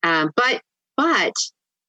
um, 0.04 0.30
but 0.36 0.62
but 0.96 1.32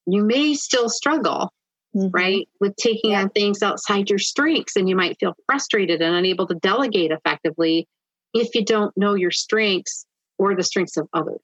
you 0.07 0.23
may 0.23 0.55
still 0.55 0.89
struggle 0.89 1.53
mm-hmm. 1.95 2.07
right 2.11 2.47
with 2.59 2.75
taking 2.77 3.11
yeah. 3.11 3.21
on 3.21 3.29
things 3.29 3.61
outside 3.61 4.09
your 4.09 4.17
strengths 4.17 4.75
and 4.75 4.89
you 4.89 4.95
might 4.95 5.19
feel 5.19 5.35
frustrated 5.45 6.01
and 6.01 6.15
unable 6.15 6.47
to 6.47 6.55
delegate 6.55 7.11
effectively 7.11 7.87
if 8.33 8.55
you 8.55 8.65
don't 8.65 8.97
know 8.97 9.13
your 9.13 9.31
strengths 9.31 10.05
or 10.39 10.55
the 10.55 10.63
strengths 10.63 10.97
of 10.97 11.07
others 11.13 11.41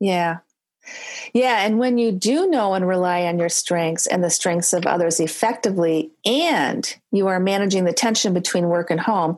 yeah 0.00 0.38
yeah, 1.32 1.64
and 1.64 1.78
when 1.78 1.98
you 1.98 2.12
do 2.12 2.48
know 2.48 2.74
and 2.74 2.86
rely 2.86 3.22
on 3.22 3.38
your 3.38 3.48
strengths 3.48 4.06
and 4.06 4.22
the 4.22 4.30
strengths 4.30 4.72
of 4.72 4.86
others 4.86 5.20
effectively, 5.20 6.10
and 6.24 6.96
you 7.12 7.26
are 7.28 7.40
managing 7.40 7.84
the 7.84 7.92
tension 7.92 8.32
between 8.32 8.68
work 8.68 8.90
and 8.90 9.00
home, 9.00 9.36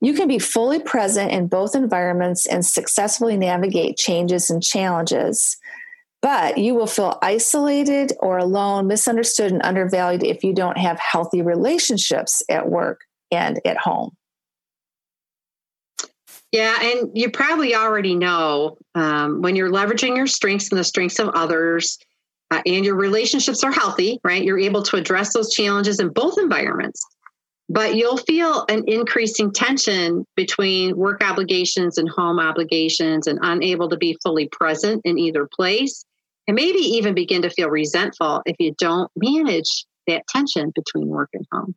you 0.00 0.14
can 0.14 0.28
be 0.28 0.38
fully 0.38 0.80
present 0.80 1.30
in 1.30 1.46
both 1.46 1.74
environments 1.74 2.46
and 2.46 2.66
successfully 2.66 3.36
navigate 3.36 3.96
changes 3.96 4.50
and 4.50 4.62
challenges. 4.62 5.56
But 6.20 6.58
you 6.58 6.74
will 6.74 6.86
feel 6.86 7.18
isolated 7.22 8.12
or 8.20 8.38
alone, 8.38 8.86
misunderstood, 8.86 9.52
and 9.52 9.62
undervalued 9.64 10.22
if 10.22 10.44
you 10.44 10.52
don't 10.52 10.78
have 10.78 10.98
healthy 10.98 11.42
relationships 11.42 12.42
at 12.48 12.68
work 12.68 13.00
and 13.30 13.60
at 13.64 13.76
home. 13.76 14.16
Yeah, 16.52 16.76
and 16.80 17.10
you 17.14 17.30
probably 17.30 17.74
already 17.74 18.14
know 18.14 18.76
um, 18.94 19.40
when 19.40 19.56
you're 19.56 19.70
leveraging 19.70 20.16
your 20.16 20.26
strengths 20.26 20.70
and 20.70 20.78
the 20.78 20.84
strengths 20.84 21.18
of 21.18 21.30
others, 21.30 21.98
uh, 22.50 22.60
and 22.66 22.84
your 22.84 22.96
relationships 22.96 23.64
are 23.64 23.72
healthy, 23.72 24.20
right? 24.22 24.44
You're 24.44 24.58
able 24.58 24.82
to 24.82 24.96
address 24.96 25.32
those 25.32 25.54
challenges 25.54 25.98
in 25.98 26.10
both 26.10 26.36
environments. 26.38 27.02
But 27.70 27.94
you'll 27.94 28.18
feel 28.18 28.66
an 28.68 28.84
increasing 28.86 29.50
tension 29.50 30.26
between 30.36 30.94
work 30.94 31.24
obligations 31.24 31.96
and 31.96 32.06
home 32.10 32.38
obligations 32.38 33.26
and 33.26 33.38
unable 33.40 33.88
to 33.88 33.96
be 33.96 34.18
fully 34.22 34.48
present 34.48 35.00
in 35.06 35.18
either 35.18 35.48
place. 35.50 36.04
And 36.46 36.54
maybe 36.54 36.80
even 36.80 37.14
begin 37.14 37.40
to 37.42 37.50
feel 37.50 37.70
resentful 37.70 38.42
if 38.44 38.56
you 38.58 38.74
don't 38.76 39.10
manage 39.16 39.86
that 40.06 40.26
tension 40.28 40.72
between 40.74 41.06
work 41.06 41.30
and 41.32 41.46
home. 41.50 41.74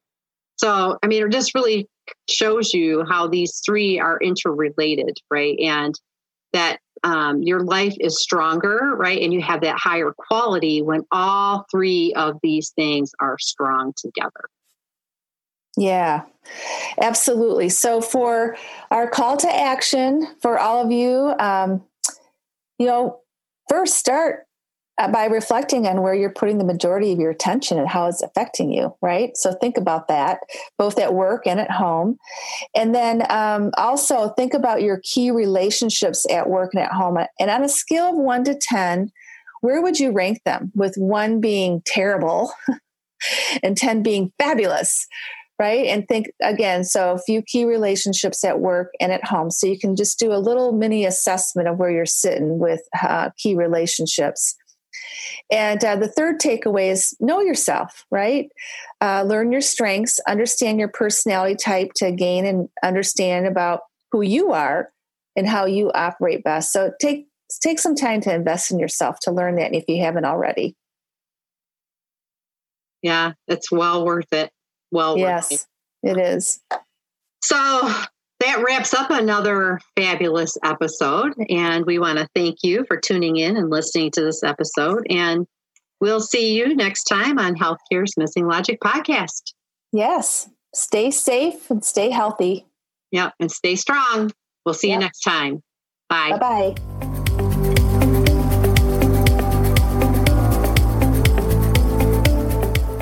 So, 0.57 0.97
I 1.01 1.07
mean, 1.07 1.23
it 1.23 1.31
just 1.31 1.55
really 1.55 1.87
shows 2.29 2.73
you 2.73 3.05
how 3.09 3.27
these 3.27 3.61
three 3.65 3.99
are 3.99 4.19
interrelated, 4.19 5.17
right? 5.29 5.57
And 5.59 5.93
that 6.53 6.79
um, 7.03 7.41
your 7.41 7.61
life 7.61 7.95
is 7.99 8.21
stronger, 8.21 8.95
right? 8.95 9.21
And 9.21 9.33
you 9.33 9.41
have 9.41 9.61
that 9.61 9.77
higher 9.77 10.13
quality 10.17 10.81
when 10.81 11.03
all 11.11 11.65
three 11.71 12.13
of 12.15 12.37
these 12.41 12.71
things 12.71 13.11
are 13.19 13.37
strong 13.39 13.93
together. 13.97 14.49
Yeah, 15.77 16.23
absolutely. 17.01 17.67
So, 17.69 17.99
for 17.99 18.55
our 18.91 19.09
call 19.09 19.35
to 19.37 19.53
action 19.53 20.25
for 20.41 20.57
all 20.57 20.83
of 20.83 20.91
you, 20.91 21.33
um, 21.37 21.83
you 22.79 22.85
know, 22.85 23.19
first 23.69 23.95
start 23.95 24.44
by 24.97 25.25
reflecting 25.25 25.87
on 25.87 26.01
where 26.01 26.13
you're 26.13 26.31
putting 26.31 26.57
the 26.57 26.63
majority 26.63 27.11
of 27.11 27.19
your 27.19 27.31
attention 27.31 27.77
and 27.77 27.87
how 27.87 28.07
it's 28.07 28.21
affecting 28.21 28.71
you, 28.71 28.95
right? 29.01 29.35
So 29.35 29.53
think 29.53 29.77
about 29.77 30.07
that, 30.07 30.39
both 30.77 30.97
at 30.99 31.13
work 31.13 31.45
and 31.45 31.59
at 31.59 31.71
home. 31.71 32.17
And 32.75 32.95
then 32.95 33.25
um, 33.29 33.71
also 33.77 34.29
think 34.29 34.53
about 34.53 34.81
your 34.81 35.01
key 35.03 35.31
relationships 35.31 36.25
at 36.31 36.49
work 36.49 36.73
and 36.73 36.83
at 36.83 36.93
home. 36.93 37.17
And 37.39 37.49
on 37.49 37.63
a 37.63 37.69
scale 37.69 38.11
of 38.11 38.15
one 38.15 38.45
to 38.45 38.55
10, 38.55 39.11
where 39.61 39.81
would 39.81 39.99
you 39.99 40.11
rank 40.11 40.41
them? 40.45 40.71
With 40.75 40.95
one 40.95 41.41
being 41.41 41.81
terrible 41.85 42.53
and 43.63 43.75
10 43.75 44.01
being 44.01 44.31
fabulous, 44.37 45.07
right? 45.59 45.87
And 45.87 46.07
think 46.07 46.27
again, 46.41 46.83
so 46.83 47.13
a 47.13 47.19
few 47.19 47.41
key 47.41 47.65
relationships 47.65 48.43
at 48.43 48.59
work 48.59 48.91
and 48.99 49.11
at 49.11 49.25
home. 49.25 49.51
So 49.51 49.67
you 49.67 49.77
can 49.77 49.95
just 49.95 50.19
do 50.19 50.31
a 50.31 50.37
little 50.39 50.71
mini 50.71 51.05
assessment 51.05 51.67
of 51.67 51.77
where 51.77 51.91
you're 51.91 52.05
sitting 52.05 52.59
with 52.59 52.81
uh, 53.01 53.31
key 53.37 53.55
relationships. 53.55 54.55
And 55.51 55.83
uh, 55.83 55.95
the 55.95 56.07
third 56.07 56.39
takeaway 56.39 56.91
is 56.91 57.15
know 57.19 57.41
yourself, 57.41 58.05
right? 58.11 58.49
Uh, 59.01 59.23
learn 59.23 59.51
your 59.51 59.61
strengths, 59.61 60.19
understand 60.27 60.79
your 60.79 60.89
personality 60.89 61.55
type 61.55 61.91
to 61.97 62.11
gain 62.11 62.45
and 62.45 62.69
understand 62.83 63.47
about 63.47 63.81
who 64.11 64.21
you 64.21 64.51
are 64.51 64.91
and 65.35 65.47
how 65.47 65.65
you 65.65 65.91
operate 65.91 66.43
best. 66.43 66.71
So 66.71 66.91
take 66.99 67.27
take 67.61 67.79
some 67.79 67.95
time 67.95 68.21
to 68.21 68.33
invest 68.33 68.71
in 68.71 68.79
yourself 68.79 69.19
to 69.21 69.31
learn 69.31 69.55
that 69.57 69.73
if 69.73 69.85
you 69.87 70.01
haven't 70.01 70.25
already. 70.25 70.75
Yeah, 73.01 73.33
it's 73.47 73.71
well 73.71 74.03
worth 74.03 74.33
it. 74.33 74.51
Well, 74.91 75.17
yes, 75.17 75.67
it. 76.01 76.17
it 76.17 76.17
is. 76.17 76.59
So 77.43 77.93
that 78.45 78.63
wraps 78.63 78.93
up 78.93 79.09
another 79.09 79.79
fabulous 79.95 80.57
episode. 80.63 81.33
And 81.49 81.85
we 81.85 81.97
want 81.97 82.19
to 82.19 82.27
thank 82.35 82.57
you 82.63 82.85
for 82.87 82.97
tuning 82.97 83.37
in 83.37 83.57
and 83.57 83.69
listening 83.69 84.11
to 84.11 84.21
this 84.21 84.43
episode. 84.43 85.05
And 85.09 85.47
we'll 85.99 86.21
see 86.21 86.55
you 86.55 86.75
next 86.75 87.05
time 87.05 87.39
on 87.39 87.55
Healthcare's 87.55 88.15
Missing 88.17 88.47
Logic 88.47 88.79
podcast. 88.79 89.53
Yes. 89.91 90.49
Stay 90.73 91.09
safe 91.09 91.71
and 91.71 91.83
stay 91.83 92.11
healthy. 92.11 92.65
Yep. 93.11 93.33
And 93.39 93.51
stay 93.51 93.75
strong. 93.75 94.31
We'll 94.65 94.73
see 94.75 94.89
yep. 94.89 94.95
you 94.95 94.99
next 94.99 95.21
time. 95.21 95.63
Bye. 96.09 96.37
Bye 96.37 96.37
bye. 96.37 96.75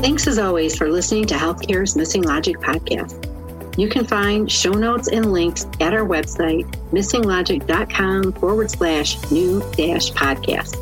Thanks 0.01 0.27
as 0.27 0.37
always 0.37 0.77
for 0.77 0.89
listening 0.89 1.25
to 1.27 1.35
Healthcare's 1.35 1.95
Missing 1.95 2.23
Logic 2.23 2.57
podcast. 2.57 3.32
You 3.77 3.89
can 3.89 4.05
find 4.05 4.51
show 4.51 4.71
notes 4.71 5.07
and 5.07 5.33
links 5.33 5.65
at 5.79 5.93
our 5.93 6.05
website, 6.05 6.69
missinglogic.com 6.91 8.33
forward 8.33 8.69
slash 8.69 9.31
new 9.31 9.59
dash 9.71 10.11
podcast. 10.11 10.79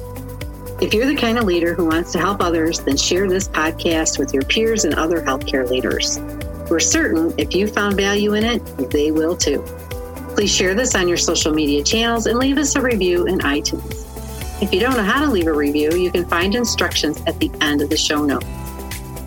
If 0.82 0.94
you're 0.94 1.06
the 1.06 1.16
kind 1.16 1.38
of 1.38 1.46
leader 1.46 1.74
who 1.74 1.86
wants 1.86 2.12
to 2.14 2.20
help 2.20 2.42
others, 2.42 2.80
then 2.80 2.98
share 2.98 3.30
this 3.30 3.48
podcast 3.48 4.20
with 4.20 4.34
your 4.34 4.44
peers 4.44 4.84
and 4.84 4.96
other 4.96 5.22
healthcare 5.22 5.70
leaders. 5.70 6.20
We're 6.70 6.80
certain 6.80 7.34
if 7.38 7.56
you 7.56 7.68
found 7.68 7.96
value 7.96 8.34
in 8.34 8.44
it, 8.44 8.66
they 8.90 9.12
will 9.12 9.38
too. 9.38 9.62
Please 10.36 10.54
share 10.54 10.74
this 10.74 10.96
on 10.96 11.08
your 11.08 11.18
social 11.18 11.54
media 11.54 11.84
channels 11.84 12.26
and 12.26 12.40
leave 12.40 12.58
us 12.58 12.76
a 12.76 12.82
review 12.82 13.26
in 13.28 13.40
iTunes. 13.40 14.08
If 14.62 14.74
you 14.74 14.80
don't 14.80 14.98
know 14.98 15.04
how 15.04 15.24
to 15.24 15.32
leave 15.32 15.48
a 15.48 15.54
review, 15.54 15.94
you 15.96 16.12
can 16.12 16.26
find 16.26 16.56
instructions 16.56 17.22
at 17.26 17.40
the 17.40 17.52
end 17.62 17.82
of 17.82 17.90
the 17.90 17.98
show 17.98 18.26
notes. 18.26 18.46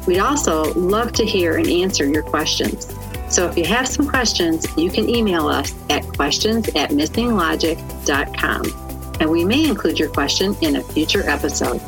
We'd 0.06 0.18
also 0.18 0.74
love 0.74 1.12
to 1.14 1.24
hear 1.24 1.56
and 1.56 1.66
answer 1.66 2.04
your 2.04 2.22
questions. 2.22 2.94
So 3.34 3.48
if 3.48 3.58
you 3.58 3.64
have 3.64 3.88
some 3.88 4.08
questions, 4.08 4.64
you 4.76 4.92
can 4.92 5.10
email 5.10 5.48
us 5.48 5.74
at 5.90 6.04
questions 6.04 6.68
at 6.76 6.90
missinglogic.com. 6.90 9.16
And 9.18 9.28
we 9.28 9.44
may 9.44 9.66
include 9.66 9.98
your 9.98 10.08
question 10.08 10.54
in 10.60 10.76
a 10.76 10.80
future 10.80 11.28
episode. 11.28 11.80